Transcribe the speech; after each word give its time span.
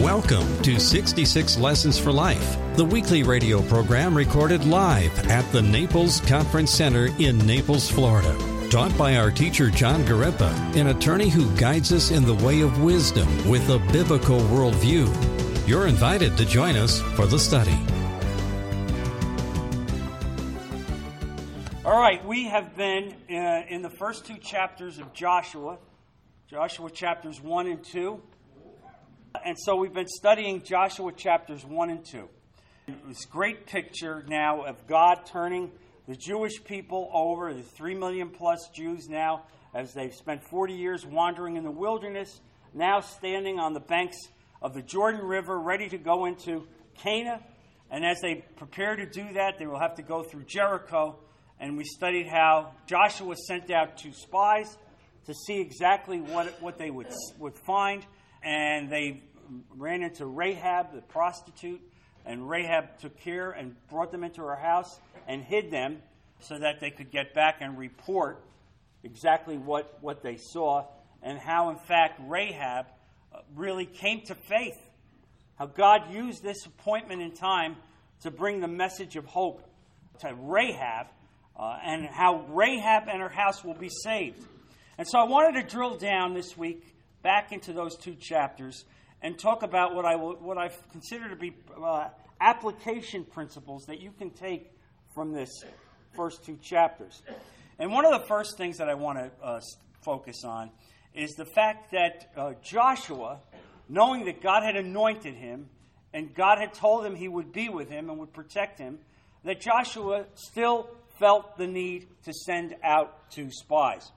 Welcome 0.00 0.62
to 0.62 0.80
66 0.80 1.58
Lessons 1.58 1.98
for 1.98 2.10
Life, 2.10 2.56
the 2.74 2.84
weekly 2.86 3.22
radio 3.22 3.60
program 3.60 4.16
recorded 4.16 4.64
live 4.64 5.28
at 5.28 5.44
the 5.52 5.60
Naples 5.60 6.22
Conference 6.22 6.70
Center 6.70 7.10
in 7.18 7.36
Naples, 7.36 7.90
Florida. 7.90 8.34
Taught 8.70 8.96
by 8.96 9.16
our 9.16 9.30
teacher 9.30 9.68
John 9.68 10.02
Gareppa, 10.04 10.74
an 10.74 10.86
attorney 10.86 11.28
who 11.28 11.54
guides 11.54 11.92
us 11.92 12.12
in 12.12 12.24
the 12.24 12.34
way 12.36 12.62
of 12.62 12.82
wisdom 12.82 13.28
with 13.46 13.68
a 13.68 13.78
biblical 13.92 14.40
worldview. 14.40 15.06
You're 15.68 15.86
invited 15.86 16.34
to 16.38 16.46
join 16.46 16.76
us 16.76 17.00
for 17.14 17.26
the 17.26 17.38
study. 17.38 17.78
All 21.84 22.00
right, 22.00 22.24
we 22.24 22.44
have 22.44 22.74
been 22.74 23.14
uh, 23.30 23.66
in 23.68 23.82
the 23.82 23.90
first 23.90 24.24
two 24.24 24.38
chapters 24.38 24.98
of 24.98 25.12
Joshua, 25.12 25.76
Joshua 26.48 26.90
chapters 26.90 27.38
1 27.38 27.66
and 27.66 27.84
2. 27.84 28.22
And 29.34 29.56
so 29.58 29.76
we've 29.76 29.94
been 29.94 30.08
studying 30.08 30.62
Joshua 30.62 31.12
chapters 31.12 31.64
1 31.64 31.90
and 31.90 32.04
2. 32.04 32.28
This 33.06 33.24
great 33.26 33.66
picture 33.66 34.24
now 34.26 34.64
of 34.64 34.86
God 34.88 35.26
turning 35.26 35.70
the 36.08 36.16
Jewish 36.16 36.62
people 36.64 37.08
over, 37.14 37.54
the 37.54 37.62
3 37.62 37.94
million 37.94 38.30
plus 38.30 38.68
Jews 38.74 39.08
now, 39.08 39.44
as 39.72 39.94
they've 39.94 40.12
spent 40.14 40.42
40 40.42 40.74
years 40.74 41.06
wandering 41.06 41.56
in 41.56 41.62
the 41.62 41.70
wilderness, 41.70 42.40
now 42.74 43.00
standing 43.00 43.60
on 43.60 43.72
the 43.72 43.80
banks 43.80 44.16
of 44.60 44.74
the 44.74 44.82
Jordan 44.82 45.20
River, 45.20 45.60
ready 45.60 45.88
to 45.88 45.98
go 45.98 46.24
into 46.24 46.66
Canaan. 46.96 47.40
And 47.90 48.04
as 48.04 48.20
they 48.20 48.44
prepare 48.56 48.96
to 48.96 49.06
do 49.06 49.32
that, 49.34 49.58
they 49.58 49.66
will 49.66 49.80
have 49.80 49.94
to 49.96 50.02
go 50.02 50.24
through 50.24 50.44
Jericho. 50.44 51.20
And 51.60 51.76
we 51.76 51.84
studied 51.84 52.26
how 52.26 52.72
Joshua 52.86 53.36
sent 53.36 53.70
out 53.70 53.96
two 53.96 54.12
spies 54.12 54.76
to 55.26 55.34
see 55.34 55.60
exactly 55.60 56.20
what, 56.20 56.60
what 56.60 56.78
they 56.78 56.90
would, 56.90 57.08
would 57.38 57.56
find 57.56 58.04
and 58.42 58.90
they 58.90 59.22
ran 59.76 60.02
into 60.02 60.26
Rahab, 60.26 60.92
the 60.94 61.02
prostitute, 61.02 61.80
and 62.24 62.48
Rahab 62.48 62.98
took 63.00 63.18
care 63.20 63.50
and 63.50 63.74
brought 63.88 64.12
them 64.12 64.24
into 64.24 64.42
her 64.42 64.56
house 64.56 64.98
and 65.26 65.42
hid 65.42 65.70
them 65.70 66.02
so 66.40 66.58
that 66.58 66.80
they 66.80 66.90
could 66.90 67.10
get 67.10 67.34
back 67.34 67.58
and 67.60 67.76
report 67.78 68.42
exactly 69.02 69.56
what, 69.56 69.98
what 70.00 70.22
they 70.22 70.36
saw 70.36 70.86
and 71.22 71.38
how, 71.38 71.70
in 71.70 71.76
fact, 71.76 72.20
Rahab 72.26 72.86
uh, 73.32 73.40
really 73.54 73.86
came 73.86 74.22
to 74.22 74.34
faith. 74.34 74.78
How 75.58 75.66
God 75.66 76.12
used 76.12 76.42
this 76.42 76.64
appointment 76.66 77.20
in 77.20 77.32
time 77.32 77.76
to 78.22 78.30
bring 78.30 78.60
the 78.60 78.68
message 78.68 79.16
of 79.16 79.26
hope 79.26 79.62
to 80.20 80.34
Rahab, 80.34 81.06
uh, 81.58 81.78
and 81.84 82.06
how 82.06 82.44
Rahab 82.48 83.04
and 83.08 83.20
her 83.20 83.28
house 83.28 83.64
will 83.64 83.74
be 83.74 83.88
saved. 83.88 84.42
And 84.98 85.06
so 85.08 85.18
I 85.18 85.24
wanted 85.24 85.60
to 85.60 85.66
drill 85.66 85.96
down 85.96 86.34
this 86.34 86.56
week 86.56 86.84
back 87.22 87.52
into 87.52 87.72
those 87.72 87.96
two 87.96 88.14
chapters 88.14 88.84
and 89.22 89.38
talk 89.38 89.62
about 89.62 89.94
what 89.94 90.04
I 90.04 90.16
will, 90.16 90.34
what 90.36 90.58
I 90.58 90.70
consider 90.92 91.28
to 91.28 91.36
be 91.36 91.54
uh, 91.82 92.08
application 92.40 93.24
principles 93.24 93.84
that 93.86 94.00
you 94.00 94.12
can 94.18 94.30
take 94.30 94.70
from 95.14 95.32
this 95.32 95.64
first 96.14 96.44
two 96.44 96.58
chapters. 96.62 97.22
And 97.78 97.92
one 97.92 98.04
of 98.04 98.12
the 98.12 98.26
first 98.26 98.56
things 98.56 98.78
that 98.78 98.88
I 98.88 98.94
want 98.94 99.18
to 99.18 99.30
uh, 99.44 99.60
focus 100.02 100.44
on 100.44 100.70
is 101.14 101.32
the 101.32 101.44
fact 101.44 101.92
that 101.92 102.30
uh, 102.36 102.52
Joshua, 102.62 103.40
knowing 103.88 104.24
that 104.26 104.42
God 104.42 104.62
had 104.62 104.76
anointed 104.76 105.34
him 105.34 105.68
and 106.12 106.34
God 106.34 106.58
had 106.58 106.74
told 106.74 107.04
him 107.04 107.14
he 107.14 107.28
would 107.28 107.52
be 107.52 107.68
with 107.68 107.88
him 107.88 108.10
and 108.10 108.18
would 108.18 108.32
protect 108.32 108.78
him, 108.78 108.98
that 109.44 109.60
Joshua 109.60 110.26
still 110.34 110.88
felt 111.18 111.56
the 111.56 111.66
need 111.66 112.08
to 112.24 112.32
send 112.32 112.74
out 112.82 113.30
two 113.30 113.50
spies. 113.50 114.10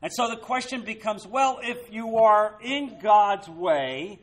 And 0.00 0.12
so 0.12 0.28
the 0.28 0.36
question 0.36 0.82
becomes 0.82 1.26
well, 1.26 1.58
if 1.62 1.92
you 1.92 2.18
are 2.18 2.58
in 2.62 2.98
God's 3.02 3.48
way, 3.48 4.20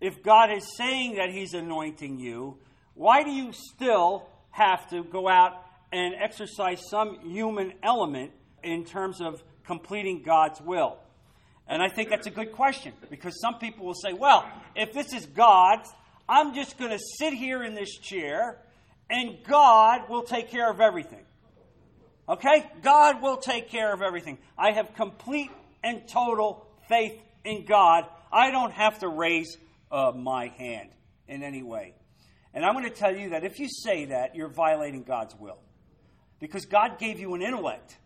if 0.00 0.22
God 0.22 0.52
is 0.52 0.76
saying 0.76 1.16
that 1.16 1.30
He's 1.30 1.54
anointing 1.54 2.20
you, 2.20 2.58
why 2.94 3.22
do 3.22 3.30
you 3.30 3.52
still 3.52 4.28
have 4.50 4.88
to 4.90 5.02
go 5.04 5.28
out 5.28 5.64
and 5.92 6.14
exercise 6.14 6.82
some 6.88 7.20
human 7.20 7.72
element 7.82 8.32
in 8.62 8.84
terms 8.84 9.20
of 9.20 9.42
completing 9.64 10.22
God's 10.22 10.60
will? 10.60 10.98
And 11.66 11.82
I 11.82 11.88
think 11.88 12.08
that's 12.08 12.26
a 12.26 12.30
good 12.30 12.52
question 12.52 12.92
because 13.10 13.40
some 13.40 13.58
people 13.58 13.86
will 13.86 13.94
say, 13.94 14.12
well, 14.12 14.48
if 14.74 14.92
this 14.92 15.12
is 15.12 15.26
God's, 15.26 15.88
I'm 16.28 16.54
just 16.54 16.78
going 16.78 16.90
to 16.90 16.98
sit 17.18 17.34
here 17.34 17.62
in 17.62 17.74
this 17.74 17.98
chair 17.98 18.58
and 19.10 19.38
God 19.46 20.08
will 20.08 20.22
take 20.22 20.50
care 20.50 20.70
of 20.70 20.80
everything. 20.80 21.24
Okay? 22.28 22.70
God 22.82 23.22
will 23.22 23.38
take 23.38 23.70
care 23.70 23.92
of 23.92 24.02
everything. 24.02 24.38
I 24.56 24.72
have 24.72 24.94
complete 24.94 25.50
and 25.82 26.06
total 26.08 26.66
faith 26.88 27.20
in 27.44 27.64
God. 27.64 28.04
I 28.32 28.50
don't 28.50 28.72
have 28.72 28.98
to 29.00 29.08
raise 29.08 29.56
uh, 29.90 30.12
my 30.14 30.48
hand 30.48 30.90
in 31.26 31.42
any 31.42 31.62
way. 31.62 31.94
And 32.52 32.64
I'm 32.64 32.74
going 32.74 32.84
to 32.84 32.90
tell 32.90 33.14
you 33.14 33.30
that 33.30 33.44
if 33.44 33.58
you 33.58 33.68
say 33.68 34.06
that, 34.06 34.34
you're 34.34 34.48
violating 34.48 35.02
God's 35.02 35.34
will. 35.38 35.58
Because 36.40 36.66
God 36.66 36.98
gave 36.98 37.18
you 37.18 37.34
an 37.34 37.42
intellect, 37.42 37.96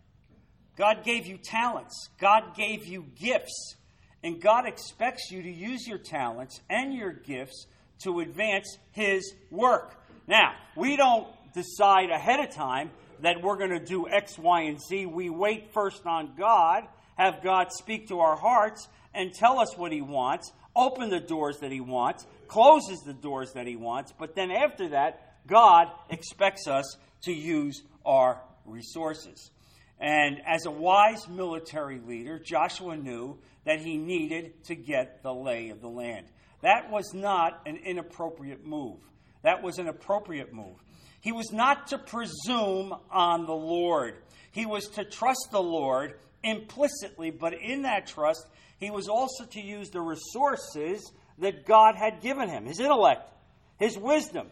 God 0.76 1.04
gave 1.04 1.26
you 1.26 1.36
talents, 1.36 2.08
God 2.20 2.54
gave 2.56 2.86
you 2.86 3.06
gifts. 3.18 3.76
And 4.24 4.40
God 4.40 4.66
expects 4.66 5.32
you 5.32 5.42
to 5.42 5.50
use 5.50 5.84
your 5.84 5.98
talents 5.98 6.60
and 6.70 6.94
your 6.94 7.12
gifts 7.12 7.66
to 8.04 8.20
advance 8.20 8.78
His 8.92 9.34
work. 9.50 9.96
Now, 10.28 10.54
we 10.76 10.96
don't 10.96 11.26
decide 11.52 12.10
ahead 12.10 12.38
of 12.38 12.54
time 12.54 12.90
that 13.22 13.42
we're 13.42 13.56
going 13.56 13.70
to 13.70 13.84
do 13.84 14.08
X, 14.08 14.38
Y, 14.38 14.62
and 14.62 14.78
Z. 14.80 15.06
We 15.06 15.30
wait 15.30 15.72
first 15.72 16.06
on 16.06 16.34
God, 16.36 16.84
have 17.16 17.42
God 17.42 17.72
speak 17.72 18.08
to 18.08 18.20
our 18.20 18.36
hearts 18.36 18.88
and 19.14 19.32
tell 19.32 19.58
us 19.58 19.76
what 19.76 19.92
He 19.92 20.02
wants, 20.02 20.52
open 20.76 21.10
the 21.10 21.20
doors 21.20 21.58
that 21.60 21.72
He 21.72 21.80
wants, 21.80 22.26
closes 22.48 23.00
the 23.00 23.14
doors 23.14 23.52
that 23.54 23.66
He 23.66 23.76
wants. 23.76 24.12
But 24.18 24.34
then 24.34 24.50
after 24.50 24.90
that, 24.90 25.46
God 25.46 25.88
expects 26.10 26.66
us 26.68 26.96
to 27.22 27.32
use 27.32 27.82
our 28.04 28.40
resources. 28.64 29.50
And 29.98 30.40
as 30.46 30.66
a 30.66 30.70
wise 30.70 31.28
military 31.28 32.00
leader, 32.00 32.38
Joshua 32.38 32.96
knew 32.96 33.38
that 33.64 33.78
he 33.78 33.96
needed 33.96 34.64
to 34.64 34.74
get 34.74 35.22
the 35.22 35.32
lay 35.32 35.70
of 35.70 35.80
the 35.80 35.88
land. 35.88 36.26
That 36.62 36.90
was 36.90 37.14
not 37.14 37.60
an 37.66 37.76
inappropriate 37.76 38.66
move. 38.66 38.98
That 39.42 39.62
was 39.62 39.78
an 39.78 39.88
appropriate 39.88 40.52
move. 40.52 40.76
He 41.22 41.32
was 41.32 41.52
not 41.52 41.86
to 41.88 41.98
presume 41.98 42.94
on 43.10 43.46
the 43.46 43.54
Lord. 43.54 44.16
He 44.50 44.66
was 44.66 44.88
to 44.90 45.04
trust 45.04 45.48
the 45.52 45.62
Lord 45.62 46.18
implicitly, 46.42 47.30
but 47.30 47.54
in 47.54 47.82
that 47.82 48.08
trust, 48.08 48.44
he 48.78 48.90
was 48.90 49.08
also 49.08 49.44
to 49.44 49.60
use 49.60 49.90
the 49.90 50.00
resources 50.00 51.12
that 51.38 51.64
God 51.64 51.94
had 51.94 52.20
given 52.20 52.48
him 52.48 52.66
his 52.66 52.80
intellect, 52.80 53.30
his 53.78 53.96
wisdom, 53.96 54.48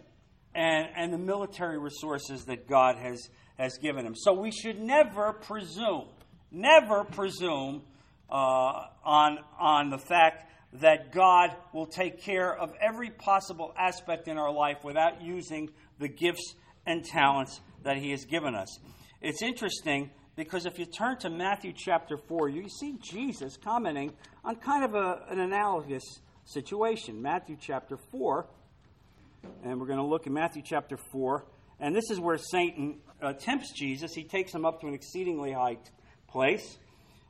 and, 0.54 0.86
and 0.96 1.12
the 1.12 1.18
military 1.18 1.76
resources 1.76 2.44
that 2.44 2.68
God 2.68 2.96
has, 2.96 3.28
has 3.58 3.76
given 3.78 4.06
him. 4.06 4.14
So 4.14 4.32
we 4.32 4.52
should 4.52 4.80
never 4.80 5.32
presume, 5.32 6.06
never 6.52 7.02
presume 7.02 7.82
uh, 8.30 8.86
on, 9.04 9.38
on 9.58 9.90
the 9.90 9.98
fact 9.98 10.46
that 10.74 11.10
God 11.12 11.50
will 11.72 11.86
take 11.86 12.22
care 12.22 12.56
of 12.56 12.72
every 12.80 13.10
possible 13.10 13.74
aspect 13.76 14.28
in 14.28 14.38
our 14.38 14.52
life 14.52 14.84
without 14.84 15.20
using 15.20 15.70
the 15.98 16.08
gifts 16.08 16.54
and 16.90 17.04
talents 17.04 17.60
that 17.82 17.96
he 17.96 18.10
has 18.10 18.24
given 18.24 18.54
us. 18.54 18.78
It's 19.20 19.42
interesting 19.42 20.10
because 20.36 20.66
if 20.66 20.78
you 20.78 20.86
turn 20.86 21.18
to 21.18 21.30
Matthew 21.30 21.72
chapter 21.76 22.16
4, 22.16 22.48
you 22.48 22.68
see 22.68 22.96
Jesus 23.00 23.56
commenting 23.56 24.12
on 24.44 24.56
kind 24.56 24.84
of 24.84 24.94
a, 24.94 25.22
an 25.28 25.40
analogous 25.40 26.20
situation. 26.44 27.20
Matthew 27.20 27.56
chapter 27.60 27.96
4, 28.10 28.46
and 29.64 29.80
we're 29.80 29.86
going 29.86 29.98
to 29.98 30.04
look 30.04 30.26
at 30.26 30.32
Matthew 30.32 30.62
chapter 30.64 30.96
4, 30.96 31.44
and 31.78 31.94
this 31.94 32.10
is 32.10 32.18
where 32.18 32.38
Satan 32.38 32.98
uh, 33.22 33.32
tempts 33.32 33.72
Jesus. 33.72 34.14
He 34.14 34.24
takes 34.24 34.54
him 34.54 34.64
up 34.64 34.80
to 34.80 34.86
an 34.86 34.94
exceedingly 34.94 35.52
high 35.52 35.78
place. 36.28 36.78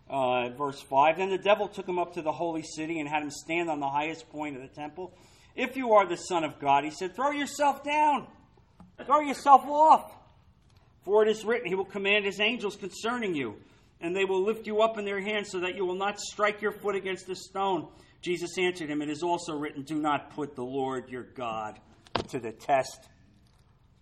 Uh, 0.08 0.48
verse 0.50 0.80
5 0.80 1.18
Then 1.18 1.30
the 1.30 1.38
devil 1.38 1.68
took 1.68 1.88
him 1.88 1.98
up 1.98 2.14
to 2.14 2.22
the 2.22 2.32
holy 2.32 2.62
city 2.62 2.98
and 2.98 3.08
had 3.08 3.22
him 3.22 3.30
stand 3.30 3.70
on 3.70 3.78
the 3.78 3.88
highest 3.88 4.28
point 4.30 4.56
of 4.56 4.62
the 4.62 4.68
temple. 4.68 5.12
If 5.54 5.76
you 5.76 5.92
are 5.92 6.06
the 6.08 6.16
Son 6.16 6.44
of 6.44 6.58
God, 6.58 6.84
he 6.84 6.90
said, 6.90 7.14
throw 7.14 7.30
yourself 7.30 7.84
down. 7.84 8.26
Throw 9.06 9.20
yourself 9.20 9.64
off. 9.66 10.12
For 11.04 11.22
it 11.22 11.28
is 11.30 11.44
written, 11.44 11.68
He 11.68 11.74
will 11.74 11.84
command 11.84 12.24
His 12.24 12.40
angels 12.40 12.76
concerning 12.76 13.34
you, 13.34 13.56
and 14.00 14.14
they 14.14 14.24
will 14.24 14.42
lift 14.42 14.66
you 14.66 14.82
up 14.82 14.98
in 14.98 15.04
their 15.04 15.20
hands 15.20 15.50
so 15.50 15.60
that 15.60 15.76
you 15.76 15.84
will 15.84 15.94
not 15.94 16.20
strike 16.20 16.60
your 16.62 16.72
foot 16.72 16.94
against 16.94 17.28
a 17.28 17.34
stone. 17.34 17.88
Jesus 18.22 18.58
answered 18.58 18.90
him, 18.90 19.02
It 19.02 19.08
is 19.08 19.22
also 19.22 19.54
written, 19.54 19.82
Do 19.82 19.98
not 19.98 20.34
put 20.34 20.54
the 20.54 20.64
Lord 20.64 21.08
your 21.08 21.22
God 21.22 21.78
to 22.28 22.38
the 22.38 22.52
test. 22.52 23.08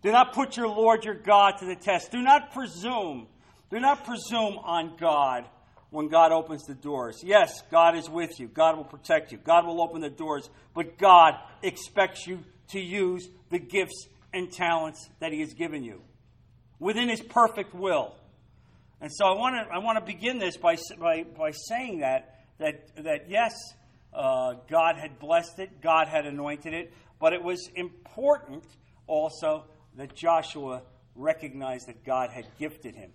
Do 0.03 0.13
not 0.13 0.33
put 0.33 0.57
your 0.57 0.69
Lord 0.69 1.05
your 1.05 1.15
God 1.15 1.59
to 1.59 1.67
the 1.67 1.77
test. 1.77 2.11
Do 2.13 2.23
not 2.23 2.53
presume. 2.53 3.29
Do 3.71 3.81
not 3.81 4.05
presume 4.05 4.59
on 4.59 4.97
God 4.97 5.45
when 5.91 6.09
God 6.09 6.33
opens 6.33 6.65
the 6.65 6.75
doors. 6.75 7.21
Yes, 7.25 7.63
God 7.71 7.97
is 7.97 8.09
with 8.09 8.39
you. 8.39 8.49
God 8.49 8.77
will 8.77 8.85
protect 8.85 9.33
you. 9.33 9.39
God 9.39 9.67
will 9.67 9.81
open 9.83 10.01
the 10.01 10.11
doors. 10.11 10.49
But 10.75 10.99
God 10.99 11.35
expects 11.63 12.27
you 12.27 12.41
to 12.69 12.81
use 12.81 13.29
the 13.51 13.59
gifts 13.59 14.07
and 14.33 14.53
talents 14.53 15.09
that 15.21 15.33
He 15.33 15.41
has 15.41 15.55
given 15.55 15.83
you 15.85 16.03
within 16.79 17.09
His 17.09 17.21
perfect 17.21 17.75
will. 17.75 18.15
And 19.01 19.11
so 19.13 19.27
I 19.27 19.33
want 19.33 19.55
to 19.57 19.75
I 19.75 19.79
want 19.79 19.99
to 19.99 20.05
begin 20.05 20.39
this 20.39 20.57
by, 20.57 20.77
by, 20.99 21.25
by 21.25 21.51
saying 21.53 22.01
that, 22.01 22.45
that, 22.59 23.05
that 23.05 23.29
yes, 23.29 23.53
Uh, 24.11 24.55
God 24.71 24.97
had 24.97 25.19
blessed 25.19 25.59
it, 25.59 25.83
God 25.83 26.09
had 26.09 26.25
anointed 26.27 26.73
it, 26.73 26.93
but 27.21 27.33
it 27.35 27.43
was 27.43 27.69
important 27.75 28.65
also 29.07 29.65
that 29.97 30.17
Joshua 30.17 30.83
recognized 31.15 31.87
that 31.89 32.05
God 32.05 32.31
had 32.31 32.47
gifted 32.59 32.95
him. 32.97 33.13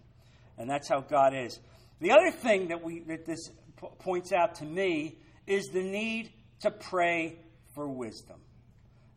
And 0.58 0.70
that's 0.70 0.88
how 0.88 1.02
God 1.02 1.34
is. 1.34 1.60
The 2.00 2.12
other 2.12 2.32
thing 2.32 2.68
that, 2.70 2.84
we, 2.84 3.00
that 3.08 3.26
this 3.26 3.50
p- 3.82 3.88
points 4.00 4.32
out 4.32 4.56
to 4.56 4.66
me 4.66 5.18
is 5.48 5.66
the 5.74 5.82
need 5.82 6.32
to 6.62 6.70
pray 6.70 7.40
for 7.74 7.88
wisdom. 7.88 8.40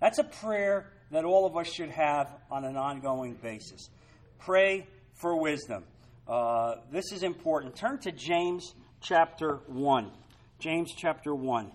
That's 0.01 0.19
a 0.19 0.25
prayer 0.25 0.91
that 1.11 1.25
all 1.25 1.47
of 1.47 1.57
us 1.57 1.73
should 1.73 1.91
have 1.91 2.31
on 2.51 2.65
an 2.65 2.77
ongoing 2.77 3.35
basis. 3.35 3.91
Pray 4.39 4.87
for 5.15 5.41
wisdom. 5.41 5.85
Uh, 6.27 6.77
this 6.91 7.13
is 7.13 7.23
important. 7.23 7.77
Turn 7.77 7.99
to 7.99 8.13
James 8.13 8.75
chapter 9.01 9.61
1. 9.67 10.11
James 10.59 10.93
chapter 10.97 11.35
1, 11.35 11.71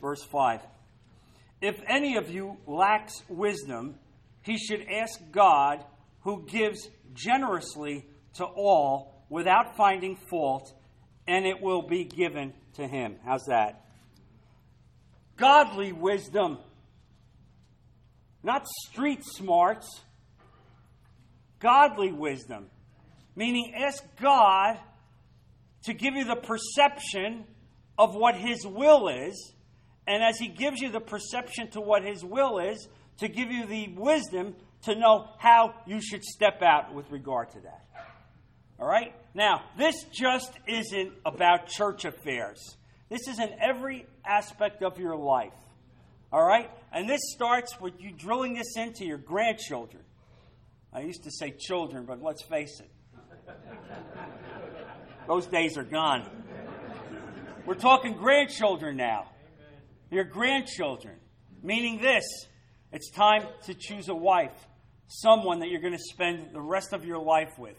verse 0.00 0.22
5. 0.22 0.60
If 1.60 1.80
any 1.88 2.16
of 2.16 2.30
you 2.30 2.56
lacks 2.66 3.22
wisdom, 3.28 3.96
he 4.42 4.56
should 4.56 4.86
ask 4.88 5.20
God, 5.32 5.84
who 6.22 6.46
gives 6.46 6.88
generously 7.14 8.06
to 8.34 8.44
all 8.44 9.24
without 9.28 9.76
finding 9.76 10.16
fault, 10.16 10.72
and 11.26 11.46
it 11.46 11.60
will 11.60 11.82
be 11.82 12.04
given 12.04 12.52
to 12.74 12.86
him. 12.86 13.16
How's 13.24 13.44
that? 13.46 13.84
Godly 15.36 15.92
wisdom, 15.92 16.58
not 18.42 18.66
street 18.88 19.24
smarts. 19.24 20.02
Godly 21.58 22.10
wisdom, 22.10 22.70
meaning 23.36 23.74
ask 23.76 24.02
God 24.20 24.78
to 25.84 25.92
give 25.92 26.14
you 26.14 26.24
the 26.24 26.36
perception 26.36 27.44
of 27.98 28.14
what 28.14 28.34
His 28.34 28.66
will 28.66 29.08
is, 29.08 29.52
and 30.06 30.22
as 30.22 30.38
He 30.38 30.48
gives 30.48 30.80
you 30.80 30.90
the 30.90 31.00
perception 31.00 31.70
to 31.72 31.80
what 31.80 32.02
His 32.02 32.24
will 32.24 32.58
is, 32.58 32.88
to 33.18 33.28
give 33.28 33.50
you 33.50 33.66
the 33.66 33.88
wisdom 33.88 34.54
to 34.84 34.94
know 34.94 35.28
how 35.38 35.74
you 35.86 36.00
should 36.00 36.24
step 36.24 36.62
out 36.62 36.94
with 36.94 37.10
regard 37.10 37.50
to 37.50 37.60
that. 37.60 37.84
All 38.78 38.88
right? 38.88 39.14
Now, 39.34 39.62
this 39.76 40.04
just 40.10 40.50
isn't 40.66 41.12
about 41.26 41.68
church 41.68 42.06
affairs. 42.06 42.76
This 43.10 43.28
is 43.28 43.38
in 43.38 43.50
every 43.60 44.06
aspect 44.24 44.82
of 44.82 44.98
your 44.98 45.16
life. 45.16 45.52
All 46.32 46.44
right? 46.44 46.70
And 46.92 47.08
this 47.08 47.20
starts 47.34 47.80
with 47.80 47.94
you 48.00 48.12
drilling 48.12 48.54
this 48.54 48.76
into 48.76 49.04
your 49.04 49.18
grandchildren. 49.18 50.02
I 50.92 51.00
used 51.00 51.24
to 51.24 51.30
say 51.30 51.52
children, 51.52 52.04
but 52.04 52.22
let's 52.22 52.42
face 52.42 52.80
it. 52.80 52.90
Those 55.26 55.46
days 55.46 55.76
are 55.76 55.84
gone. 55.84 56.28
We're 57.66 57.74
talking 57.74 58.14
grandchildren 58.14 58.96
now. 58.96 59.28
Your 60.10 60.24
grandchildren. 60.24 61.16
Meaning 61.62 62.00
this 62.00 62.24
it's 62.92 63.10
time 63.10 63.44
to 63.66 63.74
choose 63.74 64.08
a 64.08 64.14
wife, 64.14 64.66
someone 65.06 65.60
that 65.60 65.68
you're 65.68 65.80
going 65.80 65.96
to 65.96 66.02
spend 66.12 66.52
the 66.52 66.60
rest 66.60 66.92
of 66.92 67.04
your 67.04 67.18
life 67.18 67.58
with. 67.58 67.76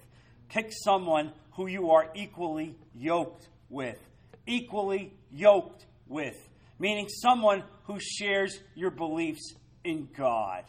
Pick 0.48 0.72
someone 0.72 1.34
who 1.54 1.68
you 1.68 1.92
are 1.92 2.10
equally 2.16 2.78
yoked 2.96 3.50
with. 3.70 4.00
Equally 4.46 5.14
yoked 5.32 5.86
with. 6.08 6.38
Meaning 6.80 7.10
someone 7.10 7.64
who 7.92 8.00
shares 8.00 8.60
your 8.76 8.92
beliefs 8.92 9.54
in 9.84 10.08
God. 10.18 10.64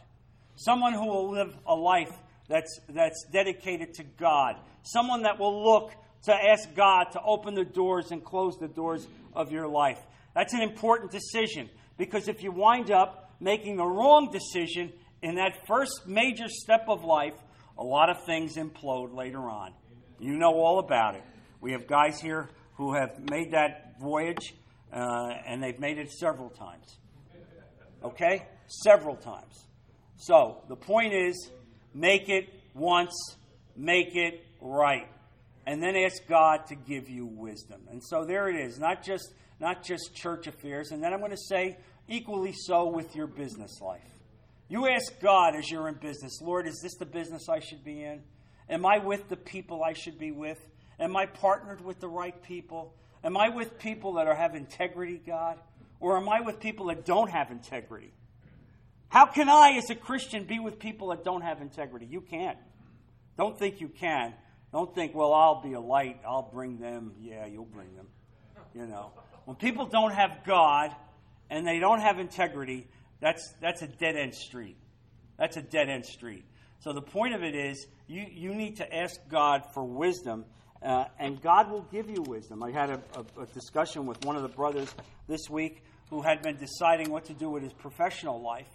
Someone 0.56 0.92
who 0.92 1.06
will 1.06 1.30
live 1.30 1.54
a 1.66 1.74
life 1.74 2.12
that's, 2.48 2.80
that's 2.88 3.24
dedicated 3.32 3.94
to 3.94 4.04
God. 4.04 4.56
Someone 4.82 5.22
that 5.22 5.38
will 5.38 5.64
look 5.64 5.92
to 6.24 6.32
ask 6.32 6.74
God 6.74 7.04
to 7.12 7.20
open 7.22 7.54
the 7.54 7.64
doors 7.64 8.10
and 8.10 8.24
close 8.24 8.56
the 8.58 8.68
doors 8.68 9.06
of 9.34 9.52
your 9.52 9.68
life. 9.68 9.98
That's 10.34 10.54
an 10.54 10.62
important 10.62 11.10
decision 11.10 11.68
because 11.96 12.28
if 12.28 12.42
you 12.42 12.52
wind 12.52 12.90
up 12.90 13.34
making 13.40 13.76
the 13.76 13.86
wrong 13.86 14.30
decision 14.30 14.92
in 15.22 15.36
that 15.36 15.66
first 15.66 16.06
major 16.06 16.48
step 16.48 16.86
of 16.88 17.04
life, 17.04 17.34
a 17.78 17.84
lot 17.84 18.10
of 18.10 18.24
things 18.24 18.56
implode 18.56 19.14
later 19.14 19.40
on. 19.40 19.72
You 20.18 20.36
know 20.36 20.54
all 20.54 20.78
about 20.78 21.16
it. 21.16 21.22
We 21.60 21.72
have 21.72 21.86
guys 21.86 22.20
here 22.20 22.50
who 22.74 22.94
have 22.94 23.18
made 23.30 23.52
that 23.52 23.94
voyage, 24.00 24.54
uh, 24.92 25.30
and 25.46 25.62
they've 25.62 25.78
made 25.78 25.98
it 25.98 26.10
several 26.10 26.50
times. 26.50 26.98
Okay? 28.04 28.46
Several 28.66 29.16
times. 29.16 29.66
So, 30.16 30.62
the 30.68 30.76
point 30.76 31.12
is 31.12 31.50
make 31.94 32.28
it 32.28 32.48
once, 32.74 33.36
make 33.76 34.14
it 34.14 34.44
right 34.60 35.08
and 35.66 35.82
then 35.82 35.96
ask 35.96 36.26
God 36.28 36.66
to 36.66 36.74
give 36.74 37.08
you 37.08 37.26
wisdom. 37.26 37.82
And 37.90 38.02
so 38.02 38.24
there 38.24 38.48
it 38.48 38.56
is, 38.56 38.78
not 38.78 39.02
just 39.02 39.32
not 39.60 39.84
just 39.84 40.14
church 40.14 40.46
affairs. 40.48 40.90
And 40.90 41.02
then 41.02 41.12
I'm 41.12 41.20
going 41.20 41.30
to 41.30 41.36
say 41.36 41.78
equally 42.08 42.52
so 42.52 42.88
with 42.88 43.14
your 43.14 43.28
business 43.28 43.80
life. 43.80 44.00
You 44.68 44.88
ask 44.88 45.20
God 45.20 45.54
as 45.54 45.70
you're 45.70 45.88
in 45.88 45.94
business, 45.94 46.40
Lord, 46.42 46.66
is 46.66 46.80
this 46.82 46.96
the 46.96 47.06
business 47.06 47.48
I 47.48 47.60
should 47.60 47.84
be 47.84 48.02
in? 48.02 48.22
Am 48.68 48.84
I 48.84 48.98
with 48.98 49.28
the 49.28 49.36
people 49.36 49.84
I 49.84 49.92
should 49.92 50.18
be 50.18 50.32
with? 50.32 50.58
Am 50.98 51.16
I 51.16 51.26
partnered 51.26 51.84
with 51.84 52.00
the 52.00 52.08
right 52.08 52.42
people? 52.42 52.94
Am 53.22 53.36
I 53.36 53.50
with 53.50 53.78
people 53.78 54.14
that 54.14 54.26
are, 54.26 54.34
have 54.34 54.56
integrity, 54.56 55.20
God? 55.24 55.58
Or 56.02 56.16
am 56.16 56.28
I 56.28 56.40
with 56.40 56.58
people 56.58 56.86
that 56.86 57.04
don't 57.04 57.30
have 57.30 57.52
integrity? 57.52 58.12
How 59.08 59.24
can 59.24 59.48
I, 59.48 59.74
as 59.76 59.88
a 59.88 59.94
Christian, 59.94 60.44
be 60.44 60.58
with 60.58 60.80
people 60.80 61.08
that 61.10 61.22
don't 61.22 61.42
have 61.42 61.62
integrity? 61.62 62.06
You 62.06 62.20
can't. 62.20 62.58
Don't 63.38 63.56
think 63.56 63.80
you 63.80 63.88
can. 63.88 64.34
Don't 64.72 64.92
think, 64.92 65.14
well, 65.14 65.32
I'll 65.32 65.62
be 65.62 65.74
a 65.74 65.80
light. 65.80 66.20
I'll 66.26 66.50
bring 66.52 66.78
them. 66.78 67.12
Yeah, 67.20 67.46
you'll 67.46 67.66
bring 67.66 67.94
them. 67.94 68.08
You 68.74 68.86
know. 68.86 69.12
When 69.44 69.56
people 69.56 69.86
don't 69.86 70.12
have 70.12 70.44
God 70.44 70.90
and 71.48 71.64
they 71.64 71.78
don't 71.78 72.00
have 72.00 72.18
integrity, 72.18 72.88
that's, 73.20 73.54
that's 73.60 73.82
a 73.82 73.86
dead 73.86 74.16
end 74.16 74.34
street. 74.34 74.76
That's 75.38 75.56
a 75.56 75.62
dead 75.62 75.88
end 75.88 76.04
street. 76.04 76.44
So 76.80 76.92
the 76.92 77.02
point 77.02 77.34
of 77.34 77.44
it 77.44 77.54
is 77.54 77.86
you, 78.08 78.26
you 78.28 78.56
need 78.56 78.78
to 78.78 78.92
ask 78.92 79.20
God 79.30 79.62
for 79.72 79.84
wisdom, 79.84 80.46
uh, 80.82 81.04
and 81.20 81.40
God 81.40 81.70
will 81.70 81.86
give 81.92 82.10
you 82.10 82.22
wisdom. 82.22 82.60
I 82.60 82.72
had 82.72 82.90
a, 82.90 83.00
a, 83.14 83.42
a 83.42 83.46
discussion 83.46 84.06
with 84.06 84.24
one 84.24 84.34
of 84.34 84.42
the 84.42 84.48
brothers 84.48 84.92
this 85.28 85.48
week 85.48 85.84
who 86.12 86.20
had 86.20 86.42
been 86.42 86.58
deciding 86.58 87.10
what 87.10 87.24
to 87.24 87.32
do 87.32 87.48
with 87.48 87.62
his 87.62 87.72
professional 87.72 88.42
life 88.42 88.68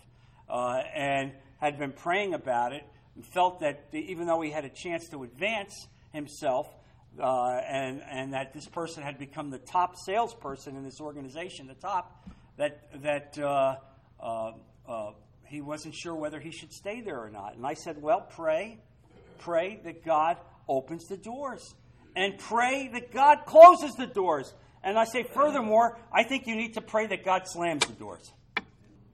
uh, 0.50 0.82
and 0.96 1.32
had 1.60 1.78
been 1.78 1.92
praying 1.92 2.34
about 2.34 2.74
it 2.74 2.84
and 3.14 3.24
felt 3.24 3.60
that 3.60 3.86
even 3.94 4.26
though 4.26 4.42
he 4.42 4.50
had 4.50 4.66
a 4.66 4.70
chance 4.70 5.08
to 5.08 5.22
advance 5.22 5.86
himself, 6.12 6.68
uh, 7.22 7.60
and, 7.70 8.02
and 8.10 8.34
that 8.34 8.54
this 8.54 8.66
person 8.66 9.04
had 9.04 9.20
become 9.20 9.52
the 9.52 9.60
top 9.60 9.96
salesperson 10.04 10.76
in 10.76 10.84
this 10.84 11.00
organization, 11.00 11.68
the 11.68 11.76
top, 11.76 12.28
that, 12.58 12.90
that 13.04 13.38
uh, 13.38 13.76
uh, 14.20 14.52
uh, 14.90 15.12
he 15.46 15.62
wasn't 15.62 15.94
sure 15.94 16.16
whether 16.16 16.40
he 16.40 16.50
should 16.50 16.74
stay 16.74 17.02
there 17.02 17.22
or 17.22 17.30
not. 17.30 17.56
And 17.56 17.68
I 17.68 17.76
said, 17.76 18.02
Well, 18.02 18.22
pray. 18.22 18.80
Pray 19.38 19.80
that 19.84 20.04
God 20.04 20.38
opens 20.68 21.06
the 21.06 21.18
doors. 21.18 21.76
And 22.16 22.40
pray 22.40 22.90
that 22.94 23.14
God 23.14 23.46
closes 23.46 23.94
the 23.94 24.08
doors. 24.08 24.52
And 24.84 24.98
I 24.98 25.06
say, 25.06 25.24
furthermore, 25.24 25.98
I 26.14 26.24
think 26.24 26.48
you 26.48 26.56
need 26.56 26.76
to 26.76 26.82
pray 26.82 27.08
that 27.08 27.26
God 27.26 27.44
slams 27.46 27.86
the 27.86 27.94
doors. 27.94 28.32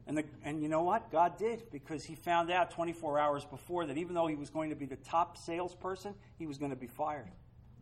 And, 0.05 0.17
the, 0.17 0.25
and 0.43 0.61
you 0.61 0.67
know 0.67 0.83
what? 0.83 1.11
God 1.11 1.37
did 1.37 1.63
because 1.71 2.03
he 2.03 2.15
found 2.15 2.51
out 2.51 2.71
24 2.71 3.19
hours 3.19 3.45
before 3.45 3.85
that 3.85 3.97
even 3.97 4.13
though 4.13 4.27
he 4.27 4.35
was 4.35 4.49
going 4.49 4.69
to 4.69 4.75
be 4.75 4.85
the 4.85 4.97
top 4.97 5.37
salesperson, 5.37 6.13
he 6.37 6.45
was 6.45 6.57
going 6.57 6.71
to 6.71 6.77
be 6.77 6.87
fired. 6.87 7.29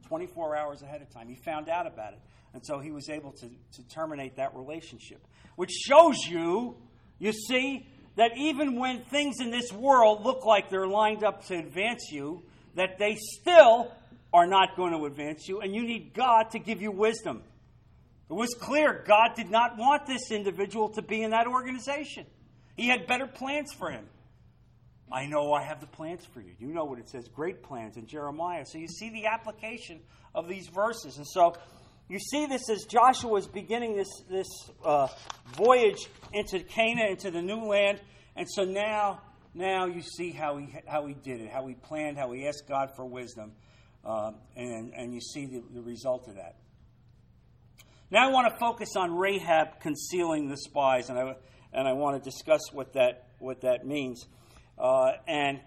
24 0.07 0.55
hours 0.55 0.81
ahead 0.81 1.01
of 1.01 1.09
time. 1.09 1.27
He 1.27 1.35
found 1.35 1.67
out 1.67 1.87
about 1.87 2.13
it. 2.13 2.19
And 2.53 2.65
so 2.65 2.79
he 2.79 2.91
was 2.91 3.09
able 3.09 3.31
to, 3.31 3.47
to 3.47 3.87
terminate 3.89 4.35
that 4.35 4.55
relationship. 4.55 5.25
Which 5.55 5.71
shows 5.71 6.17
you, 6.27 6.75
you 7.17 7.31
see, 7.31 7.87
that 8.17 8.31
even 8.37 8.77
when 8.77 9.01
things 9.05 9.39
in 9.39 9.51
this 9.51 9.71
world 9.71 10.23
look 10.23 10.45
like 10.45 10.69
they're 10.69 10.87
lined 10.87 11.23
up 11.23 11.45
to 11.47 11.55
advance 11.55 12.09
you, 12.11 12.43
that 12.75 12.97
they 12.99 13.15
still 13.15 13.91
are 14.33 14.47
not 14.47 14.75
going 14.75 14.93
to 14.93 15.05
advance 15.05 15.47
you, 15.47 15.61
and 15.61 15.73
you 15.73 15.83
need 15.83 16.13
God 16.13 16.51
to 16.51 16.59
give 16.59 16.81
you 16.81 16.91
wisdom. 16.91 17.43
It 18.31 18.35
was 18.35 18.55
clear 18.57 19.03
God 19.05 19.35
did 19.35 19.51
not 19.51 19.77
want 19.77 20.05
this 20.05 20.31
individual 20.31 20.87
to 20.93 21.01
be 21.01 21.21
in 21.21 21.31
that 21.31 21.47
organization. 21.47 22.25
He 22.77 22.87
had 22.87 23.05
better 23.05 23.27
plans 23.27 23.73
for 23.77 23.91
him. 23.91 24.05
I 25.11 25.25
know 25.25 25.51
I 25.51 25.63
have 25.63 25.81
the 25.81 25.87
plans 25.87 26.25
for 26.33 26.39
you. 26.39 26.53
You 26.57 26.67
know 26.67 26.85
what 26.85 26.97
it 26.97 27.09
says 27.09 27.27
great 27.27 27.61
plans 27.61 27.97
in 27.97 28.07
Jeremiah. 28.07 28.65
So 28.65 28.77
you 28.77 28.87
see 28.87 29.09
the 29.09 29.25
application 29.25 29.99
of 30.33 30.47
these 30.47 30.69
verses. 30.69 31.17
And 31.17 31.27
so 31.27 31.55
you 32.07 32.19
see 32.19 32.45
this 32.45 32.69
as 32.69 32.85
Joshua 32.85 33.35
is 33.35 33.47
beginning 33.47 33.97
this, 33.97 34.07
this 34.29 34.47
uh, 34.85 35.09
voyage 35.57 36.07
into 36.31 36.61
Canaan, 36.61 37.11
into 37.11 37.31
the 37.31 37.41
new 37.41 37.65
land. 37.65 37.99
And 38.37 38.47
so 38.49 38.63
now, 38.63 39.23
now 39.53 39.87
you 39.87 40.01
see 40.01 40.31
how 40.31 40.55
he, 40.55 40.73
how 40.87 41.05
he 41.05 41.15
did 41.15 41.41
it, 41.41 41.51
how 41.51 41.67
he 41.67 41.73
planned, 41.73 42.17
how 42.17 42.31
he 42.31 42.47
asked 42.47 42.63
God 42.69 42.91
for 42.95 43.03
wisdom. 43.03 43.51
Uh, 44.05 44.31
and, 44.55 44.93
and 44.93 45.13
you 45.13 45.19
see 45.19 45.47
the, 45.47 45.61
the 45.73 45.81
result 45.81 46.29
of 46.29 46.35
that. 46.35 46.55
Now 48.11 48.27
I 48.27 48.31
want 48.33 48.53
to 48.53 48.59
focus 48.59 48.97
on 48.97 49.15
Rahab 49.15 49.79
concealing 49.79 50.49
the 50.49 50.57
spies, 50.57 51.09
and 51.09 51.17
I, 51.17 51.35
and 51.71 51.87
I 51.87 51.93
want 51.93 52.21
to 52.21 52.29
discuss 52.29 52.59
what 52.73 52.91
that, 52.93 53.27
what 53.39 53.61
that 53.61 53.85
means. 53.85 54.25
Uh, 54.77 55.13
and 55.29 55.61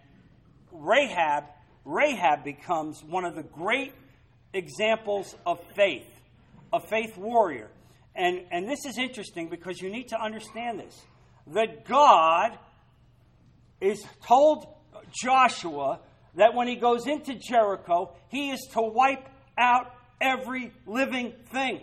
Rahab, 0.70 1.44
Rahab 1.86 2.44
becomes 2.44 3.02
one 3.02 3.24
of 3.24 3.34
the 3.34 3.42
great 3.42 3.94
examples 4.52 5.34
of 5.46 5.58
faith, 5.74 6.06
a 6.70 6.80
faith 6.80 7.16
warrior. 7.16 7.70
And, 8.14 8.42
and 8.50 8.68
this 8.68 8.84
is 8.84 8.98
interesting 8.98 9.48
because 9.48 9.80
you 9.80 9.90
need 9.90 10.08
to 10.08 10.20
understand 10.20 10.80
this 10.80 11.02
that 11.46 11.86
God 11.86 12.58
is 13.80 14.04
told 14.26 14.66
Joshua 15.22 16.00
that 16.36 16.54
when 16.54 16.68
he 16.68 16.76
goes 16.76 17.06
into 17.06 17.34
Jericho, 17.34 18.14
he 18.28 18.50
is 18.50 18.60
to 18.74 18.82
wipe 18.82 19.28
out 19.56 19.94
every 20.20 20.72
living 20.86 21.32
thing. 21.50 21.80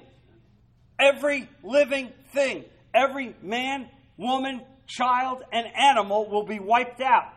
Every 1.02 1.50
living 1.64 2.12
thing. 2.34 2.66
Every 2.94 3.36
man, 3.42 3.90
woman, 4.18 4.62
child, 4.86 5.44
and 5.52 5.66
animal 5.76 6.30
will 6.30 6.46
be 6.46 6.60
wiped 6.60 7.02
out. 7.02 7.34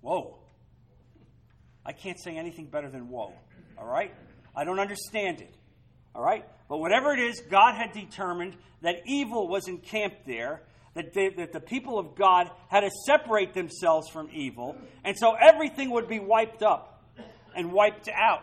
Whoa. 0.00 0.38
I 1.84 1.92
can't 1.92 2.20
say 2.20 2.36
anything 2.36 2.66
better 2.66 2.90
than 2.90 3.08
whoa. 3.08 3.32
All 3.78 3.86
right? 3.86 4.14
I 4.54 4.64
don't 4.64 4.78
understand 4.78 5.40
it. 5.40 5.54
All 6.14 6.22
right? 6.22 6.44
But 6.68 6.78
whatever 6.78 7.12
it 7.12 7.18
is, 7.18 7.40
God 7.50 7.74
had 7.74 7.92
determined 7.92 8.56
that 8.82 8.96
evil 9.06 9.48
was 9.48 9.68
encamped 9.68 10.26
there, 10.26 10.62
that, 10.94 11.12
they, 11.14 11.30
that 11.30 11.52
the 11.52 11.60
people 11.60 11.98
of 11.98 12.14
God 12.14 12.50
had 12.68 12.80
to 12.80 12.90
separate 13.06 13.54
themselves 13.54 14.08
from 14.10 14.28
evil, 14.32 14.76
and 15.04 15.16
so 15.16 15.34
everything 15.34 15.90
would 15.90 16.08
be 16.08 16.20
wiped 16.20 16.62
up 16.62 17.02
and 17.56 17.72
wiped 17.72 18.08
out. 18.08 18.42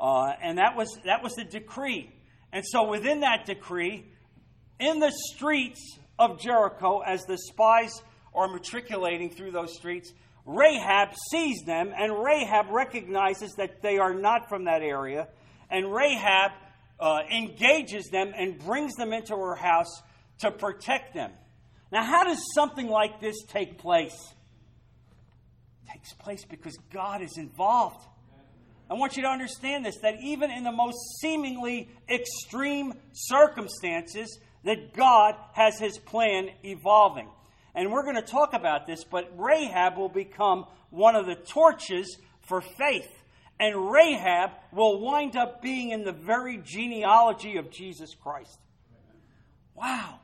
Uh, 0.00 0.32
and 0.42 0.58
that 0.58 0.76
was, 0.76 0.98
that 1.04 1.22
was 1.22 1.34
the 1.34 1.44
decree. 1.44 2.10
And 2.52 2.64
so 2.66 2.88
within 2.88 3.20
that 3.20 3.46
decree, 3.46 4.04
in 4.78 4.98
the 4.98 5.12
streets 5.32 5.98
of 6.18 6.40
Jericho, 6.40 7.00
as 7.00 7.22
the 7.24 7.38
spies 7.38 7.92
are 8.34 8.48
matriculating 8.48 9.30
through 9.30 9.52
those 9.52 9.74
streets, 9.74 10.12
Rahab 10.44 11.10
sees 11.30 11.62
them, 11.64 11.92
and 11.96 12.12
Rahab 12.12 12.66
recognizes 12.70 13.52
that 13.56 13.80
they 13.80 13.98
are 13.98 14.14
not 14.14 14.48
from 14.48 14.64
that 14.64 14.82
area. 14.82 15.28
And 15.70 15.92
Rahab 15.92 16.52
uh, 16.98 17.20
engages 17.30 18.08
them 18.10 18.32
and 18.36 18.58
brings 18.58 18.94
them 18.94 19.12
into 19.12 19.34
her 19.36 19.54
house 19.54 20.02
to 20.40 20.50
protect 20.50 21.14
them. 21.14 21.30
Now, 21.90 22.04
how 22.04 22.24
does 22.24 22.42
something 22.54 22.88
like 22.88 23.20
this 23.20 23.36
take 23.48 23.78
place? 23.78 24.16
It 25.84 25.92
takes 25.92 26.12
place 26.14 26.44
because 26.44 26.76
God 26.92 27.22
is 27.22 27.36
involved. 27.36 28.04
I 28.92 28.94
want 28.94 29.16
you 29.16 29.22
to 29.22 29.28
understand 29.30 29.86
this 29.86 29.96
that 30.02 30.16
even 30.20 30.50
in 30.50 30.64
the 30.64 30.70
most 30.70 30.98
seemingly 31.18 31.88
extreme 32.10 32.92
circumstances, 33.14 34.38
that 34.64 34.92
God 34.92 35.34
has 35.54 35.78
his 35.78 35.96
plan 35.96 36.50
evolving. 36.62 37.26
And 37.74 37.90
we're 37.90 38.02
going 38.02 38.16
to 38.16 38.20
talk 38.20 38.52
about 38.52 38.86
this, 38.86 39.02
but 39.02 39.32
Rahab 39.38 39.96
will 39.96 40.10
become 40.10 40.66
one 40.90 41.16
of 41.16 41.24
the 41.24 41.36
torches 41.36 42.18
for 42.42 42.60
faith. 42.60 43.08
And 43.58 43.90
Rahab 43.90 44.50
will 44.72 45.00
wind 45.00 45.36
up 45.36 45.62
being 45.62 45.92
in 45.92 46.04
the 46.04 46.12
very 46.12 46.60
genealogy 46.62 47.56
of 47.56 47.70
Jesus 47.70 48.14
Christ. 48.14 48.58
Wow. 49.74 50.20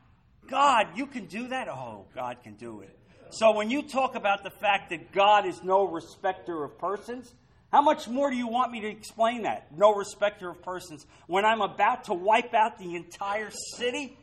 God, 0.47 0.89
you 0.95 1.07
can 1.07 1.25
do 1.25 1.47
that? 1.47 1.67
Oh, 1.69 2.05
God 2.13 2.37
can 2.43 2.53
do 2.53 2.81
it. 2.81 2.95
So 3.31 3.51
when 3.51 3.71
you 3.71 3.81
talk 3.81 4.13
about 4.13 4.43
the 4.43 4.51
fact 4.51 4.91
that 4.91 5.11
God 5.11 5.47
is 5.47 5.63
no 5.63 5.87
respecter 5.87 6.63
of 6.63 6.77
persons, 6.77 7.33
how 7.71 7.81
much 7.81 8.07
more 8.07 8.31
do 8.31 8.35
you 8.35 8.47
want 8.47 8.71
me 8.71 8.81
to 8.81 8.87
explain 8.87 9.43
that? 9.43 9.67
No 9.77 9.93
respecter 9.93 10.49
of 10.49 10.61
persons. 10.63 11.05
When 11.27 11.45
I'm 11.45 11.61
about 11.61 12.05
to 12.05 12.13
wipe 12.13 12.53
out 12.53 12.79
the 12.79 12.95
entire 12.95 13.51
city 13.77 14.17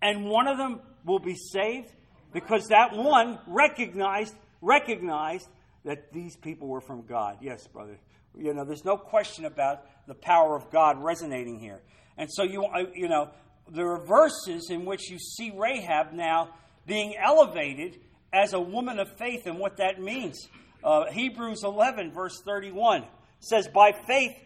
and 0.00 0.24
one 0.24 0.48
of 0.48 0.56
them 0.56 0.80
will 1.04 1.18
be 1.18 1.34
saved 1.34 1.92
because 2.32 2.68
that 2.68 2.94
one 2.94 3.38
recognized 3.46 4.34
recognized 4.62 5.48
that 5.84 6.12
these 6.12 6.36
people 6.36 6.68
were 6.68 6.80
from 6.80 7.06
God. 7.06 7.38
Yes, 7.40 7.66
brother. 7.66 7.98
You 8.36 8.54
know, 8.54 8.64
there's 8.64 8.84
no 8.84 8.96
question 8.96 9.44
about 9.44 9.82
the 10.06 10.14
power 10.14 10.54
of 10.56 10.70
God 10.70 11.02
resonating 11.02 11.58
here. 11.58 11.80
And 12.16 12.30
so 12.30 12.42
you 12.42 12.64
uh, 12.64 12.84
you 12.94 13.08
know, 13.08 13.30
there 13.70 13.90
are 13.90 14.06
verses 14.06 14.68
in 14.70 14.86
which 14.86 15.10
you 15.10 15.18
see 15.18 15.52
Rahab 15.54 16.12
now 16.12 16.54
being 16.86 17.14
elevated 17.16 17.98
as 18.32 18.52
a 18.52 18.60
woman 18.60 18.98
of 18.98 19.08
faith 19.18 19.46
and 19.46 19.58
what 19.58 19.76
that 19.78 20.00
means. 20.00 20.48
Uh, 20.82 21.10
Hebrews 21.10 21.62
11, 21.64 22.12
verse 22.12 22.40
31 22.44 23.04
says, 23.40 23.68
By 23.68 23.92
faith, 23.92 24.36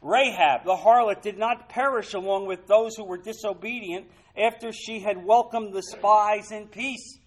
Rahab, 0.00 0.64
the 0.64 0.76
harlot, 0.76 1.22
did 1.22 1.38
not 1.38 1.68
perish 1.68 2.14
along 2.14 2.46
with 2.46 2.66
those 2.66 2.96
who 2.96 3.04
were 3.04 3.18
disobedient 3.18 4.06
after 4.36 4.72
she 4.72 5.00
had 5.00 5.24
welcomed 5.24 5.74
the 5.74 5.82
spies 5.82 6.50
in 6.50 6.66
peace. 6.66 7.18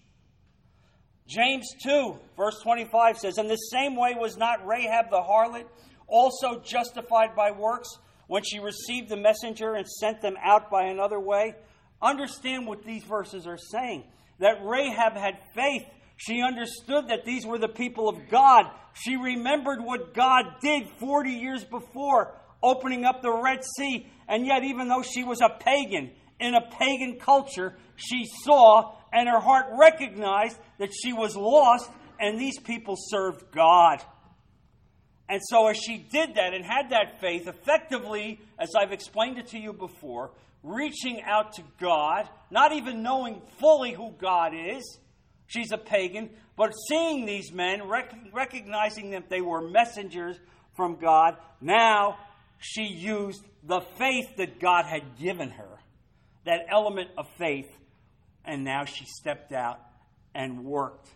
James 1.26 1.66
2, 1.82 2.16
verse 2.36 2.60
25 2.62 3.18
says, 3.18 3.38
In 3.38 3.48
the 3.48 3.56
same 3.56 3.96
way 3.96 4.14
was 4.16 4.36
not 4.36 4.66
Rahab 4.66 5.10
the 5.10 5.22
harlot 5.22 5.66
also 6.06 6.60
justified 6.60 7.34
by 7.34 7.50
works 7.50 7.88
when 8.28 8.42
she 8.44 8.58
received 8.58 9.08
the 9.08 9.16
messenger 9.16 9.74
and 9.74 9.86
sent 9.86 10.20
them 10.20 10.36
out 10.42 10.70
by 10.70 10.84
another 10.84 11.18
way? 11.18 11.54
Understand 12.00 12.66
what 12.66 12.84
these 12.84 13.04
verses 13.04 13.46
are 13.46 13.58
saying. 13.58 14.04
That 14.38 14.58
Rahab 14.62 15.14
had 15.14 15.38
faith 15.54 15.86
she 16.16 16.42
understood 16.42 17.08
that 17.08 17.24
these 17.24 17.44
were 17.44 17.58
the 17.58 17.68
people 17.68 18.08
of 18.08 18.28
God. 18.30 18.70
She 18.94 19.16
remembered 19.16 19.82
what 19.82 20.14
God 20.14 20.44
did 20.60 20.88
40 20.98 21.30
years 21.30 21.64
before, 21.64 22.34
opening 22.62 23.04
up 23.04 23.22
the 23.22 23.32
Red 23.32 23.62
Sea. 23.76 24.06
And 24.26 24.46
yet, 24.46 24.64
even 24.64 24.88
though 24.88 25.02
she 25.02 25.24
was 25.24 25.40
a 25.40 25.50
pagan, 25.62 26.10
in 26.40 26.54
a 26.54 26.70
pagan 26.78 27.18
culture, 27.18 27.74
she 27.96 28.26
saw 28.44 28.94
and 29.12 29.28
her 29.28 29.40
heart 29.40 29.66
recognized 29.78 30.58
that 30.78 30.90
she 30.92 31.12
was 31.12 31.36
lost 31.36 31.90
and 32.18 32.38
these 32.38 32.58
people 32.58 32.96
served 32.98 33.44
God. 33.52 34.02
And 35.28 35.40
so, 35.42 35.68
as 35.68 35.76
she 35.76 35.98
did 35.98 36.36
that 36.36 36.54
and 36.54 36.64
had 36.64 36.90
that 36.90 37.20
faith, 37.20 37.48
effectively, 37.48 38.40
as 38.58 38.70
I've 38.78 38.92
explained 38.92 39.38
it 39.38 39.48
to 39.48 39.58
you 39.58 39.72
before, 39.72 40.30
reaching 40.62 41.20
out 41.22 41.54
to 41.54 41.62
God, 41.80 42.28
not 42.50 42.72
even 42.72 43.02
knowing 43.02 43.42
fully 43.58 43.92
who 43.92 44.12
God 44.18 44.52
is, 44.54 44.98
She's 45.46 45.72
a 45.72 45.78
pagan, 45.78 46.30
but 46.56 46.72
seeing 46.88 47.24
these 47.24 47.52
men, 47.52 47.88
rec- 47.88 48.14
recognizing 48.32 49.10
that 49.10 49.28
they 49.30 49.40
were 49.40 49.60
messengers 49.60 50.38
from 50.74 50.96
God, 50.96 51.36
now 51.60 52.18
she 52.58 52.84
used 52.84 53.42
the 53.62 53.80
faith 53.98 54.36
that 54.36 54.60
God 54.60 54.84
had 54.86 55.18
given 55.18 55.50
her, 55.50 55.78
that 56.44 56.66
element 56.68 57.10
of 57.16 57.26
faith, 57.38 57.70
and 58.44 58.64
now 58.64 58.84
she 58.84 59.04
stepped 59.06 59.52
out 59.52 59.80
and 60.34 60.64
worked, 60.64 61.08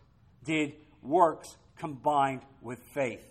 did 0.44 0.75
works 1.02 1.56
combined 1.78 2.42
with 2.60 2.78
faith. 2.94 3.25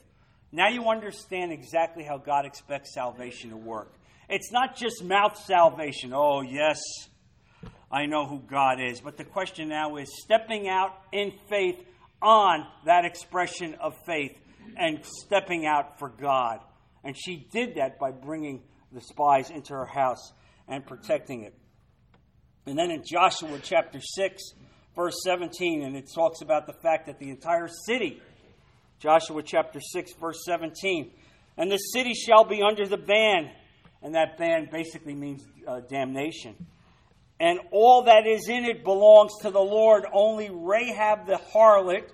Now 0.51 0.69
you 0.69 0.89
understand 0.89 1.51
exactly 1.51 2.03
how 2.03 2.17
God 2.17 2.45
expects 2.45 2.93
salvation 2.93 3.51
to 3.51 3.57
work. 3.57 3.93
It's 4.29 4.51
not 4.51 4.75
just 4.75 5.03
mouth 5.03 5.37
salvation. 5.37 6.13
Oh, 6.13 6.41
yes, 6.41 6.79
I 7.91 8.05
know 8.05 8.25
who 8.25 8.39
God 8.39 8.79
is. 8.79 9.01
But 9.01 9.17
the 9.17 9.23
question 9.23 9.69
now 9.69 9.97
is 9.97 10.09
stepping 10.23 10.67
out 10.67 10.93
in 11.11 11.31
faith 11.49 11.83
on 12.21 12.65
that 12.85 13.05
expression 13.05 13.75
of 13.75 13.95
faith 14.05 14.37
and 14.77 14.99
stepping 15.03 15.65
out 15.65 15.97
for 15.97 16.09
God. 16.09 16.59
And 17.03 17.15
she 17.17 17.47
did 17.51 17.75
that 17.75 17.97
by 17.99 18.11
bringing 18.11 18.61
the 18.91 19.01
spies 19.01 19.49
into 19.49 19.73
her 19.73 19.85
house 19.85 20.33
and 20.67 20.85
protecting 20.85 21.43
it. 21.43 21.55
And 22.65 22.77
then 22.77 22.91
in 22.91 23.03
Joshua 23.03 23.59
chapter 23.63 23.99
6, 24.01 24.43
verse 24.95 25.15
17, 25.23 25.81
and 25.81 25.95
it 25.95 26.09
talks 26.13 26.41
about 26.41 26.67
the 26.67 26.73
fact 26.73 27.07
that 27.07 27.17
the 27.17 27.29
entire 27.29 27.69
city, 27.87 28.21
Joshua 28.99 29.41
chapter 29.41 29.79
6, 29.79 30.13
verse 30.19 30.43
17, 30.45 31.11
and 31.57 31.71
the 31.71 31.77
city 31.77 32.13
shall 32.13 32.43
be 32.43 32.61
under 32.61 32.85
the 32.85 32.97
ban. 32.97 33.49
And 34.01 34.15
that 34.15 34.37
ban 34.37 34.69
basically 34.71 35.15
means 35.15 35.45
uh, 35.67 35.79
damnation 35.89 36.55
and 37.39 37.59
all 37.71 38.03
that 38.03 38.27
is 38.27 38.49
in 38.49 38.65
it 38.65 38.83
belongs 38.83 39.31
to 39.41 39.51
the 39.51 39.59
Lord. 39.59 40.05
Only 40.11 40.49
Rahab 40.51 41.25
the 41.25 41.39
harlot 41.53 42.09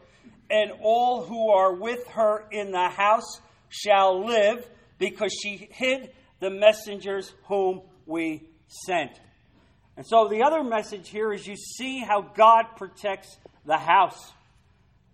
and 0.49 0.71
all 0.81 1.23
who 1.23 1.49
are 1.49 1.73
with 1.73 2.07
her 2.09 2.45
in 2.51 2.71
the 2.71 2.89
house 2.89 3.41
shall 3.69 4.25
live, 4.25 4.67
because 4.99 5.33
she 5.33 5.67
hid 5.71 6.11
the 6.39 6.49
messengers 6.49 7.33
whom 7.45 7.81
we 8.05 8.47
sent. 8.67 9.11
And 9.97 10.05
so 10.05 10.27
the 10.27 10.43
other 10.43 10.63
message 10.63 11.09
here 11.09 11.33
is 11.33 11.47
you 11.47 11.55
see 11.55 11.99
how 11.99 12.21
God 12.21 12.65
protects 12.77 13.37
the 13.65 13.77
house. 13.77 14.31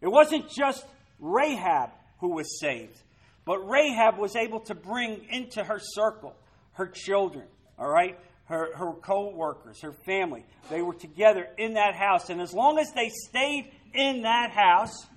It 0.02 0.08
wasn't 0.08 0.50
just 0.50 0.86
Rahab 1.20 1.92
who 2.20 2.36
was 2.36 2.60
saved, 2.60 2.98
but 3.46 3.60
Rahab 3.60 4.18
was 4.18 4.36
able 4.36 4.60
to 4.62 4.76
bring 4.76 5.26
into 5.30 5.64
her 5.64 5.80
circle 5.80 6.36
her 6.74 6.88
children, 6.88 7.46
all 7.78 7.90
right? 7.90 8.18
Her, 8.52 8.76
her 8.76 8.94
co 8.94 9.30
workers, 9.30 9.82
her 9.82 9.94
family. 9.94 10.46
They 10.70 10.82
were 10.82 10.94
together 10.94 11.48
in 11.58 11.74
that 11.76 11.96
house. 11.96 12.30
And 12.30 12.42
as 12.42 12.54
long 12.54 12.78
as 12.78 12.92
they 12.94 13.10
stayed 13.10 13.72
in 13.94 14.24
that 14.24 14.52
house 14.52 15.08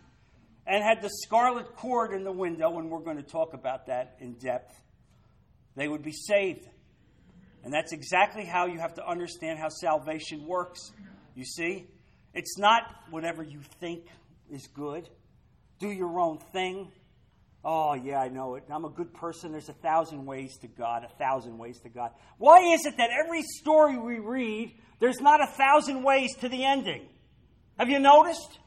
and 0.67 0.83
had 0.83 1.03
the 1.03 1.11
scarlet 1.11 1.76
cord 1.76 2.12
in 2.14 2.25
the 2.25 2.33
window, 2.33 2.79
and 2.79 2.91
we're 2.91 3.00
going 3.00 3.17
to 3.17 3.23
talk 3.23 3.53
about 3.53 3.87
that 3.87 4.17
in 4.21 4.35
depth, 4.35 4.81
they 5.76 5.88
would 5.88 6.03
be 6.03 6.12
saved. 6.12 6.67
And 7.64 7.73
that's 7.73 7.93
exactly 7.93 8.45
how 8.45 8.67
you 8.67 8.79
have 8.79 8.95
to 8.95 9.07
understand 9.07 9.59
how 9.59 9.69
salvation 9.69 10.47
works. 10.47 10.93
You 11.35 11.45
see? 11.45 11.87
It's 12.35 12.59
not 12.59 12.83
whatever 13.11 13.43
you 13.43 13.61
think 13.81 14.07
is 14.50 14.67
good, 14.69 15.09
do 15.79 15.88
your 15.88 16.21
own 16.21 16.38
thing. 16.53 16.91
Oh, 17.64 17.94
yeah, 17.94 18.21
I 18.21 18.28
know 18.28 18.56
it. 18.56 18.64
I'm 18.68 18.85
a 18.85 18.90
good 18.90 19.14
person. 19.14 19.52
There's 19.52 19.71
a 19.71 19.75
thousand 19.75 20.26
ways 20.26 20.59
to 20.59 20.68
God, 20.68 21.02
a 21.02 21.09
thousand 21.16 21.56
ways 21.56 21.80
to 21.80 21.88
God. 21.88 22.11
Why 22.37 22.59
is 22.75 22.85
it 22.85 22.99
that 22.99 23.09
every 23.11 23.42
story 23.42 23.97
we 23.97 24.18
read, 24.18 24.75
there's 25.00 25.21
not 25.21 25.42
a 25.42 25.47
thousand 25.47 26.02
ways 26.02 26.35
to 26.40 26.49
the 26.50 26.62
ending? 26.62 27.06
Have 27.78 27.88
you 27.88 27.99
noticed? 28.00 28.59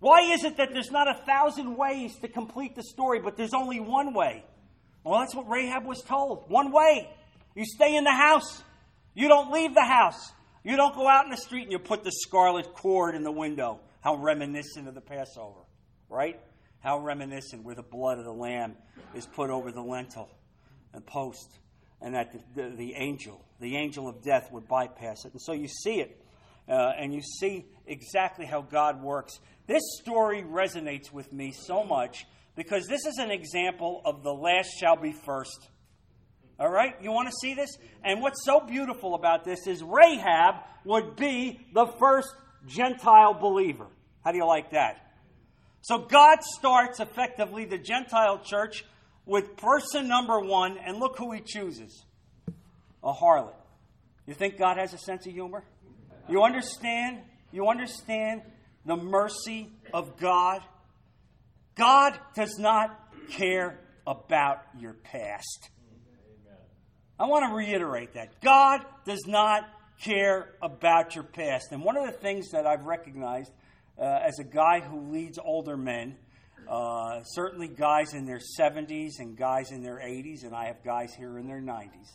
Why 0.00 0.32
is 0.34 0.44
it 0.44 0.58
that 0.58 0.68
there's 0.74 0.90
not 0.90 1.08
a 1.08 1.18
thousand 1.24 1.76
ways 1.76 2.18
to 2.18 2.28
complete 2.28 2.76
the 2.76 2.82
story, 2.82 3.20
but 3.20 3.38
there's 3.38 3.54
only 3.54 3.80
one 3.80 4.12
way? 4.12 4.44
Well, 5.02 5.20
that's 5.20 5.34
what 5.34 5.48
Rahab 5.48 5.86
was 5.86 6.02
told. 6.02 6.44
One 6.48 6.72
way. 6.72 7.08
You 7.54 7.64
stay 7.64 7.96
in 7.96 8.04
the 8.04 8.12
house. 8.12 8.62
You 9.14 9.28
don't 9.28 9.50
leave 9.50 9.74
the 9.74 9.84
house. 9.84 10.32
You 10.62 10.76
don't 10.76 10.94
go 10.94 11.08
out 11.08 11.24
in 11.24 11.30
the 11.30 11.38
street 11.38 11.62
and 11.62 11.72
you 11.72 11.78
put 11.78 12.04
the 12.04 12.12
scarlet 12.12 12.74
cord 12.74 13.14
in 13.14 13.22
the 13.22 13.32
window. 13.32 13.80
How 14.00 14.16
reminiscent 14.16 14.88
of 14.88 14.94
the 14.94 15.00
Passover, 15.00 15.60
right? 16.10 16.38
How 16.84 16.98
reminiscent 16.98 17.64
where 17.64 17.74
the 17.74 17.82
blood 17.82 18.18
of 18.18 18.26
the 18.26 18.32
lamb 18.32 18.76
is 19.14 19.24
put 19.24 19.48
over 19.48 19.72
the 19.72 19.80
lintel 19.80 20.28
and 20.92 21.04
post, 21.04 21.58
and 22.02 22.14
that 22.14 22.30
the, 22.54 22.62
the, 22.62 22.76
the 22.76 22.94
angel, 22.94 23.42
the 23.58 23.74
angel 23.76 24.06
of 24.06 24.22
death, 24.22 24.52
would 24.52 24.68
bypass 24.68 25.24
it. 25.24 25.32
And 25.32 25.40
so 25.40 25.52
you 25.52 25.66
see 25.66 26.00
it, 26.00 26.22
uh, 26.68 26.92
and 26.98 27.14
you 27.14 27.22
see 27.22 27.64
exactly 27.86 28.44
how 28.44 28.60
God 28.60 29.02
works. 29.02 29.40
This 29.66 29.80
story 30.02 30.42
resonates 30.42 31.10
with 31.10 31.32
me 31.32 31.52
so 31.52 31.84
much 31.84 32.26
because 32.54 32.86
this 32.86 33.06
is 33.06 33.16
an 33.16 33.30
example 33.30 34.02
of 34.04 34.22
the 34.22 34.34
last 34.34 34.68
shall 34.78 34.96
be 34.96 35.12
first. 35.24 35.70
All 36.60 36.70
right? 36.70 36.94
You 37.00 37.12
want 37.12 37.30
to 37.30 37.34
see 37.40 37.54
this? 37.54 37.78
And 38.04 38.20
what's 38.20 38.44
so 38.44 38.60
beautiful 38.60 39.14
about 39.14 39.42
this 39.42 39.66
is 39.66 39.82
Rahab 39.82 40.56
would 40.84 41.16
be 41.16 41.66
the 41.72 41.86
first 41.98 42.28
Gentile 42.66 43.32
believer. 43.32 43.86
How 44.22 44.32
do 44.32 44.36
you 44.36 44.46
like 44.46 44.72
that? 44.72 45.03
So 45.84 45.98
God 45.98 46.38
starts 46.42 46.98
effectively 46.98 47.66
the 47.66 47.76
Gentile 47.76 48.38
church 48.38 48.86
with 49.26 49.58
person 49.58 50.08
number 50.08 50.40
one, 50.40 50.78
and 50.78 50.98
look 50.98 51.18
who 51.18 51.30
he 51.32 51.42
chooses 51.42 52.06
a 53.02 53.12
harlot. 53.12 53.52
You 54.26 54.32
think 54.32 54.58
God 54.58 54.78
has 54.78 54.94
a 54.94 54.98
sense 54.98 55.26
of 55.26 55.34
humor? 55.34 55.62
You 56.26 56.42
understand? 56.42 57.18
You 57.52 57.68
understand 57.68 58.40
the 58.86 58.96
mercy 58.96 59.72
of 59.92 60.16
God? 60.16 60.62
God 61.74 62.18
does 62.34 62.58
not 62.58 62.98
care 63.28 63.78
about 64.06 64.62
your 64.78 64.94
past. 64.94 65.68
I 67.20 67.26
want 67.26 67.50
to 67.50 67.54
reiterate 67.54 68.14
that. 68.14 68.40
God 68.40 68.80
does 69.04 69.26
not 69.26 69.68
care 70.00 70.54
about 70.62 71.14
your 71.14 71.24
past. 71.24 71.72
And 71.72 71.84
one 71.84 71.98
of 71.98 72.06
the 72.06 72.18
things 72.18 72.52
that 72.52 72.66
I've 72.66 72.86
recognized 72.86 73.52
uh, 73.98 74.18
as 74.26 74.38
a 74.38 74.44
guy 74.44 74.80
who 74.80 75.12
leads 75.12 75.38
older 75.38 75.76
men, 75.76 76.16
uh, 76.68 77.22
certainly 77.24 77.68
guys 77.68 78.14
in 78.14 78.24
their 78.24 78.40
70s 78.58 79.18
and 79.18 79.36
guys 79.36 79.70
in 79.70 79.82
their 79.82 79.96
80s, 79.96 80.44
and 80.44 80.54
I 80.54 80.66
have 80.66 80.82
guys 80.84 81.14
here 81.14 81.38
in 81.38 81.46
their 81.46 81.60
90s. 81.60 82.10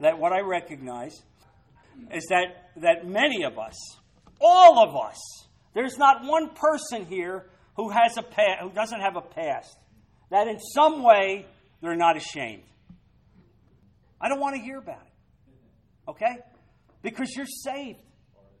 That 0.00 0.18
what 0.18 0.32
I 0.32 0.40
recognize 0.40 1.14
is 2.12 2.26
that, 2.30 2.70
that 2.76 3.06
many 3.06 3.44
of 3.44 3.58
us, 3.58 3.74
all 4.40 4.78
of 4.78 4.96
us, 4.96 5.18
there's 5.74 5.96
not 5.96 6.24
one 6.24 6.50
person 6.50 7.06
here 7.06 7.46
who 7.76 7.90
has 7.90 8.16
a 8.16 8.22
past, 8.22 8.60
who 8.60 8.70
doesn't 8.70 9.00
have 9.00 9.16
a 9.16 9.20
past. 9.20 9.76
That 10.30 10.48
in 10.48 10.58
some 10.58 11.02
way 11.02 11.46
they're 11.80 11.96
not 11.96 12.16
ashamed. 12.16 12.64
I 14.20 14.28
don't 14.28 14.40
want 14.40 14.56
to 14.56 14.62
hear 14.62 14.78
about 14.78 15.02
it. 15.02 16.10
Okay? 16.10 16.38
Because 17.02 17.34
you're 17.36 17.46
saved. 17.46 17.98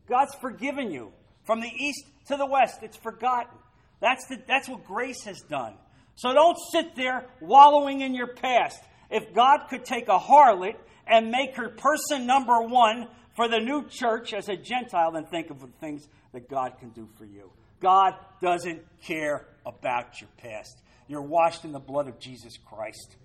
God's 0.08 0.34
forgiven 0.40 0.90
you. 0.90 1.12
From 1.44 1.60
the 1.60 1.68
east 1.68 2.04
to 2.26 2.36
the 2.36 2.46
west, 2.46 2.82
it's 2.82 2.96
forgotten. 2.96 3.58
That's, 4.00 4.26
the, 4.26 4.40
that's 4.46 4.68
what 4.68 4.84
grace 4.84 5.24
has 5.24 5.40
done. 5.42 5.74
So 6.16 6.32
don't 6.32 6.58
sit 6.70 6.94
there 6.94 7.26
wallowing 7.40 8.00
in 8.00 8.14
your 8.14 8.28
past. 8.28 8.82
If 9.10 9.34
God 9.34 9.66
could 9.68 9.84
take 9.84 10.08
a 10.08 10.18
harlot 10.18 10.76
and 11.06 11.30
make 11.30 11.56
her 11.56 11.68
person 11.68 12.26
number 12.26 12.60
one 12.62 13.08
for 13.34 13.48
the 13.48 13.58
new 13.58 13.88
church 13.88 14.32
as 14.32 14.48
a 14.48 14.56
Gentile, 14.56 15.12
then 15.12 15.26
think 15.26 15.50
of 15.50 15.60
the 15.60 15.68
things 15.80 16.08
that 16.32 16.48
God 16.48 16.74
can 16.78 16.90
do 16.90 17.08
for 17.18 17.24
you. 17.24 17.50
God 17.80 18.14
doesn't 18.40 18.82
care 19.02 19.46
about 19.66 20.20
your 20.20 20.30
past. 20.38 20.80
You're 21.08 21.22
washed 21.22 21.64
in 21.64 21.72
the 21.72 21.80
blood 21.80 22.08
of 22.08 22.18
Jesus 22.18 22.56
Christ. 22.56 23.16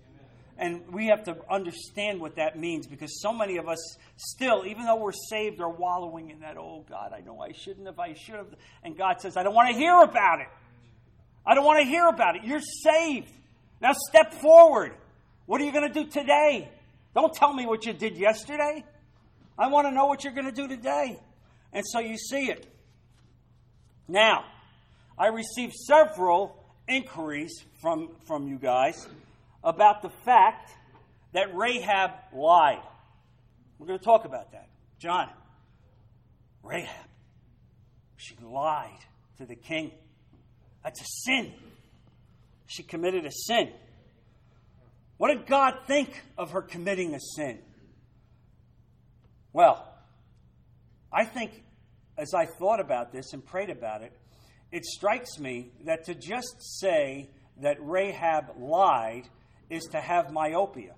And 0.60 0.82
we 0.92 1.06
have 1.06 1.24
to 1.24 1.38
understand 1.50 2.20
what 2.20 2.36
that 2.36 2.58
means 2.58 2.86
because 2.86 3.22
so 3.22 3.32
many 3.32 3.56
of 3.56 3.66
us 3.66 3.96
still, 4.16 4.66
even 4.66 4.84
though 4.84 4.96
we're 4.96 5.10
saved, 5.10 5.58
are 5.58 5.70
wallowing 5.70 6.28
in 6.28 6.40
that, 6.40 6.58
oh 6.58 6.84
God, 6.86 7.14
I 7.16 7.20
know 7.22 7.40
I 7.40 7.52
shouldn't 7.52 7.86
have, 7.86 7.98
I 7.98 8.12
should 8.12 8.34
have. 8.34 8.54
And 8.84 8.94
God 8.94 9.22
says, 9.22 9.38
I 9.38 9.42
don't 9.42 9.54
want 9.54 9.70
to 9.70 9.74
hear 9.74 9.98
about 10.02 10.40
it. 10.40 10.48
I 11.46 11.54
don't 11.54 11.64
want 11.64 11.78
to 11.78 11.86
hear 11.86 12.06
about 12.08 12.36
it. 12.36 12.44
You're 12.44 12.60
saved. 12.60 13.32
Now 13.80 13.92
step 13.94 14.34
forward. 14.34 14.92
What 15.46 15.62
are 15.62 15.64
you 15.64 15.72
going 15.72 15.90
to 15.90 16.04
do 16.04 16.10
today? 16.10 16.68
Don't 17.14 17.32
tell 17.32 17.54
me 17.54 17.64
what 17.64 17.86
you 17.86 17.94
did 17.94 18.18
yesterday. 18.18 18.84
I 19.58 19.68
want 19.68 19.86
to 19.86 19.92
know 19.92 20.06
what 20.06 20.24
you're 20.24 20.34
going 20.34 20.44
to 20.44 20.52
do 20.52 20.68
today. 20.68 21.18
And 21.72 21.86
so 21.86 22.00
you 22.00 22.18
see 22.18 22.50
it. 22.50 22.66
Now, 24.06 24.44
I 25.18 25.28
received 25.28 25.72
several 25.72 26.62
inquiries 26.86 27.64
from, 27.80 28.10
from 28.26 28.46
you 28.46 28.58
guys 28.58 29.08
about 29.62 30.02
the 30.02 30.10
fact 30.24 30.70
that 31.32 31.54
Rahab 31.54 32.10
lied. 32.32 32.82
We're 33.78 33.86
going 33.86 33.98
to 33.98 34.04
talk 34.04 34.24
about 34.24 34.52
that. 34.52 34.68
John, 34.98 35.28
Rahab, 36.62 37.06
she 38.16 38.36
lied 38.42 38.98
to 39.38 39.46
the 39.46 39.54
king. 39.54 39.92
That's 40.84 41.00
a 41.00 41.06
sin. 41.24 41.52
She 42.66 42.82
committed 42.82 43.24
a 43.26 43.32
sin. 43.32 43.70
What 45.16 45.28
did 45.28 45.46
God 45.46 45.74
think 45.86 46.22
of 46.38 46.52
her 46.52 46.62
committing 46.62 47.14
a 47.14 47.20
sin? 47.36 47.58
Well, 49.52 49.86
I 51.12 51.24
think 51.24 51.64
as 52.16 52.34
I 52.34 52.46
thought 52.46 52.80
about 52.80 53.12
this 53.12 53.32
and 53.32 53.44
prayed 53.44 53.70
about 53.70 54.02
it, 54.02 54.12
it 54.70 54.84
strikes 54.84 55.38
me 55.38 55.72
that 55.84 56.04
to 56.04 56.14
just 56.14 56.78
say 56.78 57.30
that 57.60 57.76
Rahab 57.80 58.56
lied 58.58 59.24
is 59.70 59.84
to 59.92 60.00
have 60.00 60.32
myopia. 60.32 60.94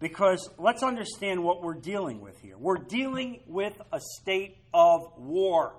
Because 0.00 0.48
let's 0.58 0.82
understand 0.82 1.42
what 1.42 1.62
we're 1.62 1.74
dealing 1.74 2.20
with 2.20 2.38
here. 2.40 2.56
We're 2.56 2.76
dealing 2.76 3.40
with 3.46 3.80
a 3.92 4.00
state 4.20 4.58
of 4.72 5.00
war. 5.16 5.76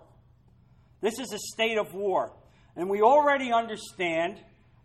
This 1.02 1.20
is 1.20 1.32
a 1.32 1.40
state 1.54 1.78
of 1.78 1.94
war. 1.94 2.34
And 2.76 2.90
we 2.90 3.02
already 3.02 3.52
understand 3.54 4.40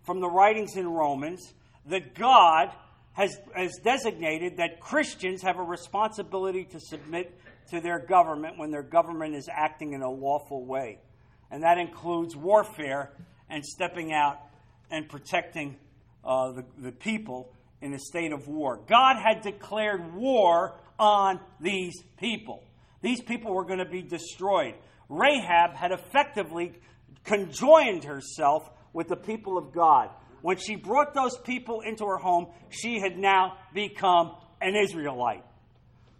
from 0.04 0.20
the 0.20 0.28
writings 0.28 0.76
in 0.76 0.86
Romans 0.86 1.52
that 1.86 2.14
God 2.14 2.70
has, 3.14 3.36
has 3.54 3.78
designated 3.82 4.58
that 4.58 4.80
Christians 4.80 5.42
have 5.42 5.58
a 5.58 5.62
responsibility 5.62 6.64
to 6.64 6.80
submit 6.80 7.38
to 7.70 7.80
their 7.80 7.98
government 7.98 8.58
when 8.58 8.70
their 8.70 8.82
government 8.82 9.34
is 9.34 9.48
acting 9.52 9.92
in 9.92 10.02
a 10.02 10.10
lawful 10.10 10.64
way. 10.64 10.98
And 11.50 11.62
that 11.62 11.78
includes 11.78 12.36
warfare 12.36 13.12
and 13.48 13.64
stepping 13.64 14.12
out 14.12 14.40
and 14.90 15.08
protecting 15.08 15.76
uh, 16.24 16.52
the, 16.52 16.64
the 16.78 16.92
people 16.92 17.52
in 17.80 17.92
a 17.92 17.98
state 17.98 18.32
of 18.32 18.48
war. 18.48 18.80
God 18.88 19.16
had 19.16 19.42
declared 19.42 20.14
war 20.14 20.74
on 20.98 21.40
these 21.60 22.02
people. 22.18 22.62
These 23.02 23.20
people 23.20 23.52
were 23.52 23.64
going 23.64 23.80
to 23.80 23.84
be 23.84 24.02
destroyed. 24.02 24.74
Rahab 25.08 25.74
had 25.74 25.92
effectively 25.92 26.72
conjoined 27.24 28.04
herself 28.04 28.70
with 28.92 29.08
the 29.08 29.16
people 29.16 29.58
of 29.58 29.72
God. 29.72 30.08
When 30.40 30.56
she 30.56 30.76
brought 30.76 31.14
those 31.14 31.36
people 31.38 31.80
into 31.80 32.06
her 32.06 32.16
home, 32.16 32.48
she 32.70 33.00
had 33.00 33.18
now 33.18 33.58
become 33.74 34.36
an 34.60 34.76
Israelite. 34.76 35.44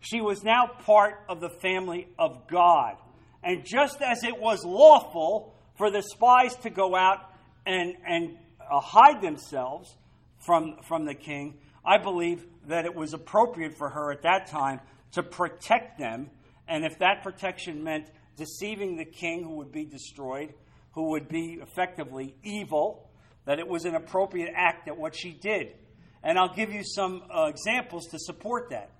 She 0.01 0.21
was 0.21 0.43
now 0.43 0.67
part 0.85 1.15
of 1.29 1.41
the 1.41 1.49
family 1.49 2.09
of 2.19 2.47
God. 2.47 2.97
And 3.43 3.65
just 3.65 4.03
as 4.03 4.25
it 4.25 4.39
was 4.39 4.65
lawful 4.65 5.55
for 5.77 5.91
the 5.91 6.03
spies 6.03 6.55
to 6.57 6.71
go 6.71 6.95
out 6.95 7.19
and, 7.67 7.95
and 8.07 8.37
hide 8.71 9.21
themselves 9.21 9.95
from, 10.39 10.77
from 10.83 11.05
the 11.05 11.15
king, 11.15 11.59
I 11.85 11.99
believe 11.99 12.47
that 12.69 12.85
it 12.85 12.95
was 12.95 13.13
appropriate 13.13 13.77
for 13.77 13.89
her 13.89 14.13
at 14.13 14.23
that 14.23 14.47
time 14.49 14.81
to 15.13 15.23
protect 15.23 15.99
them. 15.99 16.31
And 16.67 16.85
if 16.85 16.99
that 16.99 17.23
protection 17.23 17.85
meant 17.85 18.11
deceiving 18.37 18.97
the 18.97 19.05
king 19.05 19.45
who 19.45 19.57
would 19.57 19.73
be 19.73 19.85
destroyed, 19.85 20.55
who 20.93 21.11
would 21.11 21.29
be 21.29 21.59
effectively 21.61 22.35
evil, 22.43 23.11
that 23.45 23.59
it 23.59 23.69
was 23.69 23.85
an 23.85 23.95
appropriate 23.95 24.53
act 24.55 24.89
at 24.89 24.97
what 24.97 25.15
she 25.15 25.33
did. 25.33 25.75
And 26.23 26.39
I'll 26.39 26.55
give 26.55 26.73
you 26.73 26.83
some 26.83 27.23
uh, 27.31 27.45
examples 27.45 28.07
to 28.09 28.19
support 28.19 28.71
that. 28.71 28.91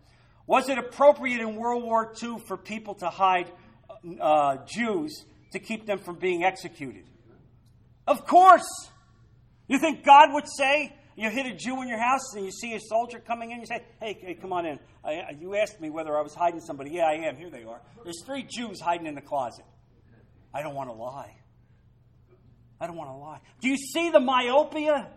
Was 0.47 0.69
it 0.69 0.77
appropriate 0.77 1.41
in 1.41 1.57
World 1.57 1.83
War 1.83 2.13
II 2.23 2.39
for 2.47 2.59
people 2.59 2.95
to 2.97 3.07
hide 3.07 3.51
uh, 4.21 4.59
Jews 4.67 5.25
to 5.53 5.59
keep 5.59 5.87
them 5.87 5.99
from 5.99 6.17
being 6.17 6.45
executed? 6.45 7.05
Of 8.07 8.27
course. 8.27 8.91
You 9.69 9.79
think 9.79 10.05
God 10.05 10.33
would 10.33 10.47
say, 10.49 10.95
you 11.17 11.31
hit 11.31 11.47
a 11.47 11.55
Jew 11.55 11.81
in 11.83 11.89
your 11.89 12.01
house 12.01 12.35
and 12.35 12.45
you 12.45 12.51
see 12.51 12.75
a 12.75 12.81
soldier 12.81 13.21
coming 13.21 13.53
in, 13.53 13.61
you 13.61 13.67
say, 13.67 13.83
hey, 14.01 14.19
hey 14.21 14.35
come 14.35 14.53
on 14.53 14.67
in. 14.67 14.79
I, 15.05 15.37
you 15.39 15.55
asked 15.55 15.81
me 15.81 15.91
whether 15.91 16.17
I 16.17 16.23
was 16.23 16.35
hiding 16.35 16.61
somebody. 16.61 16.91
Yeah, 16.91 17.05
I 17.05 17.29
am. 17.29 17.37
Here 17.37 17.51
they 17.51 17.65
are. 17.65 17.81
There's 18.03 18.23
three 18.25 18.43
Jews 18.43 18.81
hiding 18.81 19.07
in 19.07 19.15
the 19.15 19.21
closet. 19.21 19.65
I 20.53 20.63
don't 20.63 20.75
want 20.75 20.89
to 20.91 20.95
lie. 20.95 21.37
I 22.81 22.87
don't 22.87 22.97
want 22.97 23.11
to 23.11 23.17
lie. 23.17 23.41
Do 23.61 23.69
you 23.69 23.77
see 23.77 24.11
the 24.11 24.21
myopia? 24.21 25.09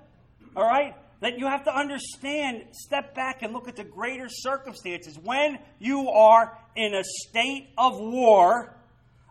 All 0.55 0.63
right? 0.63 0.95
That 1.21 1.39
you 1.39 1.47
have 1.47 1.63
to 1.63 1.75
understand, 1.75 2.65
step 2.71 3.15
back 3.15 3.41
and 3.41 3.51
look 3.51 3.67
at 3.67 3.75
the 3.75 3.83
greater 3.83 4.27
circumstances. 4.29 5.17
When 5.21 5.57
you 5.79 6.09
are 6.09 6.57
in 6.75 6.93
a 6.93 7.03
state 7.03 7.69
of 7.77 7.97
war, 7.97 8.75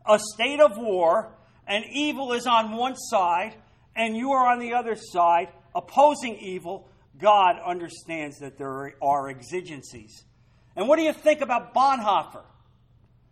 a 0.04 0.18
state 0.34 0.60
of 0.60 0.76
war, 0.76 1.32
and 1.66 1.84
evil 1.92 2.32
is 2.32 2.46
on 2.46 2.76
one 2.76 2.96
side, 2.96 3.54
and 3.96 4.16
you 4.16 4.32
are 4.32 4.46
on 4.46 4.58
the 4.58 4.74
other 4.74 4.94
side, 4.94 5.48
opposing 5.74 6.36
evil, 6.36 6.88
God 7.18 7.56
understands 7.64 8.38
that 8.40 8.58
there 8.58 8.94
are 9.02 9.28
exigencies. 9.28 10.24
And 10.76 10.86
what 10.88 10.96
do 10.96 11.02
you 11.02 11.12
think 11.12 11.40
about 11.40 11.74
Bonhoeffer? 11.74 12.42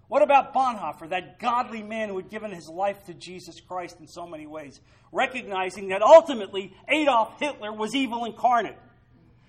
What 0.09 0.22
about 0.22 0.55
Bonhoeffer, 0.55 1.11
that 1.11 1.38
godly 1.38 1.83
man 1.83 2.09
who 2.09 2.16
had 2.16 2.31
given 2.31 2.50
his 2.50 2.68
life 2.68 3.05
to 3.07 3.14
Jesus 3.14 3.61
Christ 3.61 3.96
in 4.00 4.07
so 4.07 4.27
many 4.27 4.46
ways, 4.46 4.81
recognizing 5.12 5.88
that 5.88 6.03
ultimately 6.03 6.74
Adolf 6.88 7.38
Hitler 7.38 7.72
was 7.72 7.94
evil 7.94 8.24
incarnate 8.24 8.77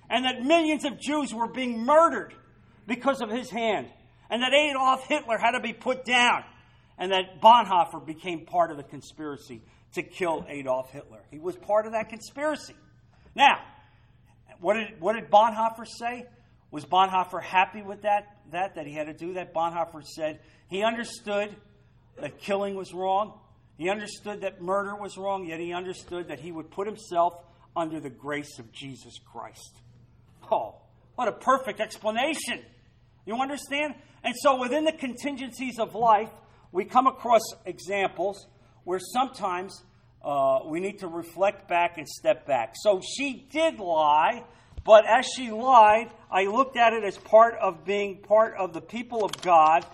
and 0.09 0.25
that 0.25 0.43
millions 0.43 0.85
of 0.85 0.99
Jews 0.99 1.33
were 1.33 1.47
being 1.47 1.85
murdered 1.85 2.33
because 2.87 3.21
of 3.21 3.29
his 3.29 3.49
hand, 3.49 3.87
and 4.29 4.41
that 4.43 4.53
Adolf 4.53 5.07
Hitler 5.07 5.37
had 5.37 5.51
to 5.51 5.59
be 5.59 5.73
put 5.73 6.05
down, 6.05 6.43
and 6.97 7.11
that 7.11 7.41
Bonhoeffer 7.41 8.05
became 8.05 8.45
part 8.45 8.71
of 8.71 8.77
the 8.77 8.83
conspiracy 8.83 9.61
to 9.95 10.03
kill 10.03 10.45
Adolf 10.47 10.91
Hitler. 10.91 11.21
He 11.31 11.39
was 11.39 11.55
part 11.55 11.85
of 11.85 11.93
that 11.93 12.09
conspiracy. 12.09 12.75
Now, 13.35 13.59
what 14.59 14.75
did, 14.75 15.01
what 15.01 15.13
did 15.13 15.29
Bonhoeffer 15.29 15.85
say? 15.87 16.25
Was 16.71 16.85
Bonhoeffer 16.85 17.41
happy 17.41 17.81
with 17.81 18.03
that, 18.03 18.37
that, 18.51 18.75
that 18.75 18.85
he 18.85 18.93
had 18.93 19.07
to 19.07 19.13
do 19.13 19.33
that? 19.33 19.53
Bonhoeffer 19.53 20.03
said 20.03 20.39
he 20.67 20.83
understood 20.83 21.55
that 22.19 22.39
killing 22.39 22.75
was 22.75 22.93
wrong. 22.93 23.39
He 23.77 23.89
understood 23.89 24.41
that 24.41 24.61
murder 24.61 24.95
was 24.95 25.17
wrong, 25.17 25.45
yet 25.45 25.59
he 25.59 25.73
understood 25.73 26.29
that 26.29 26.39
he 26.39 26.51
would 26.51 26.71
put 26.71 26.87
himself 26.87 27.33
under 27.75 27.99
the 27.99 28.09
grace 28.09 28.57
of 28.59 28.71
Jesus 28.71 29.19
Christ. 29.19 29.81
Oh, 30.49 30.75
what 31.15 31.27
a 31.27 31.33
perfect 31.33 31.81
explanation. 31.81 32.61
You 33.25 33.35
understand? 33.41 33.95
And 34.23 34.33
so 34.37 34.59
within 34.59 34.85
the 34.85 34.91
contingencies 34.91 35.77
of 35.79 35.93
life, 35.93 36.29
we 36.71 36.85
come 36.85 37.07
across 37.07 37.41
examples 37.65 38.47
where 38.85 38.99
sometimes 38.99 39.83
uh, 40.23 40.59
we 40.65 40.79
need 40.79 40.99
to 40.99 41.07
reflect 41.07 41.67
back 41.67 41.97
and 41.97 42.07
step 42.07 42.47
back. 42.47 42.75
So 42.75 43.01
she 43.01 43.47
did 43.51 43.79
lie, 43.79 44.43
but 44.85 45.03
as 45.05 45.25
she 45.35 45.51
lied, 45.51 46.09
I 46.31 46.45
looked 46.45 46.77
at 46.77 46.93
it 46.93 47.03
as 47.03 47.17
part 47.17 47.55
of 47.61 47.85
being 47.85 48.21
part 48.21 48.55
of 48.57 48.73
the 48.73 48.81
people 48.81 49.25
of 49.25 49.39
God, 49.41 49.85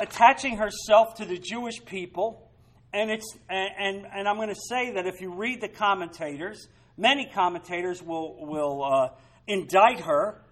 attaching 0.00 0.56
herself 0.56 1.14
to 1.16 1.24
the 1.24 1.38
Jewish 1.38 1.84
people. 1.84 2.50
And, 2.92 3.10
it's, 3.10 3.36
and, 3.48 4.06
and, 4.12 4.28
I'm 4.28 4.36
going 4.36 4.50
to 4.50 4.60
say 4.68 4.92
that 4.94 5.06
if 5.06 5.22
you 5.22 5.32
read 5.32 5.62
the 5.62 5.68
commentators, 5.68 6.68
many 6.98 7.26
commentators 7.32 8.02
will, 8.02 8.36
will 8.46 8.84
uh, 8.84 9.08
indict 9.46 10.00
her. 10.00 10.42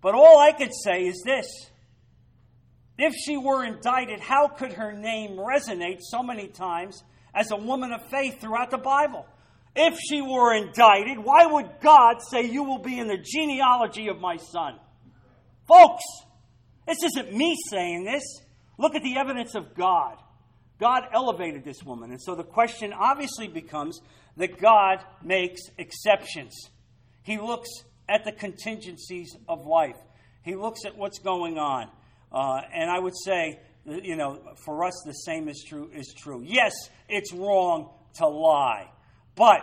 But 0.00 0.14
all 0.14 0.38
I 0.38 0.52
could 0.52 0.72
say 0.72 1.06
is 1.06 1.22
this 1.24 1.46
if 2.98 3.14
she 3.14 3.36
were 3.36 3.64
indicted, 3.64 4.20
how 4.20 4.48
could 4.48 4.74
her 4.74 4.92
name 4.92 5.36
resonate 5.36 5.98
so 6.00 6.22
many 6.22 6.48
times 6.48 7.02
as 7.34 7.50
a 7.50 7.56
woman 7.56 7.92
of 7.92 8.02
faith 8.08 8.40
throughout 8.40 8.70
the 8.70 8.78
Bible. 8.78 9.26
If 9.74 9.98
she 9.98 10.22
were 10.22 10.54
indicted, 10.54 11.18
why 11.18 11.46
would 11.46 11.68
God 11.80 12.18
say, 12.30 12.42
You 12.42 12.62
will 12.62 12.78
be 12.78 12.98
in 12.98 13.08
the 13.08 13.18
genealogy 13.18 14.08
of 14.08 14.20
my 14.20 14.36
son? 14.36 14.78
Folks, 15.66 16.04
this 16.86 17.02
isn't 17.02 17.32
me 17.32 17.56
saying 17.70 18.04
this. 18.04 18.22
Look 18.78 18.94
at 18.94 19.02
the 19.02 19.16
evidence 19.16 19.54
of 19.54 19.74
God. 19.74 20.16
God 20.78 21.04
elevated 21.12 21.64
this 21.64 21.82
woman. 21.82 22.10
And 22.10 22.20
so 22.20 22.34
the 22.34 22.44
question 22.44 22.92
obviously 22.92 23.48
becomes 23.48 24.00
that 24.36 24.60
God 24.60 25.04
makes 25.22 25.62
exceptions. 25.78 26.54
He 27.22 27.38
looks 27.38 27.68
at 28.08 28.24
the 28.24 28.32
contingencies 28.32 29.34
of 29.48 29.66
life, 29.66 29.96
He 30.42 30.54
looks 30.54 30.84
at 30.84 30.96
what's 30.96 31.18
going 31.18 31.58
on. 31.58 31.88
Uh, 32.34 32.60
and 32.74 32.90
I 32.90 32.98
would 32.98 33.14
say 33.24 33.60
you 33.86 34.16
know, 34.16 34.40
for 34.64 34.84
us, 34.84 34.94
the 35.04 35.12
same 35.12 35.48
is 35.48 35.62
true. 35.66 35.90
Is 35.94 36.14
true. 36.16 36.42
Yes, 36.44 36.72
it's 37.08 37.32
wrong 37.32 37.90
to 38.14 38.26
lie, 38.26 38.90
but 39.34 39.60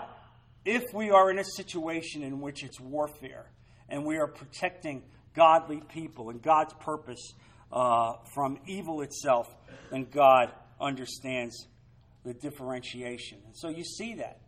if 0.63 0.83
we 0.93 1.09
are 1.09 1.31
in 1.31 1.39
a 1.39 1.43
situation 1.43 2.21
in 2.21 2.39
which 2.39 2.63
it's 2.63 2.79
warfare 2.79 3.49
and 3.89 4.05
we 4.05 4.17
are 4.17 4.27
protecting 4.27 5.01
godly 5.35 5.81
people 5.89 6.29
and 6.29 6.41
God's 6.41 6.73
purpose 6.73 7.33
uh, 7.71 8.13
from 8.35 8.59
evil 8.67 9.01
itself, 9.01 9.47
then 9.89 10.05
God 10.11 10.51
understands 10.79 11.67
the 12.23 12.33
differentiation. 12.33 13.39
And 13.45 13.55
so 13.55 13.69
you 13.69 13.83
see 13.83 14.15
that. 14.15 14.39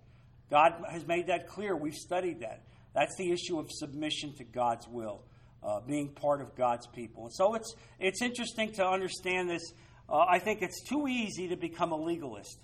God 0.52 0.74
has 0.92 1.08
made 1.08 1.28
that 1.28 1.48
clear. 1.48 1.76
We've 1.76 1.96
studied 1.96 2.42
that. 2.42 2.62
That's 2.94 3.16
the 3.18 3.32
issue 3.32 3.58
of 3.58 3.72
submission 3.72 4.36
to 4.36 4.44
God's 4.44 4.88
will 4.88 5.24
uh, 5.64 5.80
being 5.82 6.10
part 6.10 6.42
of 6.42 6.56
God's 6.56 6.88
people. 6.88 7.26
And 7.26 7.34
so 7.34 7.56
it's, 7.56 7.76
it's 8.00 8.22
interesting 8.22 8.74
to 8.74 8.86
understand 8.86 9.50
this. 9.50 9.74
Uh, 10.10 10.26
I 10.30 10.40
think 10.40 10.62
it's 10.62 10.84
too 10.84 11.08
easy 11.08 11.48
to 11.50 11.56
become 11.56 11.92
a 11.92 11.98
legalist. 11.98 12.60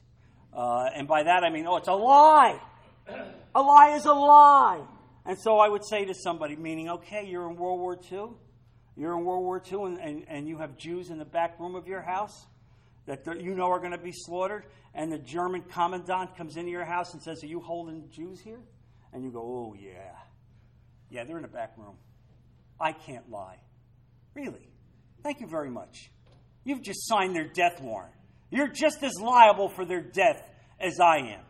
Uh, 0.54 0.90
and 0.96 1.08
by 1.08 1.24
that 1.24 1.44
I 1.44 1.50
mean, 1.50 1.66
oh, 1.68 1.78
it's 1.78 1.88
a 1.88 1.94
lie. 1.94 2.60
A 3.56 3.62
lie 3.62 3.96
is 3.96 4.06
a 4.06 4.14
lie. 4.14 4.84
And 5.26 5.38
so 5.40 5.60
I 5.60 5.70
would 5.70 5.86
say 5.86 6.06
to 6.06 6.14
somebody, 6.14 6.56
meaning, 6.56 6.90
okay, 6.90 7.26
you're 7.26 7.50
in 7.50 7.56
World 7.56 7.80
War 7.80 7.98
II. 8.12 8.30
You're 8.96 9.18
in 9.18 9.24
World 9.24 9.44
War 9.44 9.62
II 9.72 9.84
and, 9.84 9.98
and, 10.00 10.26
and 10.28 10.48
you 10.48 10.58
have 10.58 10.78
Jews 10.78 11.10
in 11.10 11.18
the 11.18 11.26
back 11.26 11.60
room 11.60 11.76
of 11.76 11.88
your 11.88 12.02
house 12.02 12.48
that 13.06 13.26
you 13.42 13.56
know 13.56 13.70
are 13.72 13.80
going 13.80 13.92
to 13.92 13.98
be 13.98 14.12
slaughtered. 14.12 14.66
And 14.94 15.12
the 15.12 15.18
German 15.18 15.62
commandant 15.62 16.36
comes 16.36 16.58
into 16.58 16.72
your 16.72 16.86
house 16.86 17.14
and 17.14 17.22
says, 17.22 17.44
Are 17.44 17.48
you 17.48 17.60
holding 17.60 18.10
Jews 18.12 18.40
here? 18.42 18.60
And 19.14 19.24
you 19.24 19.32
go, 19.32 19.42
Oh, 19.42 19.76
yeah. 19.80 20.16
Yeah, 21.10 21.24
they're 21.24 21.38
in 21.38 21.44
the 21.44 21.48
back 21.48 21.74
room. 21.78 21.96
I 22.80 22.92
can't 22.94 23.30
lie. 23.30 23.58
Really? 24.34 24.70
Thank 25.24 25.42
you 25.42 25.48
very 25.48 25.70
much. 25.70 26.12
You've 26.64 26.82
just 26.82 27.08
signed 27.08 27.36
their 27.36 27.48
death 27.48 27.82
warrant. 27.82 28.14
You're 28.52 28.68
just 28.68 29.04
as 29.04 29.14
liable 29.20 29.70
for 29.70 29.86
their 29.86 30.02
death 30.02 30.50
as 30.80 31.00
I 31.00 31.18
am. 31.18 31.42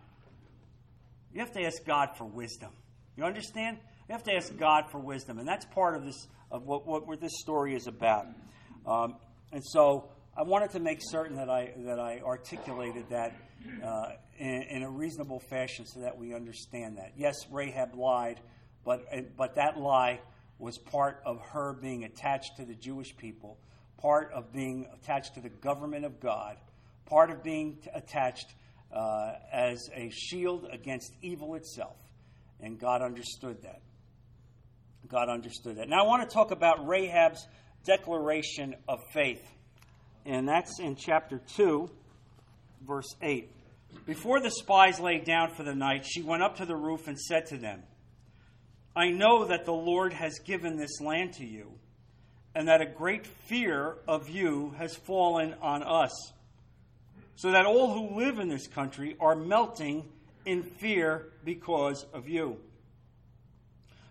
You 1.33 1.41
have 1.41 1.51
to 1.53 1.63
ask 1.63 1.85
God 1.85 2.09
for 2.17 2.25
wisdom. 2.25 2.71
You 3.15 3.23
understand? 3.23 3.77
You 4.07 4.13
have 4.13 4.23
to 4.23 4.33
ask 4.33 4.55
God 4.57 4.85
for 4.91 4.99
wisdom, 4.99 5.37
and 5.37 5.47
that's 5.47 5.65
part 5.65 5.95
of 5.95 6.03
this 6.03 6.27
of 6.51 6.65
what, 6.65 6.87
what, 6.87 7.07
what 7.07 7.21
this 7.21 7.39
story 7.39 7.75
is 7.75 7.85
about. 7.85 8.25
Um, 8.85 9.15
and 9.51 9.63
so 9.63 10.09
I 10.35 10.43
wanted 10.43 10.71
to 10.71 10.79
make 10.79 10.99
certain 11.01 11.35
that 11.37 11.49
I 11.49 11.73
that 11.85 11.99
I 11.99 12.21
articulated 12.25 13.09
that 13.09 13.35
uh, 13.83 14.11
in, 14.37 14.63
in, 14.69 14.83
a 14.83 14.89
reasonable 14.89 15.39
fashion 15.39 15.85
so 15.85 15.99
that 15.99 16.17
we 16.17 16.33
understand 16.33 16.97
that. 16.97 17.13
Yes, 17.17 17.35
Rahab 17.51 17.93
lied, 17.93 18.39
but 18.83 19.05
but 19.37 19.55
that 19.55 19.77
lie 19.77 20.21
was 20.59 20.77
part 20.77 21.21
of 21.25 21.39
her 21.53 21.73
being 21.73 22.03
attached 22.03 22.57
to 22.57 22.65
the 22.65 22.75
Jewish 22.75 23.15
people, 23.17 23.57
part 23.97 24.31
of 24.33 24.51
being 24.51 24.87
attached 24.93 25.35
to 25.35 25.41
the 25.41 25.49
government 25.49 26.05
of 26.05 26.19
God, 26.19 26.57
part 27.05 27.31
of 27.31 27.41
being 27.41 27.79
attached 27.93 28.53
uh, 28.93 29.33
as 29.51 29.89
a 29.95 30.09
shield 30.09 30.67
against 30.71 31.13
evil 31.21 31.55
itself. 31.55 31.97
And 32.61 32.77
God 32.77 33.01
understood 33.01 33.63
that. 33.63 33.81
God 35.07 35.29
understood 35.29 35.77
that. 35.77 35.89
Now 35.89 36.03
I 36.03 36.07
want 36.07 36.29
to 36.29 36.33
talk 36.33 36.51
about 36.51 36.85
Rahab's 36.85 37.47
declaration 37.85 38.75
of 38.87 38.99
faith. 39.13 39.43
And 40.25 40.47
that's 40.47 40.79
in 40.79 40.95
chapter 40.95 41.41
2, 41.55 41.89
verse 42.85 43.15
8. 43.21 43.49
Before 44.05 44.39
the 44.39 44.51
spies 44.51 44.99
lay 44.99 45.19
down 45.19 45.49
for 45.51 45.63
the 45.63 45.73
night, 45.73 46.05
she 46.05 46.21
went 46.21 46.43
up 46.43 46.57
to 46.57 46.65
the 46.65 46.75
roof 46.75 47.07
and 47.07 47.17
said 47.17 47.47
to 47.47 47.57
them, 47.57 47.83
I 48.99 49.11
know 49.11 49.45
that 49.45 49.63
the 49.63 49.71
Lord 49.71 50.11
has 50.11 50.39
given 50.39 50.75
this 50.75 50.99
land 50.99 51.33
to 51.35 51.45
you, 51.45 51.71
and 52.53 52.67
that 52.67 52.81
a 52.81 52.85
great 52.85 53.25
fear 53.25 53.95
of 54.07 54.27
you 54.27 54.73
has 54.77 54.93
fallen 54.93 55.55
on 55.61 55.83
us, 55.83 56.11
so 57.37 57.51
that 57.51 57.65
all 57.65 57.93
who 57.93 58.19
live 58.19 58.39
in 58.39 58.49
this 58.49 58.67
country 58.67 59.15
are 59.21 59.37
melting 59.37 60.03
in 60.45 60.63
fear 60.63 61.29
because 61.45 62.05
of 62.13 62.27
you. 62.27 62.57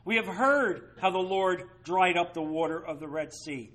We 0.06 0.16
have 0.16 0.26
heard 0.26 0.88
how 1.02 1.10
the 1.10 1.18
Lord 1.18 1.64
dried 1.84 2.16
up 2.16 2.32
the 2.32 2.40
water 2.40 2.78
of 2.82 2.98
the 2.98 3.08
Red 3.08 3.34
Sea 3.34 3.70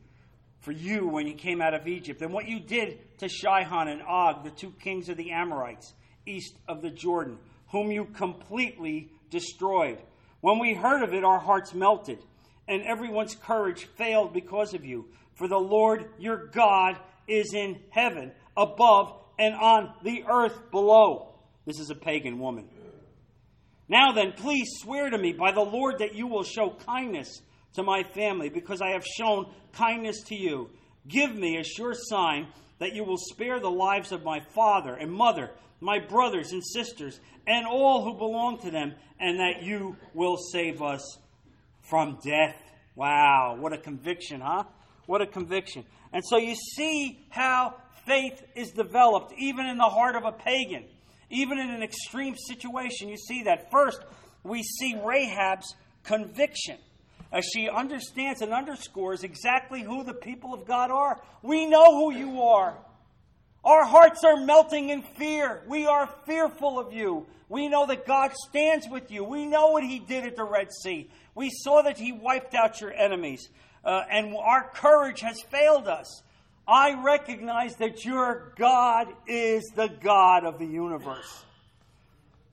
for 0.62 0.72
you 0.72 1.08
when 1.08 1.28
you 1.28 1.36
came 1.36 1.62
out 1.62 1.76
of 1.76 1.88
Egypt, 1.88 2.24
and 2.24 2.34
what 2.34 2.48
you 2.48 2.60
did 2.60 3.20
to 3.20 3.30
Sihon 3.30 3.88
and 3.88 4.02
Og, 4.02 4.44
the 4.44 4.50
two 4.50 4.72
kings 4.82 5.10
of 5.10 5.18
the 5.18 5.30
Amorites, 5.30 5.94
east 6.26 6.56
of 6.68 6.82
the 6.82 6.90
Jordan, 6.90 7.38
whom 7.68 7.92
you 7.92 8.06
completely 8.06 9.12
destroyed. 9.30 10.00
When 10.44 10.60
we 10.60 10.74
heard 10.74 11.04
of 11.04 11.14
it, 11.14 11.24
our 11.24 11.40
hearts 11.40 11.74
melted, 11.74 12.20
and 12.68 12.84
everyone's 12.84 13.34
courage 13.34 13.86
failed 13.96 14.34
because 14.34 14.74
of 14.74 14.84
you. 14.84 15.06
For 15.36 15.48
the 15.48 15.58
Lord 15.58 16.10
your 16.20 16.48
God 16.48 16.98
is 17.30 17.54
in 17.54 17.80
heaven, 17.92 18.34
above, 18.58 19.16
and 19.40 19.56
on 19.56 19.94
the 20.04 20.26
earth 20.30 20.70
below. 20.70 21.30
This 21.66 21.80
is 21.80 21.90
a 21.92 21.96
pagan 21.96 22.40
woman. 22.40 22.68
Now 23.88 24.12
then, 24.12 24.34
please 24.34 24.68
swear 24.82 25.10
to 25.10 25.18
me 25.18 25.32
by 25.32 25.54
the 25.54 25.62
Lord 25.62 26.00
that 26.00 26.14
you 26.14 26.28
will 26.28 26.44
show 26.44 26.76
kindness 26.86 27.42
to 27.76 27.84
my 27.84 28.04
family, 28.04 28.50
because 28.50 28.82
I 28.82 28.90
have 28.90 29.06
shown 29.06 29.50
kindness 29.72 30.24
to 30.24 30.36
you. 30.36 30.72
Give 31.08 31.34
me 31.34 31.56
a 31.58 31.64
sure 31.64 31.94
sign 31.96 32.48
that 32.80 32.94
you 32.94 33.06
will 33.06 33.18
spare 33.18 33.62
the 33.62 33.72
lives 33.72 34.12
of 34.12 34.26
my 34.26 34.42
father 34.54 34.94
and 34.94 35.10
mother, 35.10 35.52
my 35.84 36.00
brothers 36.00 36.52
and 36.52 36.64
sisters, 36.66 37.20
and 37.46 37.68
all 37.68 38.04
who 38.04 38.18
belong 38.18 38.60
to 38.60 38.72
them, 38.72 38.94
and 39.20 39.40
that 39.40 39.64
you 39.64 39.96
will 40.14 40.38
save 40.38 40.82
us 40.82 41.18
from 41.82 42.18
death. 42.24 42.56
Wow, 42.96 43.58
what 43.60 43.74
a 43.74 43.78
conviction, 43.78 44.42
huh? 44.42 44.64
What 45.06 45.22
a 45.22 45.28
conviction. 45.28 45.84
And 46.14 46.24
so 46.26 46.38
you 46.38 46.56
see 46.56 47.20
how 47.30 47.76
faith 48.06 48.42
is 48.56 48.72
developed, 48.72 49.34
even 49.38 49.66
in 49.66 49.78
the 49.78 49.84
heart 49.84 50.16
of 50.16 50.24
a 50.24 50.32
pagan, 50.32 50.86
even 51.30 51.60
in 51.60 51.70
an 51.70 51.84
extreme 51.84 52.36
situation. 52.36 53.10
You 53.10 53.18
see 53.18 53.44
that. 53.44 53.70
First, 53.70 54.00
we 54.44 54.64
see 54.64 54.96
Rahab's 54.96 55.76
conviction 56.04 56.78
as 57.32 57.46
she 57.54 57.68
understands 57.68 58.42
and 58.42 58.54
underscores 58.54 59.24
exactly 59.24 59.82
who 59.82 60.04
the 60.04 60.14
people 60.14 60.54
of 60.54 60.66
God 60.66 60.92
are. 60.92 61.20
We 61.42 61.66
know 61.66 61.86
who 61.86 62.14
you 62.14 62.42
are. 62.42 62.78
Our 63.64 63.86
hearts 63.86 64.24
are 64.26 64.38
melting 64.38 64.90
in 64.90 65.02
fear. 65.02 65.62
We 65.68 65.86
are 65.86 66.08
fearful 66.26 66.80
of 66.80 66.92
you. 66.92 67.26
We 67.48 67.70
know 67.70 67.86
that 67.86 68.06
God 68.06 68.34
stands 68.50 68.88
with 68.90 69.12
you. 69.12 69.24
We 69.24 69.46
know 69.46 69.68
what 69.68 69.84
He 69.84 70.00
did 70.00 70.26
at 70.26 70.36
the 70.36 70.44
Red 70.44 70.70
Sea. 70.72 71.10
We 71.36 71.50
saw 71.50 71.82
that 71.84 71.98
He 71.98 72.12
wiped 72.12 72.56
out 72.56 72.82
your 72.82 72.92
enemies. 72.92 73.50
Uh, 73.86 74.02
and 74.10 74.36
our 74.36 74.70
courage 74.74 75.22
has 75.22 75.42
failed 75.50 75.88
us. 75.88 76.24
I 76.68 77.02
recognize 77.04 77.76
that 77.78 78.06
your 78.06 78.54
God 78.58 79.08
is 79.28 79.64
the 79.76 79.88
God 79.88 80.46
of 80.46 80.60
the 80.60 80.66
universe. 80.66 81.44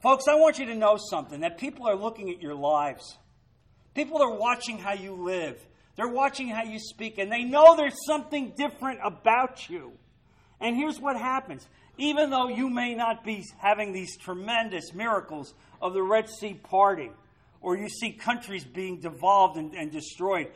Folks, 0.02 0.24
I 0.28 0.34
want 0.34 0.58
you 0.58 0.66
to 0.66 0.74
know 0.74 0.96
something 0.96 1.40
that 1.40 1.58
people 1.58 1.88
are 1.88 1.94
looking 1.94 2.30
at 2.30 2.40
your 2.40 2.54
lives. 2.54 3.18
People 3.94 4.22
are 4.22 4.34
watching 4.34 4.78
how 4.78 4.92
you 4.92 5.12
live. 5.14 5.60
They're 5.96 6.08
watching 6.08 6.48
how 6.48 6.62
you 6.62 6.78
speak, 6.78 7.18
and 7.18 7.30
they 7.30 7.44
know 7.44 7.76
there's 7.76 8.06
something 8.06 8.54
different 8.56 9.00
about 9.04 9.68
you. 9.68 9.92
And 10.60 10.76
here's 10.76 11.00
what 11.00 11.16
happens 11.16 11.66
even 11.98 12.30
though 12.30 12.48
you 12.48 12.70
may 12.70 12.94
not 12.94 13.24
be 13.24 13.44
having 13.58 13.92
these 13.92 14.16
tremendous 14.16 14.94
miracles 14.94 15.52
of 15.82 15.92
the 15.92 16.02
Red 16.02 16.30
Sea 16.30 16.54
parting, 16.54 17.12
or 17.60 17.76
you 17.76 17.88
see 17.88 18.12
countries 18.12 18.64
being 18.64 19.00
devolved 19.00 19.58
and, 19.58 19.74
and 19.74 19.92
destroyed, 19.92 20.48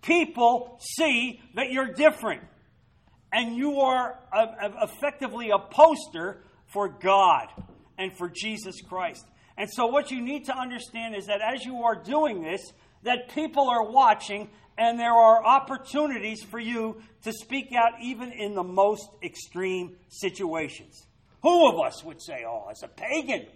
people 0.00 0.78
see 0.96 1.40
that 1.54 1.72
you're 1.72 1.92
different. 1.92 2.42
And 3.32 3.56
you 3.56 3.80
are 3.80 4.18
a, 4.32 4.38
a, 4.38 4.84
effectively 4.84 5.50
a 5.50 5.58
poster 5.58 6.44
for 6.66 6.88
God 6.88 7.48
and 7.98 8.16
for 8.16 8.28
Jesus 8.28 8.80
Christ. 8.80 9.24
And 9.56 9.68
so, 9.70 9.86
what 9.86 10.10
you 10.10 10.20
need 10.20 10.44
to 10.46 10.56
understand 10.56 11.16
is 11.16 11.26
that 11.26 11.40
as 11.40 11.64
you 11.64 11.82
are 11.82 11.96
doing 11.96 12.42
this, 12.42 12.60
that 13.02 13.34
people 13.34 13.68
are 13.68 13.90
watching 13.90 14.50
and 14.78 14.98
there 14.98 15.12
are 15.12 15.44
opportunities 15.44 16.42
for 16.42 16.58
you 16.58 17.02
to 17.24 17.32
speak 17.32 17.72
out 17.72 18.00
even 18.02 18.32
in 18.32 18.54
the 18.54 18.62
most 18.62 19.08
extreme 19.22 19.96
situations. 20.08 21.06
Who 21.42 21.68
of 21.68 21.80
us 21.80 22.02
would 22.04 22.22
say, 22.22 22.44
oh, 22.46 22.68
it's 22.70 22.82
a 22.82 22.88
pagan? 22.88 23.46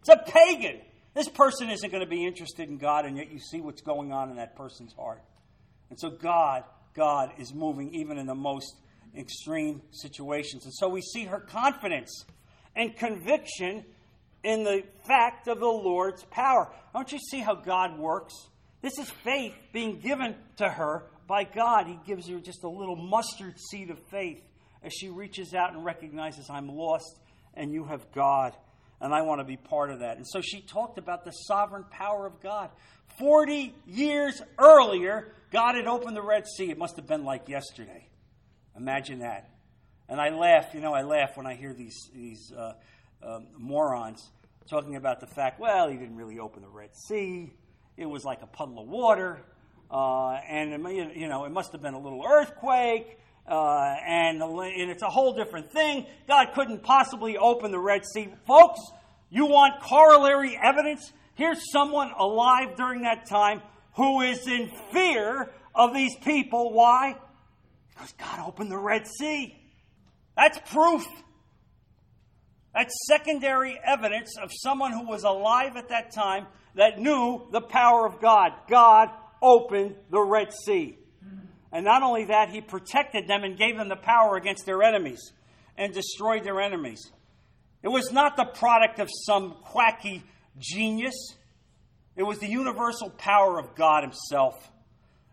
It's 0.00 0.08
a 0.08 0.16
pagan. 0.16 0.80
This 1.14 1.28
person 1.28 1.70
isn't 1.70 1.90
going 1.90 2.02
to 2.02 2.08
be 2.08 2.26
interested 2.26 2.68
in 2.68 2.78
God, 2.78 3.04
and 3.04 3.16
yet 3.16 3.30
you 3.30 3.38
see 3.38 3.60
what's 3.60 3.82
going 3.82 4.12
on 4.12 4.30
in 4.30 4.36
that 4.36 4.56
person's 4.56 4.92
heart. 4.94 5.22
And 5.90 5.98
so 5.98 6.10
God, 6.10 6.64
God 6.94 7.32
is 7.38 7.52
moving 7.52 7.94
even 7.94 8.16
in 8.16 8.26
the 8.26 8.34
most 8.34 8.76
extreme 9.16 9.82
situations. 9.90 10.64
And 10.64 10.74
so 10.74 10.88
we 10.88 11.02
see 11.02 11.24
her 11.24 11.40
confidence 11.40 12.24
and 12.76 12.96
conviction 12.96 13.84
in 14.42 14.64
the 14.64 14.84
fact 15.06 15.48
of 15.48 15.58
the 15.58 15.66
Lord's 15.66 16.24
power. 16.24 16.72
Don't 16.94 17.10
you 17.12 17.18
see 17.18 17.40
how 17.40 17.54
God 17.54 17.98
works? 17.98 18.34
This 18.82 18.98
is 18.98 19.10
faith 19.24 19.54
being 19.72 20.00
given 20.00 20.34
to 20.56 20.68
her 20.68 21.04
by 21.26 21.44
God. 21.44 21.86
He 21.86 21.98
gives 22.06 22.28
her 22.28 22.38
just 22.38 22.64
a 22.64 22.68
little 22.68 22.96
mustard 22.96 23.58
seed 23.58 23.90
of 23.90 23.98
faith 24.10 24.42
as 24.82 24.92
she 24.92 25.08
reaches 25.08 25.54
out 25.54 25.74
and 25.74 25.84
recognizes, 25.84 26.48
I'm 26.48 26.68
lost 26.68 27.18
and 27.54 27.72
you 27.72 27.84
have 27.84 28.10
God, 28.12 28.54
and 29.00 29.12
I 29.12 29.22
want 29.22 29.40
to 29.40 29.44
be 29.44 29.56
part 29.56 29.90
of 29.90 30.00
that. 30.00 30.16
And 30.16 30.26
so 30.26 30.40
she 30.40 30.60
talked 30.60 30.98
about 30.98 31.24
the 31.24 31.32
sovereign 31.32 31.84
power 31.90 32.26
of 32.26 32.40
God. 32.40 32.70
40 33.18 33.74
years 33.86 34.40
earlier, 34.58 35.32
God 35.52 35.74
had 35.74 35.86
opened 35.86 36.16
the 36.16 36.22
Red 36.22 36.46
Sea. 36.46 36.70
It 36.70 36.78
must 36.78 36.96
have 36.96 37.06
been 37.06 37.24
like 37.24 37.48
yesterday. 37.48 38.08
Imagine 38.76 39.18
that. 39.18 39.50
And 40.08 40.20
I 40.20 40.30
laugh, 40.30 40.74
you 40.74 40.80
know, 40.80 40.94
I 40.94 41.02
laugh 41.02 41.36
when 41.36 41.46
I 41.46 41.54
hear 41.54 41.74
these, 41.74 42.10
these 42.14 42.52
uh, 42.56 42.72
uh, 43.22 43.40
morons 43.58 44.30
talking 44.68 44.96
about 44.96 45.20
the 45.20 45.26
fact, 45.26 45.60
well, 45.60 45.88
he 45.88 45.96
didn't 45.96 46.16
really 46.16 46.38
open 46.38 46.62
the 46.62 46.68
Red 46.68 46.90
Sea. 46.94 47.52
It 48.00 48.08
was 48.08 48.24
like 48.24 48.40
a 48.40 48.46
puddle 48.46 48.80
of 48.80 48.88
water. 48.88 49.42
Uh, 49.90 50.30
and, 50.48 50.72
it, 50.86 51.16
you 51.16 51.28
know, 51.28 51.44
it 51.44 51.52
must 51.52 51.72
have 51.72 51.82
been 51.82 51.92
a 51.92 52.00
little 52.00 52.24
earthquake. 52.26 53.18
Uh, 53.46 53.94
and, 54.06 54.40
and 54.40 54.90
it's 54.90 55.02
a 55.02 55.10
whole 55.10 55.34
different 55.34 55.70
thing. 55.70 56.06
God 56.26 56.48
couldn't 56.54 56.82
possibly 56.82 57.36
open 57.36 57.72
the 57.72 57.78
Red 57.78 58.06
Sea. 58.06 58.30
Folks, 58.46 58.80
you 59.28 59.44
want 59.44 59.82
corollary 59.82 60.58
evidence? 60.62 61.12
Here's 61.34 61.70
someone 61.70 62.10
alive 62.18 62.74
during 62.74 63.02
that 63.02 63.28
time 63.28 63.60
who 63.96 64.22
is 64.22 64.48
in 64.48 64.70
fear 64.92 65.50
of 65.74 65.92
these 65.92 66.16
people. 66.24 66.72
Why? 66.72 67.16
Because 67.90 68.12
God 68.12 68.40
opened 68.46 68.70
the 68.70 68.78
Red 68.78 69.06
Sea. 69.06 69.60
That's 70.38 70.58
proof. 70.72 71.06
That's 72.74 72.94
secondary 73.08 73.78
evidence 73.84 74.38
of 74.42 74.50
someone 74.54 74.92
who 74.92 75.06
was 75.06 75.24
alive 75.24 75.76
at 75.76 75.90
that 75.90 76.14
time 76.14 76.46
that 76.74 76.98
knew 76.98 77.46
the 77.50 77.60
power 77.60 78.06
of 78.06 78.20
God. 78.20 78.52
God 78.68 79.08
opened 79.42 79.96
the 80.10 80.20
Red 80.20 80.52
Sea. 80.52 80.96
And 81.72 81.84
not 81.84 82.02
only 82.02 82.26
that, 82.26 82.50
he 82.50 82.60
protected 82.60 83.28
them 83.28 83.44
and 83.44 83.56
gave 83.56 83.76
them 83.76 83.88
the 83.88 83.96
power 83.96 84.36
against 84.36 84.66
their 84.66 84.82
enemies 84.82 85.32
and 85.76 85.94
destroyed 85.94 86.44
their 86.44 86.60
enemies. 86.60 87.10
It 87.82 87.88
was 87.88 88.10
not 88.12 88.36
the 88.36 88.44
product 88.44 88.98
of 88.98 89.08
some 89.26 89.54
quacky 89.62 90.22
genius, 90.58 91.14
it 92.16 92.24
was 92.24 92.38
the 92.38 92.48
universal 92.48 93.08
power 93.10 93.58
of 93.58 93.74
God 93.74 94.02
Himself. 94.02 94.70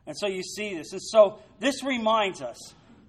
And 0.05 0.15
so 0.17 0.27
you 0.27 0.41
see 0.41 0.75
this. 0.75 0.93
And 0.93 1.01
so 1.01 1.39
this 1.59 1.83
reminds 1.83 2.41
us 2.41 2.57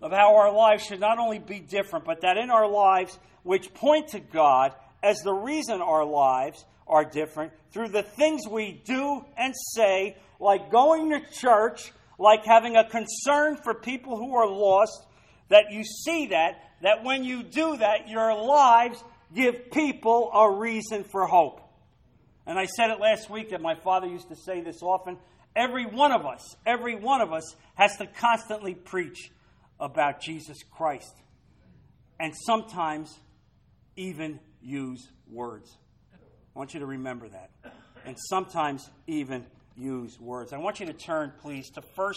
of 0.02 0.10
how 0.10 0.36
our 0.36 0.52
lives 0.52 0.84
should 0.84 0.98
not 0.98 1.18
only 1.18 1.38
be 1.38 1.60
different, 1.60 2.04
but 2.04 2.22
that 2.22 2.36
in 2.36 2.50
our 2.50 2.68
lives, 2.68 3.16
which 3.44 3.72
point 3.74 4.08
to 4.08 4.20
God 4.20 4.72
as 5.02 5.18
the 5.20 5.32
reason 5.32 5.80
our 5.80 6.04
lives 6.04 6.64
are 6.88 7.04
different, 7.04 7.52
through 7.72 7.88
the 7.88 8.02
things 8.02 8.42
we 8.50 8.80
do 8.84 9.24
and 9.36 9.54
say, 9.74 10.16
like 10.40 10.70
going 10.70 11.10
to 11.10 11.20
church, 11.32 11.92
like 12.18 12.44
having 12.44 12.76
a 12.76 12.88
concern 12.88 13.56
for 13.56 13.74
people 13.74 14.16
who 14.16 14.34
are 14.34 14.48
lost, 14.48 15.06
that 15.48 15.70
you 15.70 15.84
see 15.84 16.28
that, 16.28 16.60
that 16.82 17.04
when 17.04 17.24
you 17.24 17.42
do 17.42 17.76
that, 17.76 18.08
your 18.08 18.34
lives 18.34 19.02
give 19.34 19.70
people 19.70 20.30
a 20.32 20.50
reason 20.50 21.04
for 21.04 21.26
hope. 21.26 21.60
And 22.46 22.58
I 22.58 22.66
said 22.66 22.90
it 22.90 23.00
last 23.00 23.28
week 23.28 23.50
that 23.50 23.60
my 23.60 23.74
father 23.74 24.06
used 24.06 24.28
to 24.28 24.36
say 24.36 24.62
this 24.62 24.82
often. 24.82 25.18
Every 25.54 25.84
one 25.84 26.12
of 26.12 26.24
us, 26.24 26.56
every 26.64 26.94
one 26.94 27.20
of 27.20 27.32
us 27.32 27.54
has 27.74 27.96
to 27.98 28.06
constantly 28.06 28.74
preach 28.74 29.30
about 29.78 30.20
Jesus 30.20 30.58
Christ. 30.70 31.14
And 32.18 32.32
sometimes 32.46 33.14
even 33.96 34.40
use 34.62 35.06
words. 35.30 35.76
I 36.58 36.60
want 36.60 36.74
you 36.74 36.80
to 36.80 36.86
remember 36.86 37.28
that. 37.28 37.50
And 38.04 38.16
sometimes 38.18 38.90
even 39.06 39.46
use 39.76 40.18
words. 40.18 40.52
I 40.52 40.58
want 40.58 40.80
you 40.80 40.86
to 40.86 40.92
turn, 40.92 41.32
please, 41.40 41.70
to 41.70 41.82
1 41.94 42.14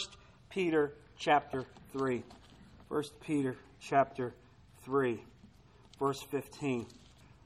Peter 0.50 0.96
chapter 1.16 1.64
3. 1.94 2.24
1 2.88 3.04
Peter 3.24 3.56
chapter 3.80 4.34
3, 4.84 5.22
verse 6.00 6.20
15. 6.32 6.88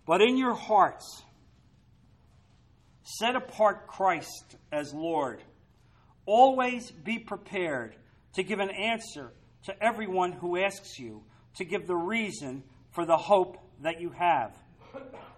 But 0.06 0.22
in 0.22 0.38
your 0.38 0.54
hearts, 0.54 1.22
set 3.04 3.36
apart 3.36 3.88
Christ 3.88 4.56
as 4.72 4.94
Lord. 4.94 5.42
Always 6.26 6.92
be 6.92 7.20
prepared 7.20 7.98
to 8.36 8.44
give 8.44 8.60
an 8.60 8.70
answer 8.70 9.34
to 9.66 9.84
everyone 9.84 10.32
who 10.32 10.58
asks 10.58 10.98
you, 10.98 11.24
to 11.58 11.66
give 11.66 11.88
the 11.88 11.98
reason 11.98 12.64
for 12.92 13.06
the 13.06 13.18
hope 13.18 13.58
that 13.82 14.00
you 14.00 14.12
have. 14.12 14.54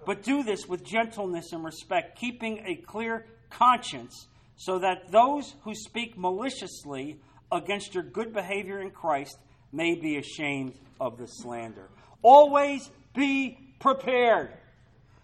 But 0.06 0.24
do 0.24 0.44
this 0.44 0.68
with 0.68 0.84
gentleness 0.84 1.52
and 1.52 1.64
respect, 1.64 2.18
keeping 2.18 2.64
a 2.66 2.76
clear 2.76 3.26
conscience, 3.50 4.28
so 4.56 4.80
that 4.80 5.12
those 5.12 5.56
who 5.64 5.76
speak 5.76 6.18
maliciously 6.18 7.20
against 7.52 7.94
your 7.94 8.04
good 8.04 8.34
behavior 8.34 8.82
in 8.82 8.92
Christ 8.92 9.38
may 9.72 9.96
be 9.96 10.18
ashamed 10.18 10.74
of 11.00 11.18
the 11.18 11.28
slander. 11.28 11.90
Always 12.22 12.90
be 13.14 13.58
prepared. 13.80 14.54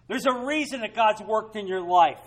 There's 0.08 0.26
a 0.26 0.32
reason 0.32 0.80
that 0.80 0.94
God's 0.94 1.22
worked 1.22 1.56
in 1.56 1.66
your 1.66 1.80
life. 1.80 2.20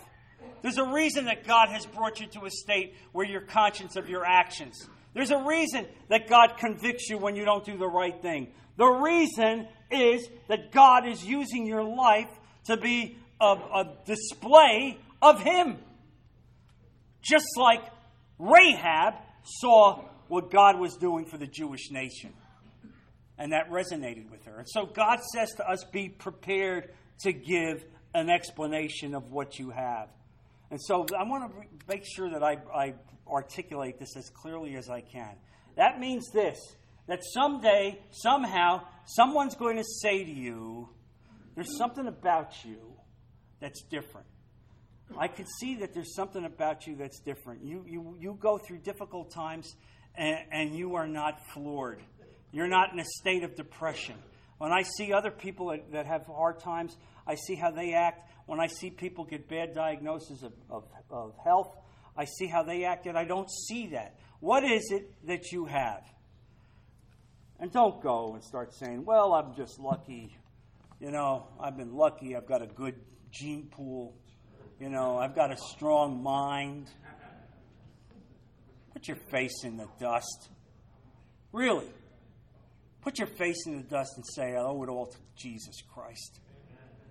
There's 0.61 0.77
a 0.77 0.91
reason 0.91 1.25
that 1.25 1.45
God 1.47 1.69
has 1.69 1.85
brought 1.85 2.19
you 2.19 2.27
to 2.27 2.45
a 2.45 2.49
state 2.49 2.95
where 3.11 3.25
you're 3.25 3.41
conscious 3.41 3.95
of 3.95 4.09
your 4.09 4.25
actions. 4.25 4.89
There's 5.13 5.31
a 5.31 5.43
reason 5.43 5.85
that 6.09 6.27
God 6.27 6.57
convicts 6.57 7.09
you 7.09 7.17
when 7.17 7.35
you 7.35 7.45
don't 7.45 7.63
do 7.63 7.77
the 7.77 7.87
right 7.87 8.19
thing. 8.21 8.47
The 8.77 8.85
reason 8.85 9.67
is 9.91 10.27
that 10.47 10.71
God 10.71 11.07
is 11.07 11.23
using 11.23 11.65
your 11.65 11.83
life 11.83 12.29
to 12.65 12.77
be 12.77 13.17
a, 13.39 13.45
a 13.45 13.97
display 14.05 14.97
of 15.21 15.41
Him. 15.41 15.77
Just 17.21 17.45
like 17.57 17.83
Rahab 18.39 19.15
saw 19.43 20.03
what 20.27 20.51
God 20.51 20.79
was 20.79 20.95
doing 20.95 21.25
for 21.25 21.37
the 21.37 21.47
Jewish 21.47 21.91
nation. 21.91 22.33
And 23.37 23.51
that 23.53 23.69
resonated 23.69 24.31
with 24.31 24.45
her. 24.45 24.57
And 24.59 24.67
so 24.67 24.85
God 24.85 25.19
says 25.33 25.51
to 25.57 25.69
us, 25.69 25.83
be 25.91 26.09
prepared 26.09 26.89
to 27.21 27.31
give 27.31 27.85
an 28.13 28.29
explanation 28.29 29.13
of 29.13 29.31
what 29.31 29.59
you 29.59 29.69
have. 29.69 30.09
And 30.71 30.81
so 30.81 31.05
I 31.17 31.23
want 31.23 31.51
to 31.51 31.67
make 31.87 32.03
sure 32.05 32.29
that 32.31 32.43
I, 32.43 32.57
I 32.73 32.93
articulate 33.27 33.99
this 33.99 34.17
as 34.17 34.29
clearly 34.29 34.75
as 34.75 34.89
I 34.89 35.01
can. 35.01 35.35
That 35.75 35.99
means 35.99 36.29
this 36.31 36.57
that 37.07 37.21
someday, 37.33 37.99
somehow, 38.11 38.81
someone's 39.07 39.55
going 39.55 39.77
to 39.77 39.83
say 39.83 40.23
to 40.23 40.31
you, 40.31 40.89
There's 41.55 41.77
something 41.77 42.07
about 42.07 42.63
you 42.63 42.93
that's 43.59 43.81
different. 43.83 44.27
I 45.17 45.27
can 45.27 45.45
see 45.59 45.77
that 45.77 45.93
there's 45.93 46.13
something 46.15 46.43
about 46.43 46.85
you 46.85 46.95
that's 46.95 47.19
different. 47.19 47.63
You, 47.63 47.85
you, 47.87 48.17
you 48.19 48.37
go 48.39 48.57
through 48.57 48.79
difficult 48.79 49.31
times 49.31 49.75
and, 50.15 50.37
and 50.51 50.75
you 50.75 50.95
are 50.95 51.07
not 51.07 51.39
floored. 51.53 52.01
You're 52.51 52.67
not 52.67 52.91
in 52.91 52.99
a 52.99 53.05
state 53.05 53.43
of 53.43 53.55
depression. 53.55 54.15
When 54.57 54.71
I 54.71 54.81
see 54.81 55.13
other 55.13 55.31
people 55.31 55.69
that, 55.69 55.91
that 55.91 56.05
have 56.07 56.25
hard 56.25 56.59
times, 56.59 56.97
I 57.25 57.35
see 57.35 57.55
how 57.55 57.71
they 57.71 57.93
act. 57.93 58.29
When 58.47 58.59
I 58.59 58.67
see 58.67 58.89
people 58.89 59.25
get 59.25 59.47
bad 59.47 59.73
diagnoses 59.73 60.43
of, 60.43 60.53
of, 60.69 60.83
of 61.09 61.33
health, 61.43 61.75
I 62.17 62.25
see 62.25 62.47
how 62.47 62.63
they 62.63 62.83
act, 62.83 63.05
and 63.05 63.17
I 63.17 63.25
don't 63.25 63.49
see 63.67 63.87
that. 63.87 64.15
What 64.39 64.63
is 64.63 64.91
it 64.91 65.13
that 65.27 65.51
you 65.51 65.65
have? 65.65 66.03
And 67.59 67.71
don't 67.71 68.01
go 68.01 68.33
and 68.33 68.43
start 68.43 68.73
saying, 68.73 69.05
well, 69.05 69.33
I'm 69.33 69.55
just 69.55 69.79
lucky. 69.79 70.35
You 70.99 71.11
know, 71.11 71.47
I've 71.59 71.77
been 71.77 71.95
lucky. 71.95 72.35
I've 72.35 72.47
got 72.47 72.61
a 72.61 72.67
good 72.67 72.95
gene 73.31 73.69
pool. 73.71 74.15
You 74.79 74.89
know, 74.89 75.17
I've 75.17 75.35
got 75.35 75.51
a 75.51 75.57
strong 75.57 76.21
mind. 76.21 76.87
Put 78.93 79.07
your 79.07 79.17
face 79.31 79.63
in 79.63 79.77
the 79.77 79.87
dust. 79.99 80.49
Really. 81.51 81.89
Put 83.01 83.19
your 83.19 83.27
face 83.27 83.65
in 83.65 83.77
the 83.77 83.83
dust 83.83 84.13
and 84.15 84.25
say, 84.35 84.55
I 84.55 84.61
owe 84.61 84.83
it 84.83 84.89
all 84.89 85.07
to 85.07 85.17
Jesus 85.35 85.81
Christ. 85.93 86.39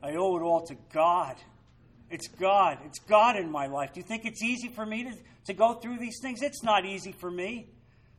I 0.03 0.13
owe 0.13 0.37
it 0.37 0.43
all 0.43 0.65
to 0.67 0.77
God. 0.93 1.37
It's 2.11 2.29
God. 2.29 2.79
It's 2.85 3.01
God 3.01 3.37
in 3.37 3.51
my 3.51 3.67
life. 3.67 3.95
Do 3.95 4.01
you 4.01 4.07
think 4.07 4.25
it's 4.25 4.43
easy 4.43 4.69
for 4.69 4.87
me 4.87 5.05
to, 5.05 5.13
to 5.47 5.55
go 5.55 5.75
through 5.75 5.99
these 5.99 6.19
things? 6.23 6.43
It's 6.43 6.63
not 6.63 6.85
easy 6.85 7.13
for 7.13 7.31
me. 7.31 7.71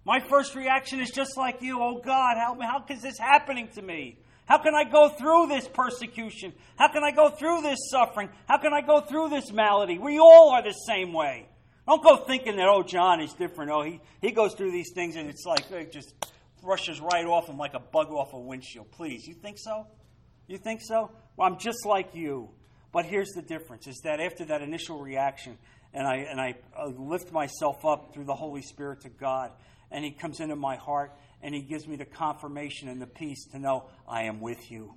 My 0.07 0.21
first 0.21 0.55
reaction 0.55 1.01
is 1.01 1.11
just 1.11 1.35
like 1.35 1.61
you. 1.61 1.81
Oh 1.83 1.99
God, 1.99 2.37
help 2.37 2.57
me. 2.57 2.65
How 2.65 2.81
is 2.89 3.01
this 3.01 3.19
happening 3.19 3.67
to 3.75 3.81
me? 3.81 4.17
How 4.45 4.57
can 4.57 4.73
I 4.73 4.85
go 4.85 5.09
through 5.09 5.47
this 5.47 5.67
persecution? 5.67 6.53
How 6.77 6.87
can 6.87 7.03
I 7.03 7.11
go 7.11 7.29
through 7.29 7.61
this 7.61 7.77
suffering? 7.91 8.29
How 8.47 8.57
can 8.57 8.71
I 8.71 8.79
go 8.79 9.01
through 9.01 9.31
this 9.31 9.51
malady? 9.51 9.97
We 9.97 10.17
all 10.17 10.51
are 10.51 10.63
the 10.63 10.71
same 10.71 11.11
way. 11.11 11.49
Don't 11.85 12.01
go 12.01 12.15
thinking 12.15 12.55
that, 12.55 12.69
oh, 12.69 12.83
John 12.83 13.19
is 13.19 13.33
different. 13.33 13.69
Oh, 13.69 13.81
he, 13.81 13.99
he 14.21 14.31
goes 14.31 14.53
through 14.53 14.71
these 14.71 14.93
things 14.95 15.17
and 15.17 15.29
it's 15.29 15.43
like 15.45 15.69
it 15.71 15.91
just 15.91 16.13
brushes 16.63 17.01
right 17.01 17.25
off 17.25 17.49
him 17.49 17.57
like 17.57 17.73
a 17.73 17.81
bug 17.81 18.09
off 18.09 18.31
a 18.31 18.39
windshield. 18.39 18.89
Please, 18.91 19.27
you 19.27 19.33
think 19.33 19.57
so? 19.59 19.87
You 20.47 20.57
think 20.57 20.79
so? 20.83 21.11
Well, 21.35 21.51
I'm 21.51 21.59
just 21.59 21.85
like 21.85 22.15
you. 22.15 22.47
But 22.93 23.03
here's 23.03 23.31
the 23.31 23.41
difference 23.41 23.87
is 23.87 23.99
that 24.05 24.21
after 24.21 24.45
that 24.45 24.61
initial 24.61 25.01
reaction, 25.01 25.57
and 25.93 26.07
I, 26.07 26.15
and 26.29 26.39
I 26.39 26.55
uh, 26.77 26.87
lift 26.87 27.33
myself 27.33 27.85
up 27.85 28.13
through 28.13 28.25
the 28.25 28.35
Holy 28.35 28.61
Spirit 28.61 29.01
to 29.01 29.09
God, 29.09 29.51
and 29.91 30.03
He 30.03 30.11
comes 30.11 30.39
into 30.39 30.55
my 30.55 30.75
heart, 30.75 31.13
and 31.41 31.53
He 31.53 31.61
gives 31.61 31.87
me 31.87 31.95
the 31.95 32.05
confirmation 32.05 32.87
and 32.87 33.01
the 33.01 33.07
peace 33.07 33.45
to 33.51 33.59
know 33.59 33.85
I 34.07 34.23
am 34.23 34.41
with 34.41 34.71
you. 34.71 34.95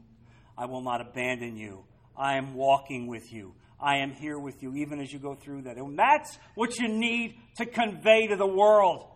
I 0.57 0.67
will 0.67 0.83
not 0.83 1.01
abandon 1.01 1.57
you. 1.57 1.85
I 2.17 2.37
am 2.37 2.55
walking 2.55 3.07
with 3.07 3.33
you. 3.33 3.55
I 3.81 3.99
am 3.99 4.13
here 4.13 4.39
with 4.39 4.63
you, 4.63 4.75
even 4.75 5.01
as 5.01 5.13
you 5.13 5.19
go 5.19 5.35
through 5.35 5.63
that. 5.63 5.79
And 5.79 5.99
that's 5.99 6.39
what 6.55 6.79
you 6.79 6.89
need 6.89 7.37
to 7.57 7.67
convey 7.67 8.27
to 8.27 8.37
the 8.37 8.47
world. 8.47 9.07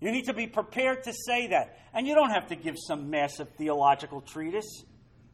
You 0.00 0.10
need 0.10 0.24
to 0.24 0.34
be 0.34 0.48
prepared 0.48 1.04
to 1.04 1.12
say 1.12 1.48
that. 1.48 1.78
And 1.94 2.08
you 2.08 2.16
don't 2.16 2.30
have 2.30 2.48
to 2.48 2.56
give 2.56 2.74
some 2.76 3.08
massive 3.08 3.48
theological 3.56 4.20
treatise. 4.20 4.84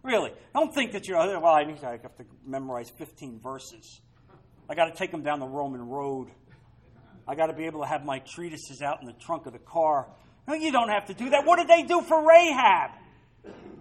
Really. 0.03 0.33
Don't 0.55 0.75
think 0.75 0.93
that 0.93 1.09
you're, 1.09 1.17
well, 1.19 1.55
I, 1.55 1.65
need 1.65 1.79
to, 1.81 1.87
I 1.87 1.93
have 1.93 2.17
to 2.17 2.25
memorize 2.47 2.91
15 2.91 3.41
verses. 3.41 4.01
I 4.69 4.75
got 4.75 4.93
to 4.93 4.95
take 4.95 5.11
them 5.11 5.23
down 5.23 5.41
the 5.41 5.47
Roman 5.47 5.81
road. 5.81 6.29
I 7.29 7.35
got 7.35 7.47
to 7.49 7.53
be 7.53 7.67
able 7.67 7.83
to 7.83 7.87
have 7.87 8.07
my 8.07 8.21
treatises 8.21 8.81
out 8.81 9.01
in 9.03 9.07
the 9.07 9.13
trunk 9.13 9.45
of 9.45 9.53
the 9.53 9.59
car. 9.59 10.09
No, 10.47 10.55
you 10.55 10.73
don't 10.73 10.89
have 10.89 11.07
to 11.07 11.15
do 11.15 11.29
that. 11.31 11.45
What 11.45 11.57
did 11.57 11.69
they 11.69 11.83
do 11.83 12.01
for 12.01 12.27
Rahab? 12.27 12.93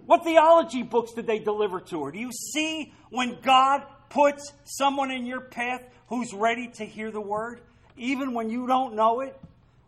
What 0.04 0.22
theology 0.22 0.82
books 0.82 1.12
did 1.14 1.26
they 1.26 1.38
deliver 1.38 1.80
to 1.80 2.04
her? 2.04 2.12
Do 2.12 2.18
you 2.18 2.30
see 2.30 2.92
when 3.10 3.38
God 3.40 3.82
puts 4.10 4.52
someone 4.64 5.10
in 5.10 5.24
your 5.24 5.40
path 5.40 5.82
who's 6.08 6.34
ready 6.34 6.68
to 6.74 6.84
hear 6.84 7.10
the 7.10 7.20
word, 7.20 7.60
even 7.96 8.34
when 8.34 8.50
you 8.50 8.66
don't 8.66 8.94
know 8.94 9.20
it? 9.20 9.38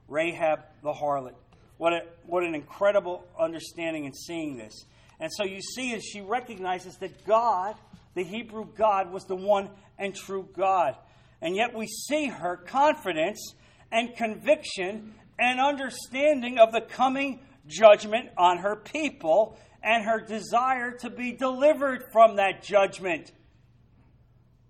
Rahab 0.09 0.61
the 0.83 0.93
harlot. 0.93 1.35
What, 1.77 1.93
a, 1.93 2.03
what 2.27 2.45
an 2.45 2.55
incredible 2.55 3.27
understanding 3.39 4.07
in 4.07 4.15
seeing 4.15 4.57
this. 4.57 4.85
And 5.21 5.31
so 5.33 5.45
you 5.45 5.61
see, 5.61 5.95
as 5.95 6.03
she 6.03 6.23
recognizes 6.23 6.97
that 6.99 7.27
God, 7.27 7.75
the 8.15 8.25
Hebrew 8.25 8.67
God, 8.77 9.13
was 9.13 9.25
the 9.25 9.37
one 9.37 9.69
and 9.99 10.15
true 10.15 10.49
God. 10.57 10.97
And 11.43 11.57
yet 11.57 11.75
we 11.75 11.87
see 11.87 12.27
her 12.27 12.57
confidence 12.57 13.55
and 13.91 14.15
conviction 14.15 15.15
and 15.39 15.59
understanding 15.59 16.59
of 16.59 16.73
the 16.73 16.83
coming 16.83 17.41
judgment 17.67 18.29
on 18.37 18.59
her 18.59 18.77
people 18.77 19.59
and 19.83 20.05
her 20.05 20.21
desire 20.21 20.93
to 20.99 21.09
be 21.09 21.33
delivered 21.33 22.05
from 22.13 22.37
that 22.37 22.63
judgment. 22.63 23.33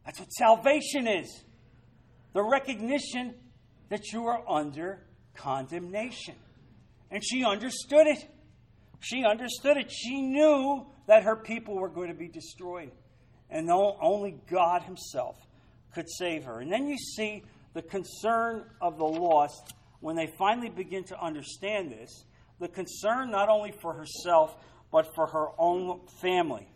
That's 0.05 0.21
what 0.21 0.33
salvation 0.33 1.09
is 1.09 1.45
the 2.33 2.43
recognition 2.43 3.35
that 3.89 4.13
you 4.13 4.27
are 4.27 4.49
under 4.49 5.05
condemnation. 5.35 6.37
And 7.11 7.25
she 7.25 7.45
understood 7.45 8.07
it. 8.07 8.25
She 9.01 9.25
understood 9.25 9.77
it. 9.77 9.91
She 9.91 10.23
knew 10.23 10.87
that 11.09 11.25
her 11.25 11.35
people 11.35 11.75
were 11.75 11.89
going 11.89 12.09
to 12.09 12.15
be 12.15 12.29
destroyed. 12.29 12.93
And 13.51 13.69
only 13.69 14.39
God 14.49 14.83
Himself 14.83 15.37
could 15.95 16.09
save 16.09 16.45
her. 16.45 16.61
And 16.61 16.73
then 16.73 16.87
you 16.87 16.97
see 16.97 17.43
the 17.75 17.83
concern 17.83 18.65
of 18.81 18.99
the 18.99 19.05
lost 19.05 19.75
when 20.01 20.17
they 20.17 20.27
finally 20.39 20.71
begin 20.71 21.05
to 21.05 21.23
understand 21.23 21.93
this 21.93 22.25
the 22.61 22.69
concern 22.69 23.31
not 23.31 23.49
only 23.49 23.73
for 23.81 23.95
herself, 23.95 24.55
but 24.93 25.15
for 25.15 25.27
her 25.27 25.47
own 25.59 26.01
family. 26.21 26.69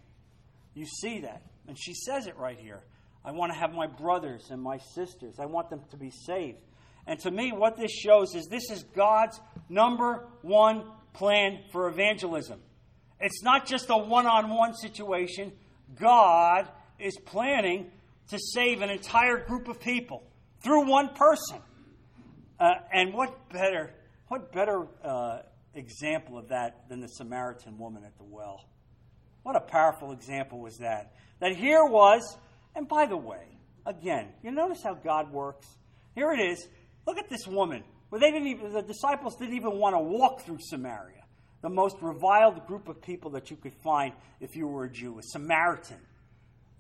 You 0.73 0.87
see 0.87 1.21
that. 1.21 1.43
And 1.69 1.79
she 1.79 1.93
says 1.93 2.27
it 2.27 2.37
right 2.39 2.59
here. 2.59 2.83
I 3.25 3.33
want 3.33 3.53
to 3.53 3.59
have 3.59 3.73
my 3.73 3.87
brothers 3.87 4.49
and 4.51 4.63
my 4.63 4.79
sisters, 4.95 5.37
I 5.39 5.47
want 5.47 5.71
them 5.71 5.83
to 5.91 5.97
be 5.97 6.11
saved. 6.11 6.59
And 7.07 7.19
to 7.21 7.31
me, 7.31 7.53
what 7.53 7.77
this 7.77 7.91
shows 7.91 8.35
is 8.35 8.47
this 8.47 8.71
is 8.71 8.83
God's 8.95 9.39
number 9.69 10.27
one 10.43 10.85
plan 11.13 11.61
for 11.71 11.89
evangelism. 11.89 12.61
It's 13.21 13.43
not 13.43 13.67
just 13.67 13.91
a 13.91 13.97
one 13.97 14.27
on 14.27 14.51
one 14.51 14.75
situation. 14.75 15.53
God 15.99 16.69
is 16.99 17.17
planning 17.25 17.91
to 18.31 18.39
save 18.39 18.83
an 18.83 18.91
entire 18.91 19.39
group 19.45 19.69
of 19.69 19.81
people 19.81 20.23
through 20.63 20.89
one 20.89 21.11
person. 21.15 21.59
Uh, 22.59 22.71
and 22.93 23.13
what 23.13 23.49
better, 23.51 23.93
what 24.29 24.53
better 24.53 24.87
uh, 25.03 25.39
example 25.75 26.39
of 26.39 26.49
that 26.49 26.89
than 26.89 27.01
the 27.01 27.09
Samaritan 27.09 27.79
woman 27.79 28.05
at 28.05 28.17
the 28.17 28.25
well? 28.25 28.65
What 29.43 29.57
a 29.57 29.61
powerful 29.61 30.13
example 30.13 30.61
was 30.61 30.79
that. 30.79 31.13
That 31.41 31.57
here 31.57 31.85
was, 31.85 32.39
and 32.75 32.89
by 32.89 33.07
the 33.07 33.17
way, 33.17 33.59
again, 33.85 34.29
you 34.43 34.51
notice 34.51 34.83
how 34.83 34.95
God 34.95 35.33
works? 35.33 35.67
Here 36.15 36.33
it 36.33 36.41
is. 36.41 36.67
Look 37.07 37.19
at 37.19 37.29
this 37.29 37.47
woman 37.47 37.85
well, 38.15 38.21
they 38.21 38.31
didn't 38.31 38.47
even, 38.47 38.73
the 38.73 38.81
disciples 38.81 39.35
didn't 39.35 39.57
even 39.57 39.77
want 39.77 39.97
to 39.97 39.99
walk 39.99 40.43
through 40.43 40.59
Samaria, 40.61 41.25
the 41.63 41.69
most 41.69 41.97
reviled 42.01 42.65
group 42.69 42.89
of 42.89 43.03
people 43.03 43.33
that 43.33 43.51
you 43.51 43.57
could 43.57 43.75
find 43.83 44.13
if 44.39 44.55
you 44.55 44.69
were 44.69 44.85
a 44.85 44.89
Jew, 44.89 45.19
a 45.19 45.23
Samaritan. 45.25 45.99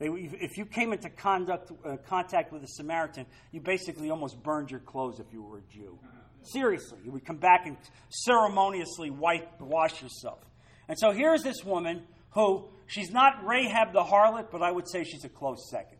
They, 0.05 0.11
if 0.11 0.59
you 0.59 0.67
came 0.67 0.93
into 0.93 1.09
conduct, 1.09 1.73
uh, 1.83 1.97
contact 2.07 2.53
with 2.53 2.62
a 2.62 2.67
Samaritan, 2.67 3.25
you 3.53 3.61
basically 3.62 4.11
almost 4.11 4.43
burned 4.43 4.71
your 4.71 4.81
clothes 4.81 5.19
if 5.19 5.33
you 5.33 5.43
were 5.43 5.59
a 5.59 5.62
Jew. 5.73 5.99
Seriously, 6.43 6.99
you 7.03 7.11
would 7.11 7.25
come 7.25 7.38
back 7.38 7.64
and 7.64 7.79
ceremoniously 8.11 9.09
wipe, 9.09 9.59
wash 9.62 10.03
yourself. 10.03 10.45
And 10.88 10.99
so 10.99 11.12
here's 11.12 11.43
this 11.43 11.64
woman 11.64 12.03
who, 12.33 12.69
she's 12.87 13.11
not 13.12 13.47
Rahab 13.47 13.95
the 13.95 14.03
harlot, 14.03 14.51
but 14.53 14.62
I 14.62 14.71
would 14.71 14.87
say 14.87 15.05
she's 15.05 15.25
a 15.25 15.31
close 15.31 15.71
second. 15.71 15.97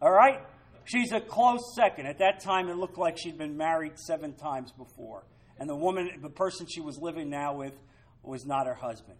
All 0.00 0.12
right? 0.12 0.38
She's 0.84 1.10
a 1.10 1.20
close 1.20 1.74
second. 1.74 2.06
At 2.06 2.18
that 2.18 2.38
time, 2.38 2.68
it 2.68 2.76
looked 2.76 2.96
like 2.96 3.18
she'd 3.18 3.38
been 3.38 3.56
married 3.56 3.98
seven 3.98 4.34
times 4.34 4.70
before. 4.70 5.24
And 5.58 5.68
the 5.68 5.74
woman, 5.74 6.20
the 6.22 6.30
person 6.30 6.68
she 6.72 6.80
was 6.80 6.96
living 6.96 7.28
now 7.28 7.54
with, 7.56 7.74
was 8.22 8.46
not 8.46 8.68
her 8.68 8.74
husband. 8.74 9.18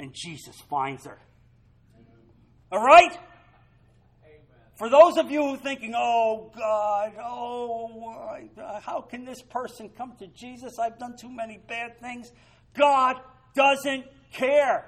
And 0.00 0.12
Jesus 0.12 0.56
finds 0.68 1.04
her. 1.04 1.20
All 2.70 2.84
right? 2.84 3.16
For 4.76 4.88
those 4.88 5.16
of 5.16 5.30
you 5.30 5.56
thinking, 5.56 5.94
oh 5.96 6.52
God, 6.56 7.12
oh, 7.20 8.48
how 8.80 9.00
can 9.00 9.24
this 9.24 9.42
person 9.42 9.90
come 9.96 10.14
to 10.20 10.28
Jesus? 10.28 10.78
I've 10.78 10.98
done 10.98 11.16
too 11.16 11.30
many 11.30 11.58
bad 11.66 12.00
things. 12.00 12.30
God 12.76 13.16
doesn't 13.56 14.04
care. 14.32 14.84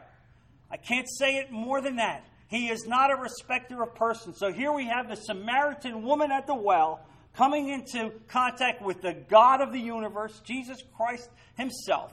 I 0.70 0.76
can't 0.76 1.08
say 1.18 1.36
it 1.38 1.50
more 1.50 1.80
than 1.80 1.96
that. 1.96 2.24
He 2.48 2.68
is 2.68 2.86
not 2.86 3.10
a 3.10 3.16
respecter 3.16 3.82
of 3.82 3.94
persons. 3.96 4.38
So 4.38 4.52
here 4.52 4.72
we 4.72 4.86
have 4.86 5.08
the 5.08 5.16
Samaritan 5.16 6.02
woman 6.02 6.30
at 6.30 6.46
the 6.46 6.54
well 6.54 7.00
coming 7.34 7.68
into 7.68 8.12
contact 8.28 8.82
with 8.82 9.02
the 9.02 9.14
God 9.28 9.60
of 9.60 9.72
the 9.72 9.80
universe, 9.80 10.40
Jesus 10.44 10.82
Christ 10.96 11.28
Himself. 11.56 12.12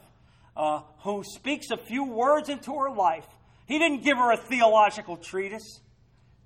uh, 0.57 0.81
who 1.03 1.23
speaks 1.23 1.69
a 1.69 1.77
few 1.77 2.03
words 2.03 2.49
into 2.49 2.73
her 2.73 2.89
life. 2.89 3.27
He 3.67 3.77
didn't 3.79 4.03
give 4.03 4.17
her 4.17 4.31
a 4.31 4.37
theological 4.37 5.17
treatise. 5.17 5.81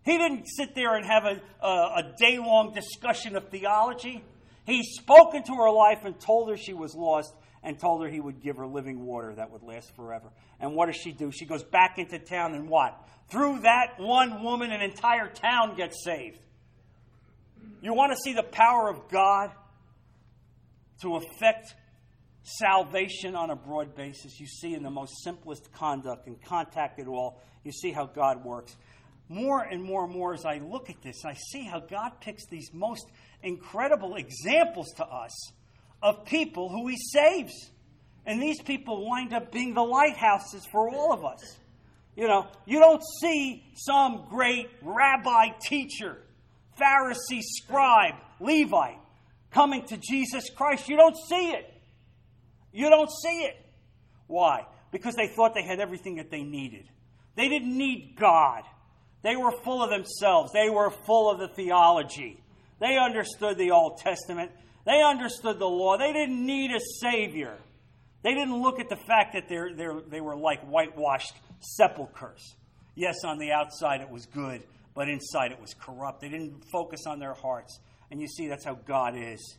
He 0.03 0.17
didn't 0.17 0.45
sit 0.45 0.73
there 0.73 0.95
and 0.95 1.05
have 1.05 1.25
a, 1.25 1.65
a, 1.65 1.69
a 1.69 2.13
day 2.17 2.39
long 2.39 2.73
discussion 2.73 3.35
of 3.35 3.49
theology. 3.49 4.23
He 4.65 4.83
spoke 4.83 5.35
into 5.35 5.53
her 5.53 5.71
life 5.71 6.03
and 6.03 6.19
told 6.19 6.49
her 6.49 6.57
she 6.57 6.73
was 6.73 6.95
lost 6.95 7.33
and 7.63 7.79
told 7.79 8.03
her 8.03 8.09
he 8.09 8.19
would 8.19 8.41
give 8.41 8.57
her 8.57 8.65
living 8.65 9.05
water 9.05 9.35
that 9.35 9.51
would 9.51 9.61
last 9.61 9.95
forever. 9.95 10.29
And 10.59 10.75
what 10.75 10.87
does 10.87 10.95
she 10.95 11.11
do? 11.11 11.31
She 11.31 11.45
goes 11.45 11.63
back 11.63 11.99
into 11.99 12.17
town 12.17 12.55
and 12.55 12.67
what? 12.67 12.97
Through 13.29 13.61
that 13.61 13.93
one 13.97 14.43
woman, 14.43 14.71
an 14.71 14.81
entire 14.81 15.27
town 15.27 15.75
gets 15.75 16.03
saved. 16.03 16.39
You 17.81 17.93
want 17.93 18.13
to 18.13 18.17
see 18.23 18.33
the 18.33 18.43
power 18.43 18.89
of 18.89 19.09
God 19.09 19.51
to 21.01 21.15
affect 21.15 21.75
salvation 22.43 23.35
on 23.35 23.49
a 23.49 23.55
broad 23.55 23.95
basis? 23.95 24.39
You 24.39 24.47
see 24.47 24.73
in 24.73 24.83
the 24.83 24.89
most 24.89 25.23
simplest 25.23 25.71
conduct 25.73 26.27
and 26.27 26.41
contact 26.41 26.99
at 26.99 27.07
all, 27.07 27.41
you 27.63 27.71
see 27.71 27.91
how 27.91 28.05
God 28.05 28.43
works. 28.43 28.75
More 29.29 29.61
and 29.61 29.81
more 29.81 30.05
and 30.05 30.13
more 30.13 30.33
as 30.33 30.45
I 30.45 30.57
look 30.57 30.89
at 30.89 31.01
this, 31.01 31.23
I 31.25 31.33
see 31.33 31.63
how 31.63 31.79
God 31.79 32.13
picks 32.19 32.45
these 32.47 32.69
most 32.73 33.05
incredible 33.43 34.15
examples 34.15 34.91
to 34.97 35.05
us 35.05 35.51
of 36.01 36.25
people 36.25 36.69
who 36.69 36.87
He 36.87 36.97
saves. 36.97 37.71
And 38.25 38.41
these 38.41 38.61
people 38.61 39.07
wind 39.09 39.33
up 39.33 39.51
being 39.51 39.73
the 39.73 39.83
lighthouses 39.83 40.65
for 40.71 40.89
all 40.89 41.13
of 41.13 41.23
us. 41.23 41.57
You 42.15 42.27
know, 42.27 42.47
you 42.65 42.79
don't 42.79 43.01
see 43.21 43.63
some 43.73 44.25
great 44.29 44.69
rabbi 44.81 45.49
teacher, 45.61 46.17
Pharisee 46.79 47.41
scribe, 47.41 48.15
Levite 48.39 48.99
coming 49.51 49.85
to 49.85 49.97
Jesus 49.97 50.49
Christ. 50.49 50.89
You 50.89 50.97
don't 50.97 51.15
see 51.29 51.51
it. 51.51 51.70
You 52.71 52.89
don't 52.89 53.09
see 53.09 53.43
it. 53.43 53.55
Why? 54.27 54.65
Because 54.91 55.15
they 55.15 55.27
thought 55.27 55.53
they 55.53 55.63
had 55.63 55.79
everything 55.79 56.15
that 56.15 56.31
they 56.31 56.43
needed. 56.43 56.85
They 57.35 57.49
didn't 57.49 57.77
need 57.77 58.15
God. 58.19 58.63
They 59.23 59.35
were 59.35 59.51
full 59.51 59.83
of 59.83 59.89
themselves. 59.89 60.51
They 60.51 60.69
were 60.69 60.89
full 60.89 61.29
of 61.29 61.39
the 61.39 61.47
theology. 61.47 62.41
They 62.79 62.97
understood 62.97 63.57
the 63.57 63.71
Old 63.71 63.99
Testament. 63.99 64.51
They 64.85 65.01
understood 65.01 65.59
the 65.59 65.67
law. 65.67 65.97
They 65.97 66.11
didn't 66.11 66.45
need 66.45 66.71
a 66.71 66.79
Savior. 66.99 67.57
They 68.23 68.33
didn't 68.33 68.61
look 68.61 68.79
at 68.79 68.89
the 68.89 68.95
fact 68.95 69.33
that 69.33 69.47
they're, 69.47 69.73
they're, 69.73 70.01
they 70.07 70.21
were 70.21 70.35
like 70.35 70.61
whitewashed 70.61 71.33
sepulchres. 71.59 72.55
Yes, 72.95 73.23
on 73.23 73.37
the 73.37 73.51
outside 73.51 74.01
it 74.01 74.09
was 74.09 74.25
good, 74.25 74.63
but 74.95 75.07
inside 75.07 75.51
it 75.51 75.61
was 75.61 75.73
corrupt. 75.73 76.21
They 76.21 76.29
didn't 76.29 76.63
focus 76.71 77.01
on 77.07 77.19
their 77.19 77.33
hearts. 77.33 77.79
And 78.09 78.19
you 78.19 78.27
see, 78.27 78.47
that's 78.47 78.65
how 78.65 78.75
God 78.85 79.15
is. 79.15 79.57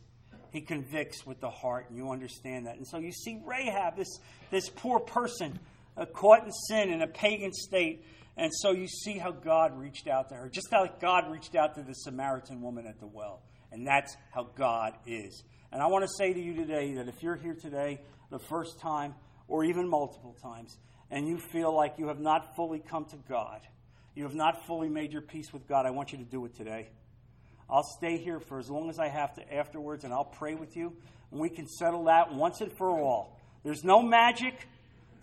He 0.53 0.61
convicts 0.61 1.25
with 1.25 1.41
the 1.41 1.49
heart, 1.49 1.87
and 1.89 1.97
you 1.97 2.11
understand 2.11 2.67
that. 2.67 2.77
And 2.77 2.87
so 2.87 2.99
you 2.99 3.11
see 3.11 3.41
Rahab, 3.43 3.97
this, 3.97 4.19
this 4.51 4.69
poor 4.69 4.99
person, 4.99 5.59
uh, 5.97 6.05
caught 6.05 6.45
in 6.45 6.51
sin 6.51 6.91
in 6.91 7.01
a 7.01 7.07
pagan 7.07 7.51
state. 7.51 8.05
And 8.37 8.51
so 8.53 8.71
you 8.71 8.87
see 8.87 9.17
how 9.17 9.31
God 9.31 9.75
reached 9.75 10.07
out 10.07 10.29
to 10.29 10.35
her, 10.35 10.49
just 10.49 10.67
how 10.71 10.87
God 11.01 11.31
reached 11.31 11.55
out 11.55 11.73
to 11.75 11.81
the 11.81 11.93
Samaritan 11.93 12.61
woman 12.61 12.85
at 12.85 12.99
the 12.99 13.07
well. 13.07 13.41
And 13.71 13.85
that's 13.85 14.15
how 14.31 14.49
God 14.55 14.93
is. 15.07 15.43
And 15.71 15.81
I 15.81 15.87
want 15.87 16.03
to 16.03 16.09
say 16.19 16.33
to 16.33 16.39
you 16.39 16.53
today 16.53 16.93
that 16.93 17.07
if 17.07 17.23
you're 17.23 17.35
here 17.35 17.55
today 17.59 17.99
the 18.29 18.37
first 18.37 18.79
time 18.79 19.15
or 19.47 19.63
even 19.63 19.89
multiple 19.89 20.37
times, 20.39 20.77
and 21.09 21.27
you 21.27 21.39
feel 21.39 21.75
like 21.75 21.95
you 21.97 22.09
have 22.09 22.19
not 22.19 22.55
fully 22.55 22.79
come 22.79 23.05
to 23.05 23.17
God, 23.27 23.61
you 24.13 24.23
have 24.23 24.35
not 24.35 24.67
fully 24.67 24.89
made 24.89 25.11
your 25.11 25.23
peace 25.23 25.51
with 25.51 25.67
God, 25.67 25.87
I 25.87 25.89
want 25.89 26.11
you 26.11 26.19
to 26.19 26.23
do 26.23 26.45
it 26.45 26.55
today. 26.55 26.89
I'll 27.69 27.83
stay 27.97 28.17
here 28.17 28.39
for 28.39 28.59
as 28.59 28.69
long 28.69 28.89
as 28.89 28.99
I 28.99 29.07
have 29.07 29.33
to 29.35 29.53
afterwards, 29.53 30.03
and 30.03 30.13
I'll 30.13 30.25
pray 30.25 30.55
with 30.55 30.75
you, 30.75 30.93
and 31.31 31.39
we 31.39 31.49
can 31.49 31.67
settle 31.67 32.05
that 32.05 32.33
once 32.33 32.61
and 32.61 32.71
for 32.71 32.99
all. 32.99 33.39
There's 33.63 33.83
no 33.83 34.01
magic, 34.01 34.67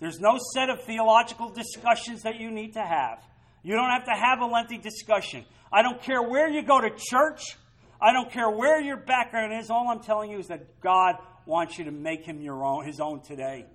there's 0.01 0.19
no 0.19 0.39
set 0.55 0.71
of 0.71 0.83
theological 0.85 1.51
discussions 1.51 2.23
that 2.23 2.41
you 2.41 2.51
need 2.51 2.75
to 2.75 2.83
have. 2.83 3.23
You 3.63 3.75
don't 3.75 3.91
have 3.91 4.07
to 4.07 4.13
have 4.13 4.41
a 4.41 4.47
lengthy 4.47 4.79
discussion. 4.79 5.45
I 5.73 5.83
don't 5.83 6.03
care 6.03 6.23
where 6.23 6.49
you 6.49 6.63
go 6.63 6.81
to 6.81 6.91
church. 6.97 7.57
I 8.01 8.13
don't 8.13 8.33
care 8.33 8.51
where 8.51 8.81
your 8.81 8.97
background 8.97 9.53
is. 9.53 9.71
All 9.71 9.89
I'm 9.89 10.01
telling 10.01 10.31
you 10.31 10.39
is 10.39 10.49
that 10.49 10.81
God 10.81 11.17
wants 11.45 11.79
you 11.79 11.85
to 11.85 11.91
make 11.91 12.25
him 12.25 12.41
your 12.41 12.65
own, 12.65 12.87
his 12.87 12.99
own 12.99 13.21
today. 13.21 13.67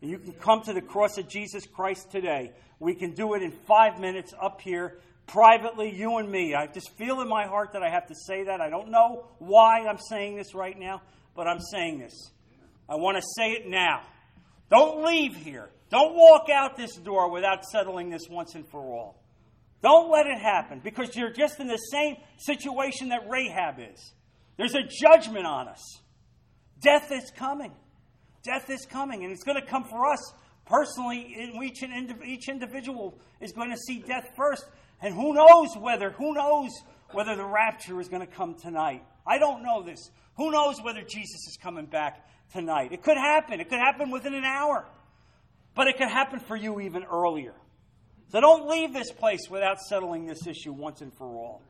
And 0.00 0.10
you 0.10 0.18
can 0.18 0.32
come 0.32 0.62
to 0.62 0.72
the 0.72 0.80
cross 0.80 1.18
of 1.18 1.28
Jesus 1.28 1.66
Christ 1.66 2.10
today. 2.10 2.52
We 2.78 2.94
can 2.94 3.12
do 3.12 3.34
it 3.34 3.42
in 3.42 3.50
five 3.50 4.00
minutes 4.00 4.32
up 4.40 4.60
here 4.60 4.98
privately, 5.26 5.94
you 5.94 6.18
and 6.18 6.30
me. 6.30 6.54
I 6.54 6.66
just 6.66 6.96
feel 6.96 7.20
in 7.20 7.28
my 7.28 7.46
heart 7.46 7.72
that 7.72 7.82
I 7.82 7.90
have 7.90 8.06
to 8.08 8.14
say 8.26 8.44
that. 8.44 8.60
I 8.60 8.70
don't 8.70 8.90
know 8.90 9.28
why 9.38 9.86
I'm 9.86 9.98
saying 9.98 10.36
this 10.36 10.54
right 10.54 10.78
now, 10.78 11.02
but 11.34 11.46
I'm 11.46 11.60
saying 11.60 11.98
this. 11.98 12.30
I 12.88 12.94
want 12.96 13.16
to 13.16 13.22
say 13.36 13.52
it 13.52 13.68
now. 13.68 14.02
Don't 14.70 15.04
leave 15.04 15.36
here. 15.36 15.70
Don't 15.90 16.14
walk 16.14 16.48
out 16.52 16.76
this 16.76 16.96
door 16.96 17.30
without 17.30 17.64
settling 17.64 18.10
this 18.10 18.22
once 18.28 18.54
and 18.54 18.66
for 18.68 18.80
all. 18.80 19.22
Don't 19.82 20.10
let 20.10 20.26
it 20.26 20.38
happen 20.38 20.80
because 20.82 21.14
you're 21.14 21.32
just 21.32 21.60
in 21.60 21.68
the 21.68 21.76
same 21.76 22.16
situation 22.38 23.10
that 23.10 23.28
Rahab 23.28 23.76
is. 23.78 24.12
There's 24.56 24.74
a 24.74 24.82
judgment 24.82 25.46
on 25.46 25.68
us. 25.68 26.00
Death 26.80 27.12
is 27.12 27.30
coming. 27.36 27.72
Death 28.42 28.70
is 28.70 28.86
coming, 28.86 29.24
and 29.24 29.32
it's 29.32 29.44
going 29.44 29.60
to 29.60 29.66
come 29.66 29.84
for 29.84 30.06
us 30.06 30.32
personally. 30.66 31.34
Each, 31.62 31.82
each 32.24 32.48
individual 32.48 33.18
is 33.40 33.52
going 33.52 33.70
to 33.70 33.76
see 33.76 34.00
death 34.00 34.28
first. 34.36 34.64
And 35.00 35.14
who 35.14 35.34
knows 35.34 35.76
whether, 35.78 36.10
who 36.10 36.34
knows 36.34 36.70
whether 37.12 37.36
the 37.36 37.44
rapture 37.44 38.00
is 38.00 38.08
going 38.08 38.26
to 38.26 38.32
come 38.32 38.54
tonight? 38.54 39.02
I 39.26 39.38
don't 39.38 39.62
know 39.62 39.82
this. 39.82 40.10
Who 40.36 40.50
knows 40.50 40.80
whether 40.82 41.02
Jesus 41.02 41.46
is 41.48 41.58
coming 41.62 41.86
back 41.86 42.26
tonight? 42.52 42.92
It 42.92 43.02
could 43.02 43.16
happen. 43.16 43.60
It 43.60 43.68
could 43.68 43.78
happen 43.78 44.10
within 44.10 44.34
an 44.34 44.44
hour. 44.44 44.86
But 45.74 45.88
it 45.88 45.98
could 45.98 46.08
happen 46.08 46.40
for 46.40 46.56
you 46.56 46.80
even 46.80 47.04
earlier. 47.04 47.54
So 48.28 48.40
don't 48.40 48.68
leave 48.68 48.92
this 48.92 49.12
place 49.12 49.48
without 49.50 49.80
settling 49.80 50.26
this 50.26 50.46
issue 50.46 50.72
once 50.72 51.00
and 51.00 51.12
for 51.14 51.26
all. 51.26 51.62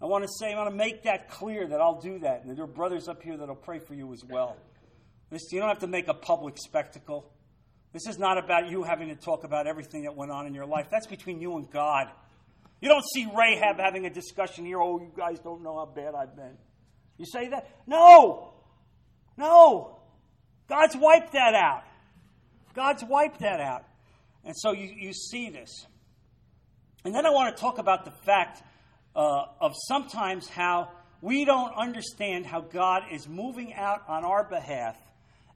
I 0.00 0.06
want 0.06 0.24
to 0.24 0.30
say, 0.38 0.52
I 0.52 0.56
want 0.56 0.70
to 0.70 0.76
make 0.76 1.04
that 1.04 1.30
clear 1.30 1.66
that 1.66 1.80
I'll 1.80 2.00
do 2.00 2.18
that. 2.20 2.44
And 2.44 2.56
there 2.56 2.64
are 2.64 2.68
brothers 2.68 3.08
up 3.08 3.22
here 3.22 3.36
that'll 3.36 3.54
pray 3.54 3.78
for 3.78 3.94
you 3.94 4.12
as 4.12 4.22
well. 4.24 4.56
This, 5.30 5.50
you 5.52 5.58
don't 5.58 5.68
have 5.68 5.80
to 5.80 5.86
make 5.86 6.08
a 6.08 6.14
public 6.14 6.56
spectacle. 6.58 7.30
This 7.92 8.06
is 8.06 8.18
not 8.18 8.36
about 8.36 8.70
you 8.70 8.82
having 8.82 9.08
to 9.08 9.16
talk 9.16 9.44
about 9.44 9.66
everything 9.66 10.02
that 10.02 10.14
went 10.14 10.30
on 10.30 10.46
in 10.46 10.54
your 10.54 10.66
life. 10.66 10.88
That's 10.90 11.06
between 11.06 11.40
you 11.40 11.56
and 11.56 11.70
God. 11.70 12.08
You 12.80 12.88
don't 12.88 13.04
see 13.14 13.26
Rahab 13.26 13.78
having 13.78 14.06
a 14.06 14.10
discussion 14.10 14.66
here, 14.66 14.80
oh, 14.80 15.00
you 15.00 15.10
guys 15.16 15.38
don't 15.40 15.62
know 15.62 15.76
how 15.76 15.86
bad 15.86 16.14
I've 16.14 16.36
been. 16.36 16.56
You 17.18 17.24
say 17.24 17.48
that? 17.48 17.68
No! 17.86 18.52
No! 19.36 19.98
God's 20.68 20.96
wiped 20.96 21.32
that 21.32 21.54
out. 21.54 21.84
God's 22.74 23.02
wiped 23.04 23.40
that 23.40 23.60
out. 23.60 23.84
And 24.44 24.54
so 24.56 24.72
you, 24.72 24.92
you 24.96 25.12
see 25.12 25.50
this. 25.50 25.86
And 27.04 27.14
then 27.14 27.24
I 27.24 27.30
want 27.30 27.56
to 27.56 27.60
talk 27.60 27.78
about 27.78 28.04
the 28.04 28.10
fact 28.10 28.62
uh, 29.14 29.46
of 29.60 29.72
sometimes 29.86 30.48
how 30.48 30.90
we 31.22 31.44
don't 31.44 31.74
understand 31.74 32.46
how 32.46 32.60
God 32.60 33.04
is 33.10 33.26
moving 33.26 33.72
out 33.74 34.02
on 34.08 34.24
our 34.24 34.44
behalf, 34.44 34.96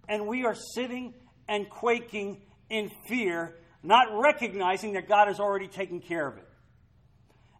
and 0.09 0.27
we 0.27 0.45
are 0.45 0.55
sitting 0.75 1.13
and 1.47 1.69
quaking 1.69 2.41
in 2.71 2.91
fear, 3.07 3.57
not 3.83 4.07
recognizing 4.13 4.95
that 4.95 5.09
God 5.09 5.29
has 5.29 5.39
already 5.39 5.69
taken 5.69 6.01
care 6.01 6.27
of 6.27 6.39
it. 6.39 6.49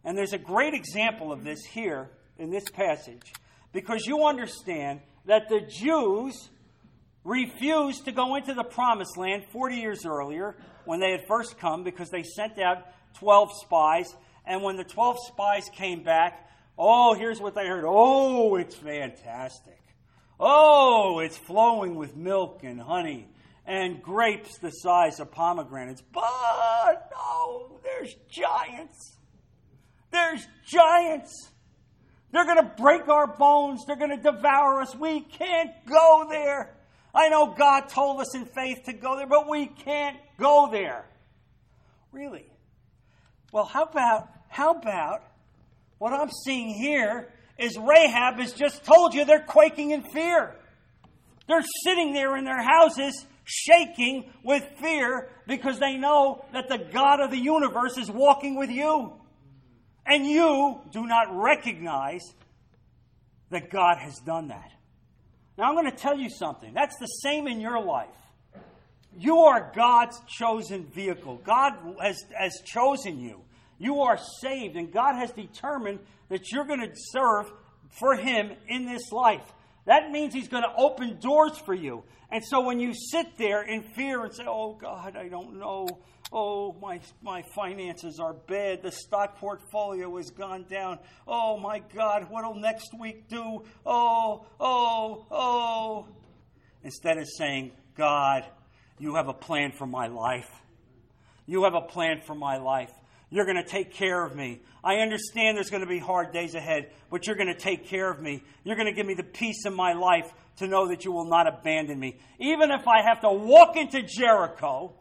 And 0.03 0.17
there's 0.17 0.33
a 0.33 0.37
great 0.37 0.73
example 0.73 1.31
of 1.31 1.43
this 1.43 1.63
here 1.63 2.09
in 2.37 2.49
this 2.49 2.69
passage 2.69 3.33
because 3.71 4.05
you 4.05 4.25
understand 4.25 5.01
that 5.25 5.47
the 5.49 5.61
Jews 5.61 6.49
refused 7.23 8.05
to 8.05 8.11
go 8.11 8.35
into 8.35 8.53
the 8.53 8.63
promised 8.63 9.17
land 9.17 9.43
40 9.51 9.75
years 9.75 10.05
earlier 10.05 10.55
when 10.85 10.99
they 10.99 11.11
had 11.11 11.27
first 11.27 11.59
come 11.59 11.83
because 11.83 12.09
they 12.09 12.23
sent 12.23 12.57
out 12.59 12.85
12 13.19 13.49
spies. 13.61 14.15
And 14.45 14.63
when 14.63 14.75
the 14.75 14.83
12 14.83 15.17
spies 15.27 15.69
came 15.71 16.03
back, 16.03 16.49
oh, 16.77 17.13
here's 17.13 17.39
what 17.39 17.53
they 17.53 17.67
heard. 17.67 17.83
Oh, 17.87 18.55
it's 18.55 18.75
fantastic. 18.75 19.79
Oh, 20.39 21.19
it's 21.19 21.37
flowing 21.37 21.95
with 21.95 22.15
milk 22.15 22.61
and 22.63 22.81
honey 22.81 23.27
and 23.67 24.01
grapes 24.01 24.57
the 24.57 24.71
size 24.71 25.19
of 25.19 25.31
pomegranates. 25.31 26.01
But 26.11 27.11
no, 27.15 27.79
there's 27.83 28.15
giants. 28.27 29.17
There's 30.11 30.45
giants. 30.65 31.49
They're 32.31 32.45
going 32.45 32.57
to 32.57 32.73
break 32.77 33.07
our 33.07 33.27
bones. 33.27 33.83
They're 33.85 33.97
going 33.97 34.15
to 34.15 34.31
devour 34.31 34.81
us. 34.81 34.95
We 34.95 35.21
can't 35.21 35.71
go 35.85 36.27
there. 36.29 36.75
I 37.13 37.29
know 37.29 37.47
God 37.47 37.89
told 37.89 38.21
us 38.21 38.35
in 38.35 38.45
faith 38.45 38.83
to 38.85 38.93
go 38.93 39.17
there, 39.17 39.27
but 39.27 39.49
we 39.49 39.67
can't 39.67 40.17
go 40.37 40.69
there. 40.71 41.05
Really? 42.11 42.45
Well, 43.51 43.65
how 43.65 43.83
about 43.83 44.29
how 44.47 44.73
about 44.73 45.23
what 45.97 46.13
I'm 46.13 46.29
seeing 46.45 46.69
here 46.69 47.29
is 47.57 47.77
Rahab 47.77 48.39
has 48.39 48.53
just 48.53 48.83
told 48.83 49.13
you 49.13 49.25
they're 49.25 49.39
quaking 49.39 49.91
in 49.91 50.03
fear. 50.03 50.55
They're 51.47 51.63
sitting 51.83 52.13
there 52.13 52.37
in 52.37 52.45
their 52.45 52.61
houses 52.61 53.25
shaking 53.43 54.31
with 54.43 54.63
fear 54.79 55.29
because 55.47 55.79
they 55.79 55.97
know 55.97 56.45
that 56.53 56.69
the 56.69 56.77
God 56.77 57.19
of 57.19 57.31
the 57.31 57.37
universe 57.37 57.97
is 57.97 58.09
walking 58.09 58.57
with 58.57 58.69
you 58.69 59.13
and 60.05 60.25
you 60.25 60.79
do 60.91 61.05
not 61.05 61.27
recognize 61.31 62.23
that 63.49 63.69
God 63.69 63.97
has 63.97 64.17
done 64.19 64.47
that. 64.47 64.71
Now, 65.57 65.65
I'm 65.65 65.75
going 65.75 65.91
to 65.91 65.97
tell 65.97 66.17
you 66.17 66.29
something. 66.29 66.73
That's 66.73 66.97
the 66.97 67.05
same 67.05 67.47
in 67.47 67.59
your 67.59 67.83
life. 67.83 68.07
You 69.17 69.39
are 69.39 69.71
God's 69.75 70.19
chosen 70.27 70.85
vehicle. 70.85 71.41
God 71.43 71.73
has, 72.01 72.23
has 72.37 72.61
chosen 72.65 73.19
you. 73.19 73.41
You 73.77 74.01
are 74.01 74.17
saved, 74.41 74.75
and 74.75 74.91
God 74.91 75.15
has 75.15 75.31
determined 75.31 75.99
that 76.29 76.51
you're 76.51 76.65
going 76.65 76.79
to 76.79 76.93
serve 76.95 77.51
for 77.89 78.15
Him 78.15 78.51
in 78.67 78.85
this 78.85 79.11
life. 79.11 79.43
That 79.85 80.11
means 80.11 80.33
He's 80.33 80.47
going 80.47 80.63
to 80.63 80.73
open 80.77 81.19
doors 81.19 81.57
for 81.57 81.73
you. 81.73 82.03
And 82.31 82.43
so 82.45 82.61
when 82.61 82.79
you 82.79 82.93
sit 82.93 83.37
there 83.37 83.63
in 83.63 83.83
fear 83.83 84.23
and 84.23 84.33
say, 84.33 84.45
Oh 84.47 84.73
God, 84.73 85.17
I 85.17 85.27
don't 85.27 85.59
know. 85.59 85.87
Oh, 86.31 86.75
my, 86.81 87.01
my 87.21 87.41
finances 87.41 88.19
are 88.19 88.33
bad. 88.33 88.81
The 88.81 88.91
stock 88.91 89.37
portfolio 89.37 90.15
has 90.15 90.29
gone 90.29 90.65
down. 90.69 90.99
Oh 91.27 91.57
my 91.59 91.79
God, 91.93 92.27
what'll 92.29 92.55
next 92.55 92.91
week 92.97 93.27
do? 93.27 93.63
Oh, 93.85 94.45
oh, 94.59 95.25
oh. 95.29 96.07
Instead 96.83 97.17
of 97.17 97.27
saying, 97.27 97.71
God, 97.97 98.45
you 98.97 99.15
have 99.15 99.27
a 99.27 99.33
plan 99.33 99.71
for 99.71 99.85
my 99.85 100.07
life. 100.07 100.49
You 101.45 101.65
have 101.65 101.73
a 101.73 101.81
plan 101.81 102.21
for 102.25 102.35
my 102.35 102.57
life. 102.57 102.91
You're 103.29 103.45
going 103.45 103.61
to 103.61 103.69
take 103.69 103.93
care 103.93 104.23
of 104.25 104.35
me. 104.35 104.61
I 104.83 104.95
understand 104.95 105.57
there's 105.57 105.69
going 105.69 105.83
to 105.83 105.89
be 105.89 105.99
hard 105.99 106.33
days 106.33 106.55
ahead, 106.55 106.91
but 107.09 107.27
you're 107.27 107.35
going 107.35 107.53
to 107.53 107.59
take 107.59 107.87
care 107.87 108.09
of 108.09 108.21
me. 108.21 108.43
You're 108.63 108.75
going 108.75 108.87
to 108.87 108.93
give 108.93 109.05
me 109.05 109.13
the 109.13 109.23
peace 109.23 109.65
in 109.65 109.73
my 109.73 109.93
life 109.93 110.31
to 110.57 110.67
know 110.67 110.87
that 110.89 111.05
you 111.05 111.11
will 111.11 111.29
not 111.29 111.47
abandon 111.47 111.99
me. 111.99 112.19
Even 112.39 112.71
if 112.71 112.87
I 112.87 113.01
have 113.01 113.21
to 113.21 113.31
walk 113.31 113.75
into 113.75 114.01
Jericho, 114.01 114.93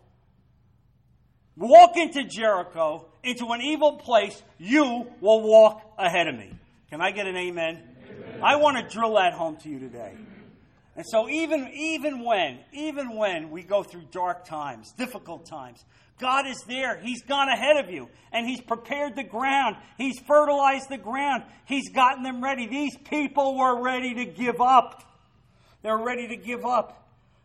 walk 1.56 1.96
into 1.96 2.24
Jericho, 2.24 3.06
into 3.22 3.46
an 3.48 3.60
evil 3.60 3.96
place, 3.96 4.42
you 4.58 5.06
will 5.20 5.42
walk 5.42 5.82
ahead 5.98 6.28
of 6.28 6.34
me. 6.36 6.52
Can 6.90 7.00
I 7.00 7.10
get 7.12 7.26
an 7.26 7.36
amen? 7.36 7.82
amen. 8.08 8.40
I 8.42 8.56
want 8.56 8.76
to 8.78 8.94
drill 8.94 9.14
that 9.14 9.32
home 9.32 9.56
to 9.58 9.68
you 9.68 9.78
today. 9.78 10.14
And 10.96 11.06
so 11.06 11.28
even, 11.28 11.70
even 11.72 12.24
when, 12.24 12.58
even 12.72 13.16
when 13.16 13.50
we 13.50 13.62
go 13.62 13.82
through 13.82 14.04
dark 14.10 14.44
times, 14.44 14.92
difficult 14.92 15.46
times, 15.46 15.84
God 16.18 16.46
is 16.46 16.62
there. 16.68 16.98
He's 16.98 17.22
gone 17.22 17.48
ahead 17.48 17.82
of 17.82 17.90
you 17.90 18.08
and 18.32 18.46
He's 18.46 18.60
prepared 18.60 19.16
the 19.16 19.24
ground. 19.24 19.76
He's 19.96 20.20
fertilized 20.20 20.90
the 20.90 20.98
ground. 20.98 21.44
He's 21.64 21.90
gotten 21.90 22.22
them 22.22 22.42
ready. 22.44 22.66
These 22.66 22.96
people 23.08 23.56
were 23.56 23.82
ready 23.82 24.14
to 24.14 24.24
give 24.26 24.60
up. 24.60 25.02
They're 25.82 25.96
ready 25.96 26.28
to 26.28 26.36
give 26.36 26.66
up. 26.66 26.99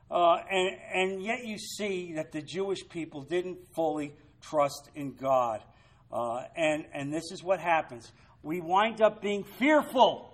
Uh, 0.09 0.37
and, 0.49 0.77
and 0.93 1.23
yet 1.23 1.45
you 1.45 1.57
see 1.57 2.13
that 2.13 2.31
the 2.31 2.41
Jewish 2.41 2.87
people 2.87 3.21
didn't 3.23 3.57
fully 3.73 4.13
trust 4.41 4.89
in 4.95 5.13
God. 5.13 5.63
Uh, 6.11 6.43
and, 6.55 6.85
and 6.93 7.13
this 7.13 7.31
is 7.31 7.43
what 7.43 7.59
happens 7.59 8.11
we 8.45 8.61
wind 8.61 9.01
up 9.01 9.23
being 9.23 9.43
fearful. 9.43 10.31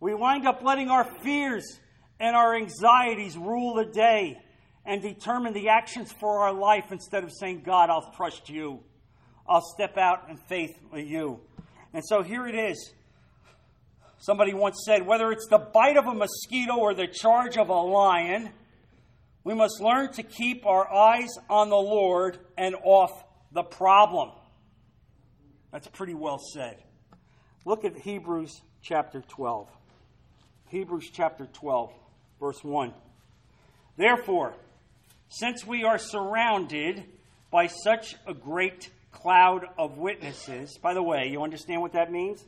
We 0.00 0.14
wind 0.14 0.46
up 0.46 0.62
letting 0.62 0.88
our 0.88 1.04
fears 1.22 1.78
and 2.18 2.34
our 2.34 2.54
anxieties 2.56 3.36
rule 3.36 3.74
the 3.74 3.84
day 3.84 4.38
and 4.86 5.02
determine 5.02 5.52
the 5.52 5.68
actions 5.68 6.12
for 6.12 6.40
our 6.40 6.52
life 6.52 6.92
instead 6.92 7.22
of 7.22 7.30
saying, 7.30 7.62
God, 7.64 7.90
I'll 7.90 8.10
trust 8.12 8.48
you. 8.48 8.80
I'll 9.46 9.64
step 9.74 9.98
out 9.98 10.30
in 10.30 10.38
faith 10.38 10.78
with 10.90 11.06
you. 11.06 11.40
And 11.92 12.02
so 12.04 12.22
here 12.22 12.46
it 12.46 12.54
is. 12.54 12.92
Somebody 14.24 14.54
once 14.54 14.84
said, 14.86 15.06
whether 15.06 15.30
it's 15.32 15.48
the 15.48 15.58
bite 15.58 15.98
of 15.98 16.06
a 16.06 16.14
mosquito 16.14 16.78
or 16.78 16.94
the 16.94 17.06
charge 17.06 17.58
of 17.58 17.68
a 17.68 17.74
lion, 17.74 18.48
we 19.44 19.52
must 19.52 19.82
learn 19.82 20.14
to 20.14 20.22
keep 20.22 20.64
our 20.64 20.90
eyes 20.90 21.28
on 21.50 21.68
the 21.68 21.76
Lord 21.76 22.38
and 22.56 22.74
off 22.84 23.22
the 23.52 23.62
problem. 23.62 24.30
That's 25.70 25.88
pretty 25.88 26.14
well 26.14 26.38
said. 26.38 26.78
Look 27.66 27.84
at 27.84 27.98
Hebrews 27.98 28.62
chapter 28.80 29.20
12. 29.20 29.68
Hebrews 30.68 31.10
chapter 31.12 31.44
12, 31.44 31.92
verse 32.40 32.64
1. 32.64 32.94
Therefore, 33.98 34.54
since 35.28 35.66
we 35.66 35.84
are 35.84 35.98
surrounded 35.98 37.04
by 37.50 37.66
such 37.66 38.16
a 38.26 38.32
great 38.32 38.88
cloud 39.12 39.66
of 39.76 39.98
witnesses, 39.98 40.78
by 40.78 40.94
the 40.94 41.02
way, 41.02 41.28
you 41.30 41.42
understand 41.42 41.82
what 41.82 41.92
that 41.92 42.10
means? 42.10 42.42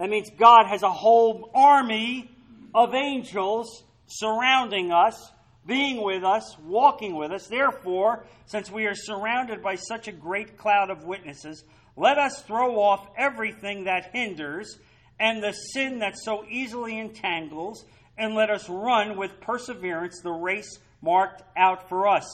That 0.00 0.08
means 0.08 0.30
God 0.30 0.64
has 0.66 0.82
a 0.82 0.90
whole 0.90 1.50
army 1.54 2.30
of 2.74 2.94
angels 2.94 3.82
surrounding 4.06 4.92
us, 4.92 5.30
being 5.66 6.02
with 6.02 6.24
us, 6.24 6.56
walking 6.64 7.16
with 7.16 7.30
us. 7.32 7.48
Therefore, 7.48 8.24
since 8.46 8.70
we 8.70 8.86
are 8.86 8.94
surrounded 8.94 9.62
by 9.62 9.74
such 9.74 10.08
a 10.08 10.12
great 10.12 10.56
cloud 10.56 10.88
of 10.88 11.04
witnesses, 11.04 11.64
let 11.96 12.16
us 12.16 12.42
throw 12.46 12.80
off 12.80 13.06
everything 13.18 13.84
that 13.84 14.14
hinders 14.14 14.78
and 15.18 15.42
the 15.42 15.52
sin 15.52 15.98
that 15.98 16.16
so 16.16 16.46
easily 16.48 16.98
entangles, 16.98 17.84
and 18.16 18.34
let 18.34 18.48
us 18.48 18.70
run 18.70 19.18
with 19.18 19.38
perseverance 19.42 20.22
the 20.22 20.32
race 20.32 20.78
marked 21.02 21.42
out 21.58 21.90
for 21.90 22.08
us. 22.08 22.24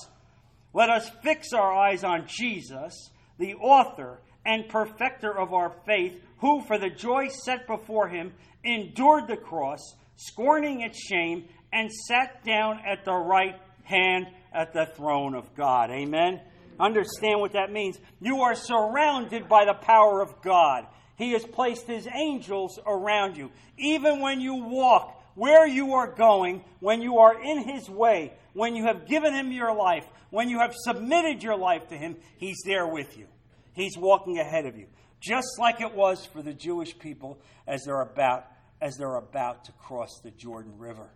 Let 0.73 0.89
us 0.89 1.11
fix 1.21 1.53
our 1.53 1.75
eyes 1.75 2.05
on 2.05 2.29
Jesus, 2.29 3.11
the 3.39 3.55
author 3.55 4.21
and 4.45 4.69
perfecter 4.69 5.37
of 5.37 5.53
our 5.53 5.73
faith, 5.85 6.23
who, 6.39 6.63
for 6.67 6.79
the 6.79 6.91
joy 6.91 7.29
set 7.29 7.67
before 7.67 8.09
him, 8.09 8.33
endured 8.65 9.29
the 9.29 9.37
cross, 9.37 9.81
scorning 10.17 10.83
its 10.83 10.99
shame, 10.99 11.49
and 11.73 11.91
sat 11.93 12.45
down 12.45 12.81
at 12.87 13.05
the 13.05 13.15
right 13.15 13.61
hand 13.85 14.27
at 14.53 14.73
the 14.73 14.87
throne 14.87 15.35
of 15.35 15.55
God. 15.55 15.91
Amen. 15.91 16.41
Understand 16.79 17.41
what 17.41 17.53
that 17.53 17.73
means. 17.73 17.99
You 18.21 18.43
are 18.43 18.55
surrounded 18.55 19.49
by 19.49 19.65
the 19.65 19.75
power 19.75 20.21
of 20.21 20.43
God. 20.43 20.87
He 21.17 21.33
has 21.33 21.45
placed 21.45 21.87
his 21.87 22.07
angels 22.07 22.79
around 22.87 23.37
you. 23.37 23.51
Even 23.79 24.21
when 24.21 24.41
you 24.41 24.55
walk 24.55 25.17
where 25.37 25.67
you 25.67 25.93
are 25.93 26.11
going, 26.11 26.65
when 26.81 27.03
you 27.03 27.19
are 27.19 27.41
in 27.41 27.63
his 27.69 27.89
way, 27.89 28.33
when 28.55 28.75
you 28.75 28.85
have 28.85 29.07
given 29.07 29.35
him 29.35 29.53
your 29.53 29.75
life, 29.75 30.05
when 30.31 30.49
you 30.49 30.59
have 30.59 30.75
submitted 30.75 31.43
your 31.43 31.57
life 31.57 31.89
to 31.89 31.97
him, 31.97 32.17
he's 32.39 32.57
there 32.65 32.87
with 32.87 33.17
you. 33.17 33.27
He's 33.75 33.97
walking 33.97 34.39
ahead 34.39 34.67
of 34.67 34.77
you. 34.77 34.87
Just 35.21 35.59
like 35.59 35.81
it 35.81 35.95
was 35.95 36.25
for 36.27 36.43
the 36.43 36.53
Jewish 36.53 36.99
people 36.99 37.41
as 37.67 37.83
they're 37.85 38.03
about 38.03 38.47
as 38.81 38.97
they're 38.97 39.17
about 39.17 39.65
to 39.65 39.73
cross 39.73 40.21
the 40.23 40.31
Jordan 40.31 40.79
River. 40.79 41.09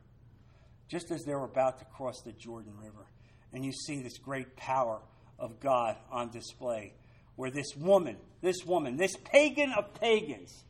Just 0.88 1.10
as 1.10 1.22
they're 1.24 1.44
about 1.44 1.78
to 1.78 1.84
cross 1.84 2.22
the 2.24 2.32
Jordan 2.32 2.72
River. 2.82 3.06
And 3.52 3.64
you 3.64 3.72
see 3.72 4.02
this 4.02 4.16
great 4.18 4.56
power 4.56 5.00
of 5.38 5.60
God 5.60 5.96
on 6.10 6.30
display 6.30 6.94
where 7.36 7.50
this 7.50 7.74
woman, 7.76 8.16
this 8.42 8.64
woman, 8.66 8.96
this 8.96 9.16
pagan 9.24 9.72
of 9.72 9.94
pagans, 9.94 10.64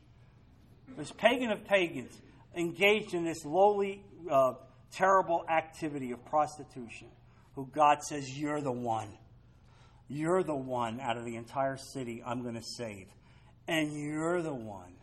this 0.97 1.11
pagan 1.11 1.51
of 1.51 1.65
pagans 1.65 2.11
engaged 2.55 3.13
in 3.13 3.23
this 3.23 3.43
lowly 3.45 4.03
uh, 4.29 4.53
terrible 4.91 5.45
activity 5.49 6.11
of 6.11 6.23
prostitution, 6.25 7.07
who 7.55 7.67
God 7.73 8.03
says, 8.03 8.37
You're 8.37 8.61
the 8.61 8.71
one. 8.71 9.09
You're 10.07 10.43
the 10.43 10.55
one 10.55 10.99
out 10.99 11.17
of 11.17 11.25
the 11.25 11.35
entire 11.35 11.77
city 11.77 12.21
I'm 12.25 12.41
going 12.41 12.55
to 12.55 12.63
save. 12.63 13.07
And 13.67 13.93
you're 13.93 14.41
the 14.41 14.53
one 14.53 14.93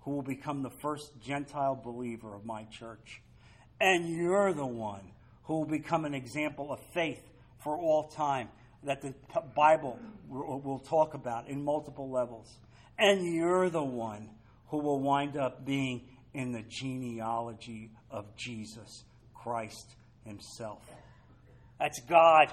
who 0.00 0.12
will 0.12 0.22
become 0.22 0.62
the 0.62 0.70
first 0.70 1.12
Gentile 1.20 1.74
believer 1.74 2.34
of 2.34 2.44
my 2.44 2.64
church. 2.64 3.22
And 3.80 4.08
you're 4.08 4.52
the 4.52 4.66
one 4.66 5.12
who 5.44 5.58
will 5.58 5.66
become 5.66 6.04
an 6.04 6.14
example 6.14 6.72
of 6.72 6.80
faith 6.92 7.22
for 7.62 7.76
all 7.76 8.08
time 8.08 8.48
that 8.84 9.00
the 9.00 9.14
Bible 9.54 9.98
will 10.28 10.80
talk 10.80 11.14
about 11.14 11.48
in 11.48 11.64
multiple 11.64 12.10
levels. 12.10 12.58
And 12.98 13.24
you're 13.34 13.70
the 13.70 13.82
one 13.82 14.28
who 14.68 14.78
will 14.78 15.00
wind 15.00 15.36
up 15.36 15.64
being 15.64 16.02
in 16.34 16.52
the 16.52 16.62
genealogy 16.68 17.90
of 18.10 18.34
Jesus 18.36 19.04
Christ 19.34 19.94
Himself. 20.24 20.82
That's 21.78 22.00
God. 22.08 22.52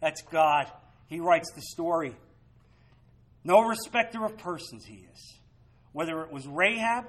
That's 0.00 0.22
God. 0.22 0.70
He 1.08 1.20
writes 1.20 1.52
the 1.52 1.62
story. 1.62 2.16
No 3.46 3.60
respecter 3.60 4.24
of 4.24 4.36
persons, 4.38 4.84
He 4.84 5.06
is. 5.12 5.38
Whether 5.92 6.20
it 6.22 6.32
was 6.32 6.48
Rahab 6.48 7.04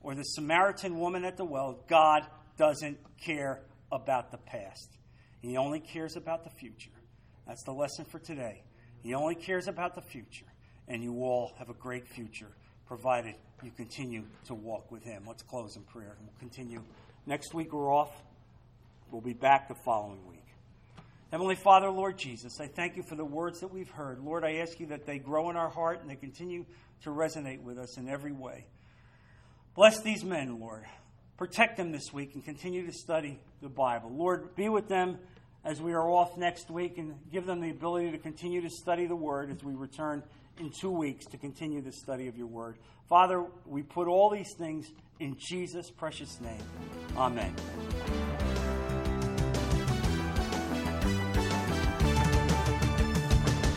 or 0.00 0.16
the 0.16 0.24
Samaritan 0.24 0.98
woman 0.98 1.24
at 1.24 1.36
the 1.36 1.44
well, 1.44 1.78
God 1.88 2.22
doesn't 2.58 2.98
care 3.24 3.62
about 3.92 4.32
the 4.32 4.38
past. 4.38 4.98
He 5.40 5.56
only 5.56 5.78
cares 5.78 6.16
about 6.16 6.42
the 6.42 6.50
future. 6.50 6.90
That's 7.46 7.62
the 7.62 7.72
lesson 7.72 8.04
for 8.04 8.18
today. 8.18 8.64
He 9.04 9.14
only 9.14 9.36
cares 9.36 9.68
about 9.68 9.94
the 9.94 10.02
future. 10.02 10.46
And 10.88 11.04
you 11.04 11.22
all 11.22 11.52
have 11.58 11.70
a 11.70 11.74
great 11.74 12.08
future, 12.08 12.50
provided 12.88 13.36
you 13.62 13.70
continue 13.70 14.24
to 14.46 14.54
walk 14.54 14.90
with 14.90 15.04
Him. 15.04 15.22
Let's 15.24 15.44
close 15.44 15.76
in 15.76 15.82
prayer. 15.84 16.16
And 16.18 16.26
we'll 16.26 16.38
continue 16.40 16.82
Next 17.28 17.54
week 17.54 17.72
we're 17.72 17.92
off. 17.92 18.10
We'll 19.10 19.20
be 19.20 19.32
back 19.32 19.68
the 19.68 19.74
following 19.84 20.24
week. 20.28 20.35
Heavenly 21.30 21.56
Father, 21.56 21.90
Lord 21.90 22.16
Jesus, 22.18 22.60
I 22.60 22.68
thank 22.68 22.96
you 22.96 23.02
for 23.02 23.16
the 23.16 23.24
words 23.24 23.60
that 23.60 23.72
we've 23.72 23.90
heard. 23.90 24.20
Lord, 24.20 24.44
I 24.44 24.56
ask 24.56 24.78
you 24.78 24.86
that 24.86 25.06
they 25.06 25.18
grow 25.18 25.50
in 25.50 25.56
our 25.56 25.68
heart 25.68 26.00
and 26.00 26.08
they 26.08 26.14
continue 26.14 26.64
to 27.02 27.10
resonate 27.10 27.62
with 27.62 27.78
us 27.78 27.96
in 27.96 28.08
every 28.08 28.32
way. 28.32 28.66
Bless 29.74 30.00
these 30.00 30.24
men, 30.24 30.60
Lord. 30.60 30.84
Protect 31.36 31.76
them 31.76 31.90
this 31.90 32.12
week 32.12 32.34
and 32.34 32.44
continue 32.44 32.86
to 32.86 32.92
study 32.92 33.40
the 33.60 33.68
Bible. 33.68 34.10
Lord, 34.10 34.54
be 34.54 34.68
with 34.68 34.88
them 34.88 35.18
as 35.64 35.82
we 35.82 35.92
are 35.92 36.08
off 36.08 36.38
next 36.38 36.70
week 36.70 36.96
and 36.96 37.14
give 37.32 37.44
them 37.44 37.60
the 37.60 37.70
ability 37.70 38.12
to 38.12 38.18
continue 38.18 38.62
to 38.62 38.70
study 38.70 39.06
the 39.06 39.16
Word 39.16 39.50
as 39.50 39.62
we 39.64 39.74
return 39.74 40.22
in 40.58 40.70
two 40.70 40.90
weeks 40.90 41.26
to 41.26 41.36
continue 41.36 41.82
the 41.82 41.92
study 41.92 42.28
of 42.28 42.38
your 42.38 42.46
Word. 42.46 42.76
Father, 43.08 43.44
we 43.66 43.82
put 43.82 44.06
all 44.06 44.30
these 44.30 44.54
things 44.56 44.86
in 45.18 45.36
Jesus' 45.38 45.90
precious 45.90 46.40
name. 46.40 46.62
Amen. 47.16 47.54